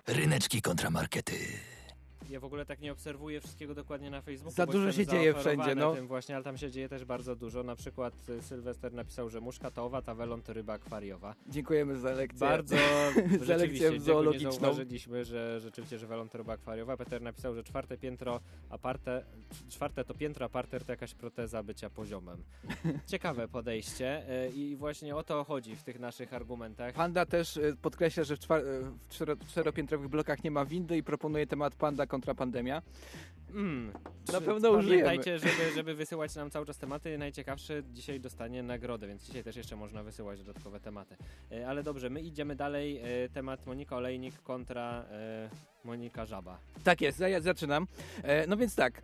Ryneczki 0.07 0.61
kontramarkety. 0.61 1.72
Ja 2.33 2.39
w 2.39 2.45
ogóle 2.45 2.65
tak 2.65 2.81
nie 2.81 2.91
obserwuję 2.91 3.41
wszystkiego 3.41 3.75
dokładnie 3.75 4.09
na 4.09 4.21
Facebooku. 4.21 4.55
Za 4.55 4.65
dużo 4.65 4.91
się 4.91 5.07
dzieje 5.07 5.33
wszędzie, 5.33 5.75
no. 5.75 5.95
Tym 5.95 6.07
właśnie, 6.07 6.35
ale 6.35 6.43
tam 6.43 6.57
się 6.57 6.71
dzieje 6.71 6.89
też 6.89 7.05
bardzo 7.05 7.35
dużo. 7.35 7.63
Na 7.63 7.75
przykład 7.75 8.13
y, 8.29 8.41
Sylwester 8.41 8.93
napisał, 8.93 9.29
że 9.29 9.41
muszka 9.41 9.71
to 9.71 9.85
owad, 9.85 10.09
a 10.09 10.15
welon 10.15 10.41
to 10.41 10.53
ryba 10.53 10.73
akwariowa. 10.73 11.35
Dziękujemy 11.47 11.97
za 11.97 12.11
lekcję. 12.11 12.39
Bardzo 12.39 12.75
za 13.47 13.55
lekcję 13.55 13.99
zoologiczną. 13.99 14.51
zauważyliśmy, 14.51 15.25
że 15.25 15.59
rzeczywiście, 15.59 15.99
że 15.99 16.07
welon 16.07 16.29
to 16.29 16.37
ryba 16.37 16.53
akwariowa. 16.53 16.97
Peter 16.97 17.21
napisał, 17.21 17.55
że 17.55 17.63
czwarte 17.63 17.97
piętro 17.97 18.39
aparte, 18.69 19.25
czwarte 19.69 20.05
to 20.05 20.13
piętro, 20.13 20.45
a 20.45 20.49
parter 20.49 20.85
to 20.85 20.91
jakaś 20.91 21.13
proteza 21.13 21.63
bycia 21.63 21.89
poziomem. 21.89 22.43
Ciekawe 23.11 23.47
podejście 23.47 24.23
y, 24.45 24.51
i 24.55 24.75
właśnie 24.75 25.15
o 25.15 25.23
to 25.23 25.43
chodzi 25.43 25.75
w 25.75 25.83
tych 25.83 25.99
naszych 25.99 26.33
argumentach. 26.33 26.93
Panda 26.93 27.25
też 27.25 27.57
y, 27.57 27.77
podkreśla, 27.81 28.23
że 28.23 28.35
w, 28.35 28.39
czwar- 28.39 28.63
w 29.09 29.13
cztero- 29.13 29.45
czteropiętrowych 29.47 30.07
blokach 30.09 30.43
nie 30.43 30.51
ma 30.51 30.65
windy 30.65 30.97
i 30.97 31.03
proponuje 31.03 31.47
temat 31.47 31.75
panda 31.75 32.07
kontra 32.07 32.22
pandemia. 32.25 32.81
Mm. 33.53 33.91
Na 34.33 34.41
pewno 34.41 34.71
użyjemy. 34.71 35.03
Pamiętajcie, 35.03 35.39
żeby, 35.39 35.73
żeby 35.75 35.95
wysyłać 35.95 36.35
nam 36.35 36.49
cały 36.49 36.65
czas 36.65 36.77
tematy. 36.77 37.17
Najciekawszy 37.17 37.83
dzisiaj 37.93 38.19
dostanie 38.19 38.63
nagrodę, 38.63 39.07
więc 39.07 39.23
dzisiaj 39.25 39.43
też 39.43 39.55
jeszcze 39.55 39.75
można 39.75 40.03
wysyłać 40.03 40.39
dodatkowe 40.43 40.79
tematy. 40.79 41.15
E, 41.51 41.67
Ale 41.67 41.83
dobrze, 41.83 42.09
my 42.09 42.21
idziemy 42.21 42.55
dalej. 42.55 42.97
E, 42.97 43.29
Temat 43.29 43.65
Monika 43.65 43.95
Olejnik 43.95 44.41
kontra 44.41 45.05
e, 45.11 45.49
Monika 45.83 46.25
Żaba. 46.25 46.57
Tak 46.83 47.01
jest, 47.01 47.19
ja, 47.19 47.41
zaczynam. 47.41 47.87
No 48.47 48.57
więc 48.57 48.75
tak, 48.75 49.01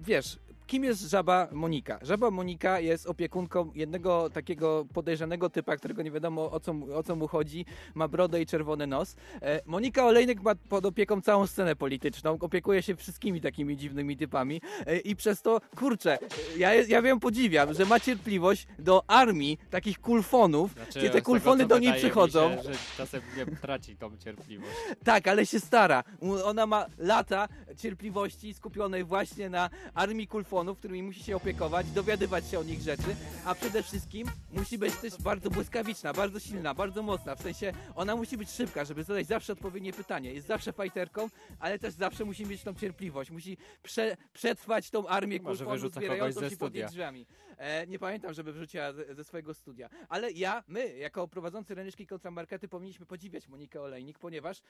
wiesz, 0.00 0.38
kim 0.66 0.84
jest 0.84 1.10
żaba 1.10 1.48
Monika? 1.52 1.98
Żaba 2.02 2.30
Monika 2.30 2.80
jest 2.80 3.06
opiekunką 3.06 3.70
jednego 3.74 4.30
takiego 4.30 4.86
podejrzanego 4.92 5.50
typa, 5.50 5.76
którego 5.76 6.02
nie 6.02 6.10
wiadomo 6.10 6.50
o 6.50 6.60
co, 6.60 6.72
mu- 6.72 6.94
o 6.94 7.02
co 7.02 7.16
mu 7.16 7.28
chodzi, 7.28 7.66
ma 7.94 8.08
brodę 8.08 8.42
i 8.42 8.46
czerwony 8.46 8.86
nos. 8.86 9.16
E, 9.42 9.60
Monika 9.66 10.04
Olejnik 10.06 10.42
ma 10.42 10.54
pod 10.54 10.86
opieką 10.86 11.20
całą 11.20 11.46
scenę 11.46 11.76
polityczną, 11.76 12.38
opiekuje 12.40 12.82
się 12.82 12.96
wszystkimi 12.96 13.40
takimi 13.40 13.76
dziwnymi 13.76 14.16
typami 14.16 14.60
e, 14.86 14.98
i 14.98 15.16
przez 15.16 15.42
to, 15.42 15.60
kurczę, 15.76 16.18
ja, 16.56 16.74
ja 16.74 17.02
wiem, 17.02 17.20
podziwiam, 17.20 17.74
że 17.74 17.84
ma 17.84 18.00
cierpliwość 18.00 18.66
do 18.78 19.02
armii 19.10 19.58
takich 19.70 20.00
kulfonów, 20.00 20.72
Znaczy, 20.74 21.00
te 21.00 21.10
tego, 21.10 21.24
kulfony 21.24 21.62
co 21.64 21.68
do 21.68 21.78
niej 21.78 21.94
przychodzą. 21.94 22.56
Się, 22.56 22.62
że 22.62 22.72
czasem 22.96 23.22
nie 23.36 23.46
traci 23.56 23.96
tą 23.96 24.16
cierpliwość. 24.16 24.72
Tak, 25.04 25.28
ale 25.28 25.46
się 25.46 25.60
stara. 25.60 26.04
Ona 26.44 26.66
ma 26.66 26.86
lata 26.98 27.48
cierpliwości 27.76 28.54
skupionej 28.54 29.04
właśnie 29.04 29.50
na 29.50 29.70
armii 29.94 30.26
kulfonów, 30.26 30.53
którymi 30.74 31.02
musi 31.02 31.22
się 31.22 31.36
opiekować, 31.36 31.90
dowiadywać 31.90 32.48
się 32.48 32.58
o 32.58 32.62
nich 32.62 32.80
rzeczy, 32.80 33.16
a 33.44 33.54
przede 33.54 33.82
wszystkim 33.82 34.28
musi 34.52 34.78
być 34.78 34.94
też 34.94 35.16
bardzo 35.22 35.50
błyskawiczna, 35.50 36.12
bardzo 36.12 36.40
silna, 36.40 36.74
bardzo 36.74 37.02
mocna. 37.02 37.34
W 37.34 37.42
sensie 37.42 37.72
ona 37.94 38.16
musi 38.16 38.36
być 38.36 38.50
szybka, 38.50 38.84
żeby 38.84 39.04
zadać 39.04 39.26
zawsze 39.26 39.52
odpowiednie 39.52 39.92
pytanie. 39.92 40.32
Jest 40.32 40.46
zawsze 40.46 40.72
fajterką, 40.72 41.28
ale 41.60 41.78
też 41.78 41.94
zawsze 41.94 42.24
musi 42.24 42.46
mieć 42.46 42.62
tą 42.62 42.74
cierpliwość. 42.74 43.30
Musi 43.30 43.56
prze, 43.82 44.16
przetrwać 44.32 44.90
tą 44.90 45.08
armię 45.08 45.40
wyrzuca 45.40 46.00
zbierającą 46.00 46.50
się 46.50 46.56
pod 46.56 46.74
jej 46.74 46.86
drzwiami. 46.86 47.26
E, 47.58 47.86
nie 47.86 47.98
pamiętam, 47.98 48.34
żeby 48.34 48.52
wrzuciła 48.52 48.92
ze, 48.92 49.14
ze 49.14 49.24
swojego 49.24 49.54
studia. 49.54 49.88
Ale 50.08 50.32
ja, 50.32 50.64
my, 50.68 50.96
jako 50.96 51.28
prowadzący 51.28 51.74
ryneczki 51.74 52.06
kontramarkety, 52.06 52.68
powinniśmy 52.68 53.06
podziwiać 53.06 53.48
Monikę 53.48 53.80
Olejnik, 53.80 54.18
ponieważ 54.18 54.62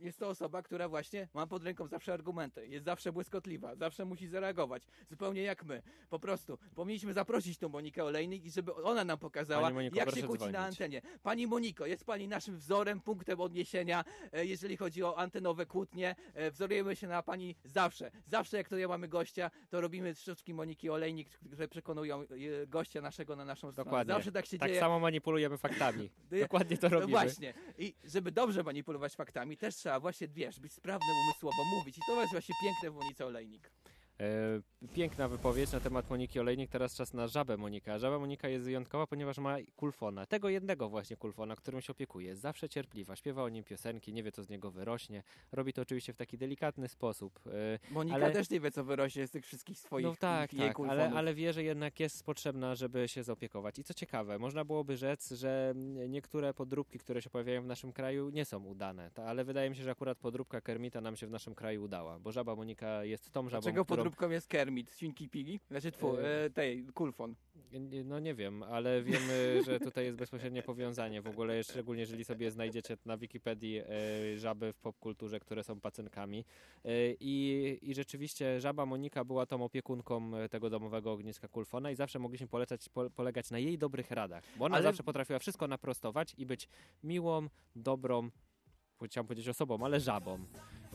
jest 0.00 0.18
to 0.18 0.28
osoba, 0.28 0.62
która 0.62 0.88
właśnie 0.88 1.28
ma 1.34 1.46
pod 1.46 1.64
ręką 1.64 1.86
zawsze 1.86 2.12
argumenty, 2.12 2.68
jest 2.68 2.84
zawsze 2.84 3.12
błyskotliwa, 3.12 3.76
zawsze 3.76 4.04
musi 4.04 4.28
zareagować, 4.28 4.82
zupełnie 5.10 5.42
jak 5.42 5.64
my. 5.64 5.82
Po 6.08 6.18
prostu 6.18 6.58
powinniśmy 6.74 7.12
zaprosić 7.12 7.58
tą 7.58 7.68
Monikę 7.68 8.04
Olejnik 8.04 8.44
i 8.44 8.50
żeby 8.50 8.74
ona 8.74 9.04
nam 9.04 9.18
pokazała, 9.18 9.70
Moniko, 9.70 9.96
jak 9.96 10.14
się 10.14 10.22
kłóci 10.22 10.50
na 10.50 10.58
antenie. 10.58 11.02
Pani 11.22 11.46
Moniko, 11.46 11.86
jest 11.86 12.04
pani 12.04 12.28
naszym 12.28 12.56
wzorem, 12.56 13.00
punktem 13.00 13.40
odniesienia, 13.40 14.04
e, 14.32 14.46
jeżeli 14.46 14.76
chodzi 14.76 15.02
o 15.02 15.18
antenowe 15.18 15.66
kłótnie. 15.66 16.16
E, 16.34 16.50
Wzorujemy 16.50 16.96
się 16.96 17.06
na 17.06 17.22
pani 17.22 17.56
zawsze. 17.64 18.10
Zawsze 18.26 18.56
jak 18.56 18.68
tutaj 18.68 18.88
mamy 18.88 19.08
gościa, 19.08 19.50
to 19.68 19.80
robimy 19.80 20.14
sztuczki 20.14 20.54
Moniki 20.54 20.90
Olejnik, 20.90 21.30
które 21.30 21.68
przekonują 21.68 22.24
gościa 22.66 23.00
naszego 23.00 23.36
na 23.36 23.44
naszą 23.44 23.72
stronę. 23.72 23.84
Dokładnie. 23.84 24.14
Zawsze 24.14 24.32
tak 24.32 24.46
się 24.46 24.58
tak 24.58 24.68
dzieje. 24.68 24.80
samo 24.80 25.00
manipulujemy 25.00 25.58
faktami. 25.58 26.10
Dokładnie 26.42 26.78
to 26.78 26.88
no 26.88 26.94
robimy. 26.94 27.10
Właśnie. 27.10 27.54
I 27.78 27.94
żeby 28.04 28.32
dobrze 28.32 28.62
manipulować 28.62 29.14
faktami, 29.14 29.56
też 29.56 29.74
trzeba 29.74 30.00
właśnie, 30.00 30.28
wiesz, 30.28 30.60
być 30.60 30.72
sprawnym 30.72 31.16
umysłowo, 31.24 31.64
mówić. 31.78 31.98
I 31.98 32.00
to 32.06 32.20
jest 32.20 32.32
właśnie 32.32 32.54
piękne 32.62 32.90
w 32.90 32.94
Monice 32.94 33.26
Olejnik. 33.26 33.70
E, 34.20 34.88
piękna 34.94 35.28
wypowiedź 35.28 35.72
na 35.72 35.80
temat 35.80 36.10
Moniki 36.10 36.40
Olejnik. 36.40 36.70
Teraz 36.70 36.94
czas 36.94 37.14
na 37.14 37.28
żabę 37.28 37.56
Monika. 37.56 37.98
Żaba 37.98 38.18
Monika 38.18 38.48
jest 38.48 38.64
wyjątkowa, 38.64 39.06
ponieważ 39.06 39.38
ma 39.38 39.56
kulfona. 39.76 40.26
Tego 40.26 40.48
jednego 40.48 40.88
właśnie 40.88 41.16
kulfona, 41.16 41.56
którym 41.56 41.80
się 41.80 41.92
opiekuje. 41.92 42.26
Jest 42.26 42.40
zawsze 42.40 42.68
cierpliwa. 42.68 43.16
Śpiewa 43.16 43.42
o 43.42 43.48
nim 43.48 43.64
piosenki, 43.64 44.12
nie 44.12 44.22
wie 44.22 44.32
co 44.32 44.42
z 44.42 44.48
niego 44.48 44.70
wyrośnie. 44.70 45.22
Robi 45.52 45.72
to 45.72 45.82
oczywiście 45.82 46.12
w 46.12 46.16
taki 46.16 46.38
delikatny 46.38 46.88
sposób. 46.88 47.40
E, 47.46 47.92
Monika 47.92 48.16
ale... 48.16 48.30
też 48.32 48.50
nie 48.50 48.60
wie, 48.60 48.70
co 48.70 48.84
wyrośnie 48.84 49.26
z 49.26 49.30
tych 49.30 49.46
wszystkich 49.46 49.78
swoich 49.78 50.06
No 50.06 50.14
tak, 50.16 50.50
tak, 50.54 50.80
ale, 50.88 51.10
ale 51.10 51.34
wie, 51.34 51.52
że 51.52 51.62
jednak 51.62 52.00
jest 52.00 52.24
potrzebna, 52.24 52.74
żeby 52.74 53.08
się 53.08 53.22
zaopiekować. 53.22 53.78
I 53.78 53.84
co 53.84 53.94
ciekawe, 53.94 54.38
można 54.38 54.64
byłoby 54.64 54.96
rzec, 54.96 55.30
że 55.30 55.74
niektóre 56.08 56.54
podróbki, 56.54 56.98
które 56.98 57.22
się 57.22 57.30
pojawiają 57.30 57.62
w 57.62 57.66
naszym 57.66 57.92
kraju, 57.92 58.30
nie 58.30 58.44
są 58.44 58.64
udane. 58.64 59.10
Ta, 59.10 59.24
ale 59.24 59.44
wydaje 59.44 59.70
mi 59.70 59.76
się, 59.76 59.82
że 59.82 59.90
akurat 59.90 60.18
podróbka 60.18 60.60
Kermita 60.60 61.00
nam 61.00 61.16
się 61.16 61.26
w 61.26 61.30
naszym 61.30 61.54
kraju 61.54 61.84
udała, 61.84 62.18
bo 62.18 62.32
żaba 62.32 62.56
Monika 62.56 63.04
jest 63.04 63.30
tą 63.30 63.48
żabą, 63.48 63.62
Dlaczego 63.62 63.84
którą... 63.84 64.09
podróbką 64.10 64.30
jest 64.30 64.48
Kermit? 64.48 64.92
Świnki 64.92 65.28
Pigi? 65.28 65.60
Znaczy, 65.70 65.92
tfu, 65.92 66.18
E, 66.18 66.44
e, 66.44 66.50
tej, 66.50 66.84
kulfon. 66.94 67.34
Nie- 67.72 68.04
No 68.04 68.18
nie 68.20 68.34
wiem, 68.34 68.62
ale 68.62 69.02
wiemy, 69.02 69.60
że 69.66 69.80
tutaj 69.80 70.04
jest 70.04 70.16
bezpośrednie 70.18 70.62
powiązanie. 70.62 71.22
W 71.22 71.26
ogóle, 71.26 71.64
szczególnie 71.64 72.00
jeżeli 72.00 72.24
sobie 72.24 72.50
znajdziecie 72.50 72.96
na 73.04 73.16
Wikipedii 73.16 73.78
e, 73.78 73.84
żaby 74.38 74.72
w 74.72 74.78
popkulturze, 74.78 75.40
które 75.40 75.64
są 75.64 75.80
pacynkami. 75.80 76.44
E, 76.84 76.90
I, 77.20 77.78
I 77.82 77.94
rzeczywiście 77.94 78.60
żaba 78.60 78.86
Monika 78.86 79.24
była 79.24 79.46
tą 79.46 79.64
opiekunką 79.64 80.36
e, 80.36 80.48
tego 80.48 80.70
domowego 80.70 81.12
ogniska 81.12 81.48
Kulfona 81.48 81.90
i 81.90 81.94
zawsze 81.94 82.18
mogliśmy 82.18 82.46
polecać, 82.48 82.88
po, 82.88 83.10
polegać 83.10 83.50
na 83.50 83.58
jej 83.58 83.78
dobrych 83.78 84.10
radach. 84.10 84.44
Bo 84.56 84.64
ona 84.64 84.74
Ale- 84.76 84.82
zawsze 84.82 85.02
potrafiła 85.02 85.38
wszystko 85.38 85.68
naprostować 85.68 86.34
i 86.38 86.46
być 86.46 86.68
miłą, 87.04 87.48
dobrą, 87.76 88.30
chciałem 89.06 89.26
powiedzieć 89.26 89.48
osobą, 89.48 89.84
ale 89.84 90.00
żabą. 90.00 90.38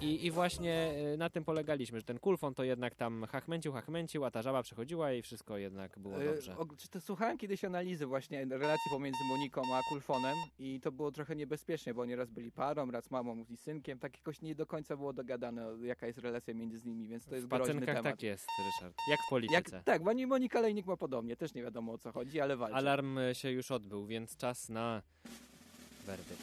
I, 0.01 0.25
I 0.25 0.31
właśnie 0.31 0.93
e, 1.13 1.17
na 1.17 1.29
tym 1.29 1.43
polegaliśmy, 1.43 1.99
że 1.99 2.03
ten 2.03 2.19
kulfon 2.19 2.53
to 2.53 2.63
jednak 2.63 2.95
tam 2.95 3.25
hachmęcił, 3.31 3.71
hachmęcił, 3.73 4.25
a 4.25 4.31
ta 4.31 4.41
żaba 4.41 4.63
przychodziła 4.63 5.13
i 5.13 5.21
wszystko 5.21 5.57
jednak 5.57 5.99
było 5.99 6.21
E, 6.23 6.25
dobrze. 6.25 6.55
to 6.91 7.01
słuchałem 7.01 7.37
kiedyś 7.37 7.65
analizy 7.65 8.05
właśnie 8.05 8.45
relacji 8.45 8.91
pomiędzy 8.91 9.19
Moniką 9.29 9.61
a 9.75 9.81
Kulfonem 9.89 10.35
i 10.59 10.79
to 10.79 10.91
było 10.91 11.11
trochę 11.11 11.35
niebezpiecznie, 11.35 11.93
bo 11.93 12.01
oni 12.01 12.15
raz 12.15 12.31
byli 12.31 12.51
parą, 12.51 12.91
raz 12.91 13.11
mamą 13.11 13.45
i 13.49 13.57
synkiem, 13.57 13.99
tak 13.99 14.17
jakoś 14.17 14.41
nie 14.41 14.55
do 14.55 14.65
końca 14.65 14.97
było 14.97 15.13
dogadane, 15.13 15.67
jaka 15.81 16.07
jest 16.07 16.19
relacja 16.19 16.53
między 16.53 16.87
nimi, 16.87 17.07
więc 17.07 17.25
to 17.25 17.35
jest 17.35 17.47
W 17.47 17.49
groźny 17.49 17.85
temat. 17.85 18.03
tak 18.03 18.23
jest, 18.23 18.47
Ryszard. 18.65 18.95
Jak 19.09 19.19
w 19.19 19.29
polityce. 19.29 19.75
Jak, 19.75 19.83
tak, 19.83 20.03
bo 20.03 20.11
Monika 20.27 20.59
Lejnik 20.61 20.85
ma 20.85 20.97
podobnie, 20.97 21.35
też 21.35 21.53
nie 21.53 21.63
wiadomo 21.63 21.93
o 21.93 21.97
co 21.97 22.11
chodzi, 22.11 22.41
ale 22.41 22.57
walczy. 22.57 22.75
Alarm 22.75 23.17
e, 23.17 23.35
się 23.35 23.51
już 23.51 23.71
odbył, 23.71 24.05
więc 24.05 24.37
czas 24.37 24.69
na 24.69 25.01
werdykt. 26.05 26.41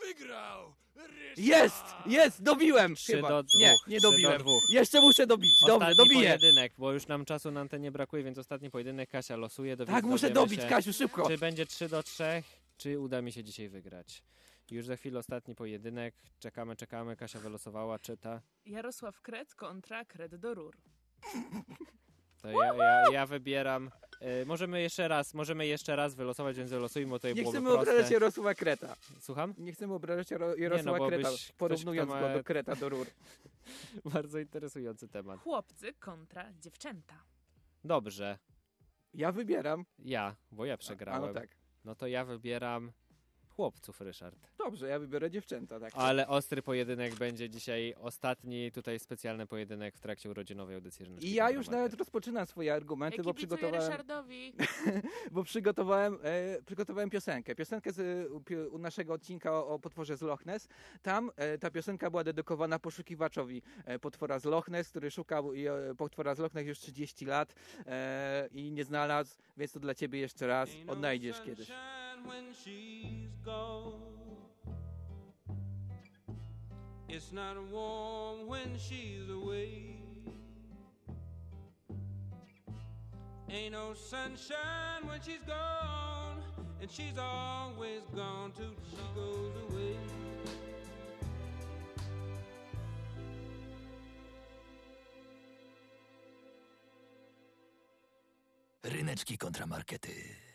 Wygrał! 0.00 0.77
Jest! 1.38 1.84
Jest! 2.06 2.42
Dobiłem! 2.42 2.94
Trzy 2.94 3.12
Chyba. 3.12 3.28
do 3.28 3.42
dwóch. 3.42 3.60
Nie, 3.60 3.74
nie 3.88 3.98
trzy 3.98 4.02
do 4.06 4.10
dobiłem. 4.10 4.38
dwóch. 4.38 4.62
Jeszcze 4.72 5.00
muszę 5.00 5.26
dobić. 5.26 5.60
Dobrze, 5.60 5.74
Ostatni 5.74 5.96
dobiję. 5.96 6.16
pojedynek, 6.28 6.72
bo 6.78 6.92
już 6.92 7.06
nam 7.06 7.24
czasu 7.24 7.50
na 7.50 7.60
antenie 7.60 7.90
brakuje, 7.90 8.22
więc 8.24 8.38
ostatni 8.38 8.70
pojedynek 8.70 9.10
Kasia 9.10 9.36
losuje. 9.36 9.76
dowi- 9.76 9.92
Tak, 9.92 10.04
muszę 10.04 10.30
dobić, 10.30 10.60
się, 10.62 10.68
Kasiu, 10.68 10.92
szybko. 10.92 11.28
Czy 11.28 11.38
będzie 11.38 11.66
3 11.66 11.88
do 11.88 12.02
3, 12.02 12.42
czy 12.76 12.98
uda 13.00 13.22
mi 13.22 13.32
się 13.32 13.44
dzisiaj 13.44 13.68
wygrać. 13.68 14.22
Już 14.70 14.86
za 14.86 14.96
chwilę 14.96 15.18
ostatni 15.18 15.54
pojedynek. 15.54 16.14
Czekamy, 16.38 16.76
czekamy. 16.76 17.16
Kasia 17.16 17.38
wylosowała, 17.40 17.98
czyta. 17.98 18.40
Jarosław 18.66 19.20
Kret 19.20 19.54
kontra 19.54 20.04
Kret 20.04 20.34
do 20.36 20.54
rur. 20.54 20.76
To 22.42 22.50
ja, 22.50 22.74
ja, 22.74 23.10
ja 23.12 23.26
wybieram. 23.26 23.90
E, 24.20 24.44
możemy 24.44 24.80
jeszcze 24.82 25.08
raz, 25.08 25.34
możemy 25.34 25.66
jeszcze 25.66 25.96
raz 25.96 26.14
wylosować, 26.14 26.56
więc 26.56 26.70
wylosujmy, 26.70 27.10
bo 27.10 27.18
to 27.18 27.28
Nie 27.28 27.34
byłoby 27.34 27.50
chcemy 27.58 27.70
proste. 27.70 27.90
obrażać 27.90 28.10
Jarosława 28.10 28.54
Kreta. 28.54 28.96
Słucham? 29.20 29.54
Nie 29.58 29.72
chcemy 29.72 29.94
obrażać 29.94 30.30
Jaro- 30.30 30.58
Jarosława 30.58 30.98
no, 30.98 31.04
bo 31.04 31.08
Kreta, 31.08 31.30
byś 31.30 31.44
ktoś, 31.44 31.52
porównując 31.52 32.10
kto 32.10 32.20
go 32.20 32.28
ma- 32.28 32.34
do 32.34 32.44
Kreta, 32.44 32.76
do 32.76 32.88
rur. 32.88 33.06
Bardzo 34.14 34.38
interesujący 34.38 35.08
temat. 35.08 35.40
Chłopcy 35.40 35.94
kontra 35.94 36.52
dziewczęta. 36.60 37.14
Dobrze. 37.84 38.38
Ja 39.14 39.32
wybieram. 39.32 39.84
Ja, 39.98 40.36
bo 40.50 40.64
ja 40.64 40.76
przegrałem. 40.76 41.24
A, 41.24 41.26
no 41.26 41.34
tak. 41.34 41.48
No 41.84 41.94
to 41.94 42.06
ja 42.06 42.24
wybieram 42.24 42.92
chłopców, 43.48 44.00
Ryszard. 44.00 44.50
Dobrze, 44.68 44.88
ja 44.88 44.98
wybiorę 44.98 45.30
dziewczęta, 45.30 45.80
tak. 45.80 45.92
Ale 45.96 46.28
ostry 46.28 46.62
pojedynek 46.62 47.14
będzie 47.14 47.50
dzisiaj 47.50 47.94
ostatni, 48.00 48.72
tutaj 48.72 48.98
specjalny 48.98 49.46
pojedynek 49.46 49.96
w 49.96 50.00
trakcie 50.00 50.30
urodzinowej 50.30 50.74
audycji 50.74 51.06
I 51.20 51.34
ja 51.34 51.50
już 51.50 51.68
nawet 51.68 51.94
rozpoczynam 51.94 52.46
swoje 52.46 52.74
argumenty, 52.74 53.16
Ja 53.16 53.22
bo 53.24 53.34
przygotowałem, 53.34 53.80
Ryszardowi. 53.80 54.52
bo 55.32 55.44
przygotowałem, 55.44 56.18
e, 56.22 56.62
przygotowałem 56.62 57.10
piosenkę. 57.10 57.54
Piosenkę 57.54 57.92
z 57.92 58.28
u, 58.72 58.78
naszego 58.78 59.12
odcinka 59.12 59.52
o, 59.52 59.68
o 59.68 59.78
potworze 59.78 60.16
z 60.16 60.22
Loch 60.22 60.46
Ness. 60.46 60.68
Tam 61.02 61.30
e, 61.36 61.58
ta 61.58 61.70
piosenka 61.70 62.10
była 62.10 62.24
dedykowana 62.24 62.78
poszukiwaczowi 62.78 63.62
e, 63.84 63.98
potwora 63.98 64.38
z 64.38 64.44
Loch 64.44 64.68
Ness, 64.68 64.88
który 64.88 65.10
szukał 65.10 65.54
i, 65.54 65.66
e, 65.66 65.94
potwora 65.96 66.34
z 66.34 66.38
Loch 66.38 66.54
Ness 66.54 66.66
już 66.66 66.78
30 66.78 67.26
lat 67.26 67.54
e, 67.86 68.48
i 68.52 68.72
nie 68.72 68.84
znalazł, 68.84 69.36
więc 69.56 69.72
to 69.72 69.80
dla 69.80 69.94
ciebie 69.94 70.18
jeszcze 70.18 70.46
raz 70.46 70.70
odnajdziesz 70.86 71.40
kiedyś. 71.42 71.68
when 72.26 72.52
she's 72.52 73.30
gone. 73.44 74.27
It's 77.10 77.32
not 77.32 77.56
warm 77.72 78.46
when 78.46 78.76
she's 78.78 79.30
away. 79.30 79.96
Ain't 83.48 83.72
no 83.72 83.94
sunshine 83.94 85.06
when 85.06 85.18
she's 85.22 85.42
gone, 85.46 86.42
and 86.82 86.90
she's 86.90 87.16
always 87.18 88.02
gone 88.14 88.52
till 88.52 88.74
she 88.90 88.96
goes 89.14 89.52
away. 89.70 89.96
Ryneczki 98.84 99.36
kontramarkety. 99.38 100.47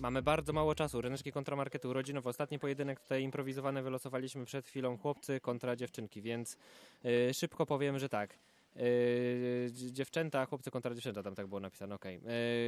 Mamy 0.00 0.22
bardzo 0.22 0.52
mało 0.52 0.74
czasu. 0.74 1.00
Ryneczki 1.00 1.32
kontramarketu 1.32 1.90
urodzinowy. 1.90 2.28
Ostatni 2.28 2.58
pojedynek 2.58 3.00
tutaj 3.00 3.22
improwizowany 3.22 3.82
wylosowaliśmy 3.82 4.44
przed 4.44 4.66
chwilą 4.66 4.98
chłopcy 4.98 5.40
kontra 5.40 5.76
dziewczynki, 5.76 6.22
więc 6.22 6.56
yy, 7.04 7.34
szybko 7.34 7.66
powiem, 7.66 7.98
że 7.98 8.08
tak. 8.08 8.38
Yy, 8.76 9.70
dzi- 9.70 9.92
dziewczęta, 9.92 10.46
chłopcy 10.46 10.70
kontra 10.70 10.94
dziewczęta, 10.94 11.22
tam 11.22 11.34
tak 11.34 11.46
było 11.46 11.60
napisane, 11.60 11.94
okej. 11.94 12.20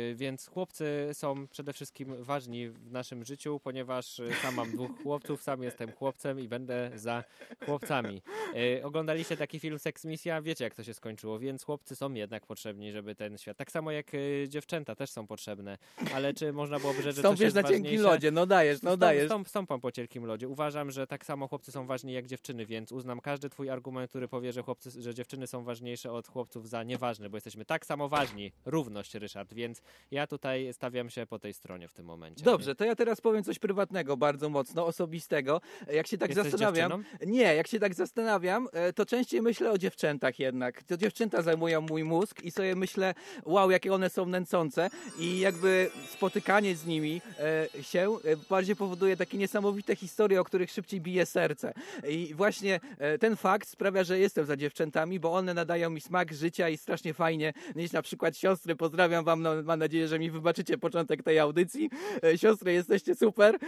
Yy, 0.09 0.14
więc 0.14 0.46
chłopcy 0.46 1.09
są 1.12 1.48
przede 1.48 1.72
wszystkim 1.72 2.24
ważni 2.24 2.68
w 2.68 2.92
naszym 2.92 3.24
życiu, 3.24 3.61
ponieważ 3.64 4.18
yy, 4.18 4.34
sam 4.42 4.55
mam 4.55 4.70
dwóch 4.70 5.02
chłopców, 5.02 5.42
sam 5.42 5.62
jestem 5.62 5.92
chłopcem 5.92 6.40
i 6.40 6.48
będę 6.48 6.90
za 6.94 7.24
chłopcami. 7.64 8.22
Yy, 8.55 8.84
oglądaliście 8.84 9.36
taki 9.36 9.61
film 9.61 9.78
Sex 9.78 10.05
Misja, 10.05 10.42
wiecie 10.42 10.64
jak 10.64 10.74
to 10.74 10.84
się 10.84 10.94
skończyło, 10.94 11.38
więc 11.38 11.64
chłopcy 11.64 11.96
są 11.96 12.14
jednak 12.14 12.46
potrzebni, 12.46 12.92
żeby 12.92 13.14
ten 13.14 13.38
świat, 13.38 13.57
tak 13.57 13.70
samo 13.70 13.90
jak 13.90 14.12
yy, 14.12 14.46
dziewczęta 14.48 14.94
też 14.94 15.11
są 15.11 15.26
potrzebne, 15.26 15.78
ale 16.14 16.34
czy 16.34 16.52
można 16.52 16.78
byłoby 16.78 17.02
rzec, 17.02 17.16
że 17.16 17.22
coś 17.22 17.30
Stąpisz 17.30 17.40
jest 17.40 17.57
na 17.57 17.62
cienkim 17.62 18.00
lodzie, 18.00 18.30
no 18.30 18.46
dajesz, 18.46 18.82
no 18.82 18.96
dajesz. 18.96 19.26
Stąp, 19.26 19.48
stąpam 19.48 19.80
po 19.80 19.92
cienkim 19.92 20.24
lodzie. 20.24 20.48
Uważam, 20.48 20.90
że 20.90 21.07
tak 21.07 21.26
samo 21.26 21.48
chłopcy 21.48 21.72
są 21.72 21.86
ważni 21.86 22.12
jak 22.12 22.26
dziewczyny, 22.26 22.66
więc 22.66 22.92
uznam 22.92 23.20
każdy 23.20 23.50
twój 23.50 23.70
argument, 23.70 24.11
który 24.11 24.28
powie, 24.28 24.52
że, 24.52 24.62
chłopcy, 24.62 25.02
że 25.02 25.14
dziewczyny 25.14 25.46
są 25.46 25.64
ważniejsze 25.64 25.93
od 26.07 26.28
chłopców 26.28 26.68
za 26.68 26.82
nieważne, 26.82 27.30
bo 27.30 27.36
jesteśmy 27.36 27.64
tak 27.64 27.86
samo 27.86 28.09
ważni. 28.09 28.53
Równość, 28.64 29.14
Ryszard, 29.14 29.55
więc 29.55 29.82
ja 30.11 30.26
tutaj 30.26 30.72
stawiam 30.72 31.11
się 31.11 31.26
po 31.26 31.38
tej 31.38 31.55
stronie 31.55 31.88
w 31.88 31.92
tym 31.92 32.07
momencie. 32.07 32.45
Dobrze, 32.45 32.74
to 32.74 32.84
ja 32.84 32.97
teraz 32.97 33.20
powiem 33.20 33.45
coś 33.45 33.59
prywatnego, 33.59 34.16
bardzo 34.16 34.49
mocno, 34.49 34.86
osobistego. 34.86 35.61
Jak 35.92 36.07
się 36.07 36.18
tak 36.18 36.28
Jesteś 36.28 36.51
zastanawiam. 36.51 36.90
dziewczyną? 36.90 37.32
Nie, 37.32 37.55
jak 37.55 37.66
się 37.66 37.80
tak 37.80 37.95
zastanawiam, 37.95 38.68
e, 38.72 38.92
to 38.92 39.07
częściej 39.07 39.42
myślę 39.42 39.70
o 39.70 39.78
dziewczętach 39.78 40.38
jednak. 40.38 40.82
To 40.82 40.97
dziewczęta 40.97 41.42
zajmują 41.42 41.80
mój 41.80 42.05
mózg 42.05 42.42
i 42.42 42.51
sobie 42.51 42.76
myślę, 42.76 43.14
wow, 43.45 43.70
jakie 43.70 43.95
one 43.95 44.11
są 44.11 44.26
nęcące. 44.26 44.90
I 45.18 45.38
jakby 45.38 45.90
spotykanie 46.11 46.76
z 46.76 46.86
nimi 46.86 47.20
e, 47.76 47.82
się 47.82 48.16
e, 48.24 48.36
bardziej 48.36 48.76
powoduje 48.76 49.16
takie 49.16 49.38
niesamowite 49.38 49.97
historie, 49.97 50.40
o 50.40 50.45
których 50.45 50.70
szybciej 50.70 51.01
bije 51.01 51.26
serce. 51.26 51.74
I 52.09 52.34
właśnie 52.34 52.80
ten 53.20 53.36
fakt 53.36 53.68
sprawia, 53.68 54.05
że 54.05 54.18
jestem 54.18 54.47
za 54.47 54.57
dziewczętami, 54.57 55.20
bo 55.20 55.32
one 55.32 55.55
nadają 55.55 55.84
mi 55.91 56.01
smak 56.01 56.32
życia 56.32 56.68
i 56.68 56.76
strasznie 56.76 57.14
fajnie 57.14 57.53
mieć 57.76 57.93
na 57.93 58.03
przykład 58.03 58.37
siostry. 58.37 58.76
Pozdrawiam 58.76 59.24
wam, 59.24 59.43
no, 59.43 59.51
mam 59.62 59.78
nadzieję, 59.78 60.09
że 60.09 60.18
mi 60.18 60.30
wybaczycie 60.30 60.78
początek 60.78 61.22
tej 61.22 61.39
audycji. 61.39 61.91
E, 62.24 62.39
Siostry, 62.39 62.72
jesteście 62.72 63.14
super, 63.14 63.55
e, 63.55 63.59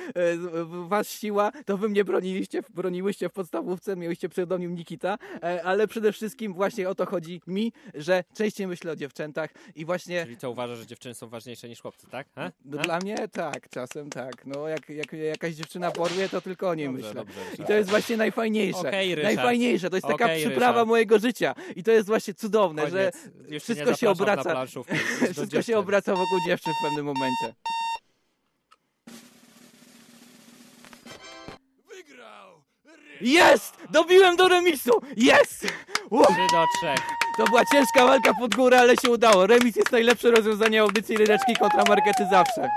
was 0.89 1.11
siła, 1.11 1.53
to 1.67 1.79
wy 1.79 1.89
mnie 1.89 2.05
broniliście, 2.05 2.61
broniłyście 2.75 3.29
w 3.29 3.33
podstawówce, 3.33 3.97
mieliście 3.97 4.29
pseudonim 4.29 4.75
Nikita, 4.75 5.19
e, 5.43 5.63
ale 5.65 5.87
przede 5.87 6.13
wszystkim 6.13 6.55
właśnie 6.55 6.89
o 6.89 6.95
to 6.95 7.07
chodzi 7.07 7.41
mi, 7.47 7.73
że 7.95 8.25
częściej 8.35 8.67
myślę 8.67 8.93
o 8.93 8.97
dziewczętach 8.97 9.51
i 9.77 9.85
właśnie... 9.85 10.25
Czyli 10.25 10.37
co, 10.37 10.51
uważasz, 10.51 10.79
że 10.79 10.87
dziewczyny 10.87 11.15
są 11.15 11.29
ważniejsze 11.29 11.69
niż 11.69 11.81
chłopcy, 11.81 12.07
tak? 12.11 12.27
Ha? 12.35 12.53
No? 12.65 12.79
Dla 12.79 12.99
mnie 12.99 13.29
tak, 13.29 13.69
czasem 13.69 14.11
tak. 14.11 14.47
No 14.47 14.69
jak, 14.69 14.89
jak 14.89 15.13
jakaś 15.13 15.55
dziewczyna 15.55 15.91
porwie, 15.91 16.29
to 16.29 16.41
tylko 16.41 16.69
o 16.69 16.75
niej 16.75 16.87
Dobrze, 16.87 17.07
myślę. 17.07 17.15
dobrze, 17.15 17.41
I 17.59 17.67
to 17.67 17.73
jest 17.73 17.91
właśnie 17.91 18.17
najfajniejsze. 18.17 18.91
Ryszard. 18.91 19.23
najfajniejsze, 19.23 19.91
to 19.91 19.97
jest 19.97 20.07
taka 20.09 20.29
przyprawa 20.29 20.73
Ryszard. 20.73 20.89
mojego 20.89 21.19
życia. 21.19 21.55
I 21.77 21.83
to 21.83 21.91
jest 21.91 22.06
właśnie 22.07 22.35
cudowne, 22.35 22.83
Koniec. 22.83 22.95
że 22.95 23.13
Już 23.55 23.63
wszystko 23.63 23.95
się 23.95 24.11
obraca. 24.11 24.67
Wszystko 24.67 25.47
dziewczyn. 25.47 25.63
się 25.63 25.79
obraca 25.79 26.13
wokół 26.13 26.39
dziewczyn 26.47 26.73
w 26.81 26.83
pewnym 26.83 27.07
momencie. 27.07 27.55
Jest! 33.21 33.75
Dobiłem 33.91 34.37
do 34.37 34.49
remisu! 34.49 34.91
Jest! 35.17 35.67
Ło! 36.11 36.25
3 36.27 36.35
do 36.35 36.65
3. 36.95 37.03
To 37.37 37.45
była 37.45 37.63
ciężka 37.73 38.07
walka 38.07 38.35
pod 38.35 38.55
górę, 38.55 38.81
ale 38.81 38.97
się 38.97 39.11
udało. 39.11 39.47
Remis 39.47 39.77
jest 39.77 39.93
najlepsze 39.93 40.31
rozwiązanie 40.31 40.81
audycji 40.81 41.17
Ryneczki 41.17 41.57
kontra 41.57 41.85
markety 41.89 42.27
zawsze. 42.31 42.69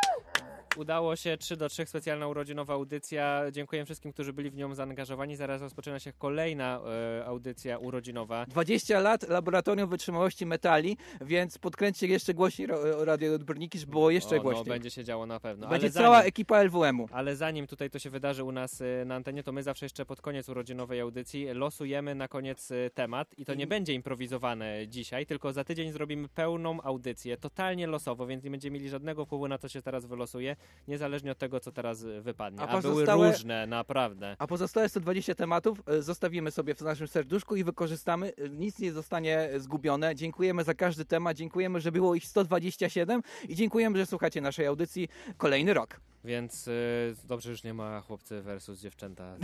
Udało 0.77 1.15
się 1.15 1.37
3 1.37 1.57
do 1.57 1.69
3, 1.69 1.85
specjalna 1.85 2.27
urodzinowa 2.27 2.73
audycja. 2.73 3.41
Dziękuję 3.51 3.85
wszystkim, 3.85 4.13
którzy 4.13 4.33
byli 4.33 4.49
w 4.49 4.55
nią 4.55 4.75
zaangażowani. 4.75 5.35
Zaraz 5.35 5.61
rozpoczyna 5.61 5.99
się 5.99 6.13
kolejna 6.13 6.79
e, 7.19 7.25
audycja 7.25 7.77
urodzinowa. 7.77 8.45
20 8.45 8.99
lat 8.99 9.29
laboratorium 9.29 9.89
wytrzymałości 9.89 10.45
metali, 10.45 10.97
więc 11.21 11.57
podkręćcie 11.57 12.07
jeszcze 12.07 12.33
głośniej 12.33 12.67
ro- 12.67 13.05
radioodbiorniki, 13.05 13.79
żeby 13.79 13.91
było 13.91 14.11
jeszcze 14.11 14.35
o, 14.35 14.37
no, 14.37 14.43
głośniej. 14.43 14.65
będzie 14.65 14.91
się 14.91 15.03
działo 15.03 15.25
na 15.25 15.39
pewno. 15.39 15.67
Będzie 15.67 15.85
Ale 15.87 15.91
cała 15.93 16.17
zanim- 16.17 16.27
ekipa 16.27 16.63
LWM-u. 16.63 17.07
Ale 17.11 17.35
zanim 17.35 17.67
tutaj 17.67 17.89
to 17.89 17.99
się 17.99 18.09
wydarzy 18.09 18.43
u 18.43 18.51
nas 18.51 18.81
y, 18.81 19.03
na 19.05 19.15
antenie, 19.15 19.43
to 19.43 19.51
my 19.51 19.63
zawsze 19.63 19.85
jeszcze 19.85 20.05
pod 20.05 20.21
koniec 20.21 20.49
urodzinowej 20.49 20.99
audycji 20.99 21.47
losujemy 21.53 22.15
na 22.15 22.27
koniec 22.27 22.69
temat 22.93 23.39
i 23.39 23.45
to 23.45 23.53
nie 23.53 23.67
będzie 23.67 23.93
improwizowane 23.93 24.87
dzisiaj, 24.87 25.25
tylko 25.25 25.53
za 25.53 25.63
tydzień 25.63 25.91
zrobimy 25.91 26.27
pełną 26.27 26.81
audycję, 26.81 27.37
totalnie 27.37 27.87
losowo, 27.87 28.27
więc 28.27 28.43
nie 28.43 28.51
będziemy 28.51 28.73
mieli 28.73 28.89
żadnego 28.89 29.25
wpływu 29.25 29.47
na 29.47 29.57
to, 29.57 29.61
co 29.61 29.73
się 29.73 29.81
teraz 29.81 30.05
wylosuje, 30.05 30.55
niezależnie 30.87 31.31
od 31.31 31.37
tego, 31.37 31.59
co 31.59 31.71
teraz 31.71 32.01
y, 32.03 32.21
wypadnie. 32.21 32.61
A 32.61 32.67
A, 32.67 32.81
były 32.81 33.05
różne, 33.05 33.67
naprawdę. 33.67 34.35
A 34.39 34.47
pozostałe 34.47 34.89
120 34.89 35.35
tematów 35.35 35.81
e, 35.87 36.01
zostawimy 36.01 36.51
sobie 36.51 36.75
w 36.75 36.81
naszym 36.81 37.07
serduszku 37.07 37.55
i 37.55 37.63
wykorzystamy. 37.63 38.33
E, 38.37 38.49
Nic 38.49 38.79
nie 38.79 38.91
zostanie 38.91 39.49
zgubione. 39.57 40.15
Dziękujemy 40.15 40.63
za 40.63 40.73
każdy 40.73 41.05
temat. 41.05 41.37
Dziękujemy, 41.37 41.81
że 41.81 41.91
było 41.91 42.15
ich 42.15 42.25
127 42.25 43.21
i 43.49 43.55
dziękujemy, 43.55 43.97
że 43.97 44.05
słuchacie 44.05 44.41
naszej 44.41 44.65
audycji 44.65 45.09
kolejny 45.37 45.73
rok. 45.73 45.99
Więc 46.23 46.67
y, 46.67 47.15
dobrze, 47.23 47.49
już 47.49 47.63
nie 47.63 47.73
ma 47.73 48.01
chłopcy 48.01 48.41
versus 48.41 48.79
dziewczęta. 48.81 49.35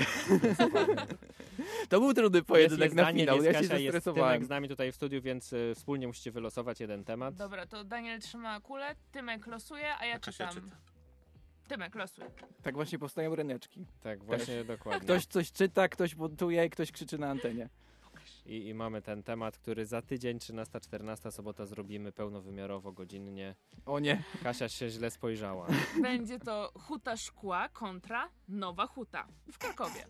To 1.89 1.99
był 1.99 2.13
trudny 2.13 2.43
pojedynek 2.43 2.84
jest 2.84 2.95
na 2.95 3.03
Daniel, 3.03 3.20
finał. 3.26 3.36
jest 3.36 3.45
Ja 3.45 3.53
się 3.53 3.59
Kasia, 3.61 3.78
jest 3.78 3.93
zestresowałem. 3.93 4.34
Tymek 4.34 4.45
z 4.45 4.49
nami 4.49 4.68
tutaj 4.70 4.91
w 4.91 4.95
studiu, 4.95 5.22
więc 5.22 5.53
y, 5.53 5.74
wspólnie 5.76 6.07
musicie 6.07 6.32
wylosować 6.32 6.80
jeden 6.80 7.03
temat. 7.03 7.36
Dobra, 7.36 7.66
to 7.66 7.84
Daniel 7.84 8.20
trzyma 8.22 8.59
kulę, 8.59 8.95
Tymek 9.11 9.47
losuje, 9.47 9.95
a 9.99 10.05
ja 10.05 10.20
Kasia 10.20 10.47
czytam. 10.47 10.63
czyta. 10.63 10.78
Tymek 11.68 11.95
losuje. 11.95 12.28
Tak 12.63 12.76
właśnie 12.76 12.99
powstają 12.99 13.36
ryneczki. 13.36 13.86
Tak, 14.03 14.24
właśnie 14.24 14.63
dokładnie. 14.63 15.01
Ktoś 15.01 15.26
coś 15.26 15.51
czyta, 15.51 15.88
ktoś 15.88 16.16
montuje, 16.16 16.70
ktoś 16.70 16.91
krzyczy 16.91 17.18
na 17.18 17.30
antenie. 17.30 17.70
I, 18.46 18.68
I 18.68 18.74
mamy 18.74 19.02
ten 19.02 19.24
temat, 19.24 19.58
który 19.58 19.86
za 19.86 20.02
tydzień, 20.02 20.38
13-14 20.38 21.32
sobota 21.32 21.66
zrobimy 21.66 22.12
pełnowymiarowo, 22.12 22.91
godzinnie. 22.91 23.56
O 23.86 24.00
nie. 24.00 24.24
Kasia 24.43 24.70
się 24.70 24.89
źle 24.89 25.12
spojrzała. 25.12 25.68
Będzie 26.02 26.39
to 26.39 26.72
huta 26.80 27.18
szkła 27.18 27.70
kontra 27.70 28.30
nowa 28.48 28.88
huta 28.88 29.28
w 29.52 29.58
Krakowie. 29.58 30.06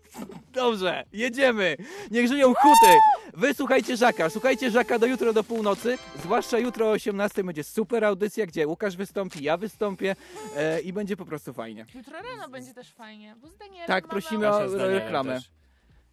Dobrze, 0.52 1.04
jedziemy! 1.12 1.76
Niech 2.10 2.28
żyją 2.28 2.54
huty! 2.54 2.92
Wy 3.34 3.54
słuchajcie 3.54 3.96
Żaka, 3.96 4.30
słuchajcie 4.30 4.70
Żaka 4.70 4.98
do 4.98 5.06
jutro 5.06 5.32
do 5.32 5.44
północy, 5.44 5.98
zwłaszcza 6.22 6.58
jutro 6.58 6.86
o 6.86 6.90
18 6.90 7.44
będzie 7.44 7.64
super 7.64 8.04
audycja, 8.04 8.46
gdzie 8.46 8.66
Łukasz 8.66 8.96
wystąpi, 8.96 9.44
ja 9.44 9.56
wystąpię 9.56 10.16
e, 10.56 10.80
i 10.80 10.92
będzie 10.92 11.16
po 11.16 11.24
prostu 11.24 11.52
fajnie. 11.52 11.86
Jutro 11.94 12.12
rano 12.22 12.48
będzie 12.48 12.74
też 12.74 12.92
fajnie, 12.92 13.36
bo 13.40 13.48
z 13.48 13.56
Danielem 13.56 13.86
Tak, 13.86 14.08
prosimy 14.08 14.48
o 14.48 14.68
reklamę. 14.88 15.34
też. 15.34 15.50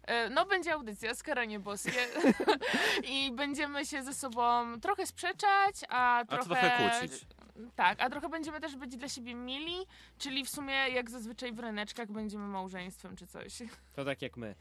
E, 0.06 0.30
No, 0.30 0.46
będzie 0.46 0.72
audycja 0.72 1.14
Skaranie 1.14 1.60
Boskie 1.60 2.06
i 3.14 3.32
będziemy 3.32 3.86
się 3.86 4.02
ze 4.02 4.14
sobą 4.14 4.80
trochę 4.80 5.06
sprzeczać, 5.06 5.74
a 5.88 6.24
trochę... 6.28 6.44
trochę 6.44 6.70
kłócić. 6.70 7.26
Tak, 7.76 8.02
a 8.02 8.10
trochę 8.10 8.28
będziemy 8.28 8.60
też 8.60 8.76
być 8.76 8.96
dla 8.96 9.08
siebie 9.08 9.34
mili, 9.34 9.86
czyli 10.18 10.44
w 10.44 10.50
sumie 10.50 10.74
jak 10.74 11.10
zazwyczaj 11.10 11.52
w 11.52 11.58
ryneczkach 11.58 12.10
będziemy 12.12 12.46
małżeństwem 12.46 13.16
czy 13.16 13.26
coś. 13.26 13.58
To 13.96 14.04
tak 14.04 14.22
jak 14.22 14.36
my. 14.36 14.54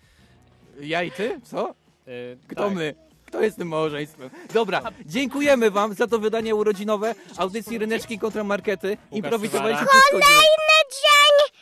Ja 0.79 1.03
i 1.03 1.11
ty? 1.11 1.41
Co? 1.43 1.75
Y, 2.07 2.37
Kto 2.47 2.63
tak. 2.67 2.73
my? 2.73 2.95
Kto 3.25 3.41
jest 3.41 3.57
tym 3.57 3.67
małżeństwem? 3.67 4.29
Dobra, 4.53 4.81
dziękujemy 5.05 5.71
wam 5.71 5.93
za 5.93 6.07
to 6.07 6.19
wydanie 6.19 6.55
urodzinowe 6.55 7.15
audycji 7.37 7.77
Ryneczki 7.77 8.19
kontra 8.19 8.43
Markety. 8.43 8.97
Improwizowaliśmy 9.11 9.87
wszystko. 9.87 10.09
Kolejny 10.11 10.77
dzień! 10.91 11.59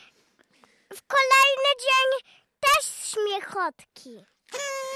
W 0.97 1.01
kolejny 1.07 1.69
dzień 1.79 2.31
też 2.59 3.00
śmiechotki. 3.11 4.25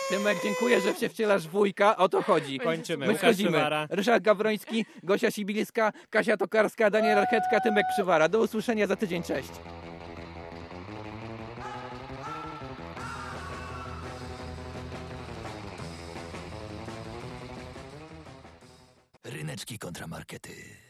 Tymek, 0.10 0.38
dziękuję, 0.44 0.82
że 0.82 0.94
się 0.94 1.10
wcielasz 1.10 1.48
w 1.48 1.52
wujka, 1.52 1.98
o 1.98 2.10
to 2.10 2.22
chodzi. 2.22 2.60
Kończymy. 2.60 3.06
My 3.06 3.14
Łukasz 3.14 3.22
schodzimy. 3.22 3.52
Przywara. 3.52 3.88
Ryszard 3.90 4.24
Gawroński, 4.24 4.86
Gosia 5.04 5.32
Sibiliska, 5.32 5.92
Kasia 6.10 6.38
Tokarska, 6.38 6.90
Daniel 6.90 7.20
Archetka, 7.20 7.60
Tymek 7.60 7.86
Przywara. 7.94 8.30
Do 8.30 8.40
usłyszenia 8.40 8.88
za 8.88 8.96
tydzień, 8.96 9.24
cześć. 9.24 9.50
Ryneczki 19.24 19.80
kontramarkety. 19.80 20.85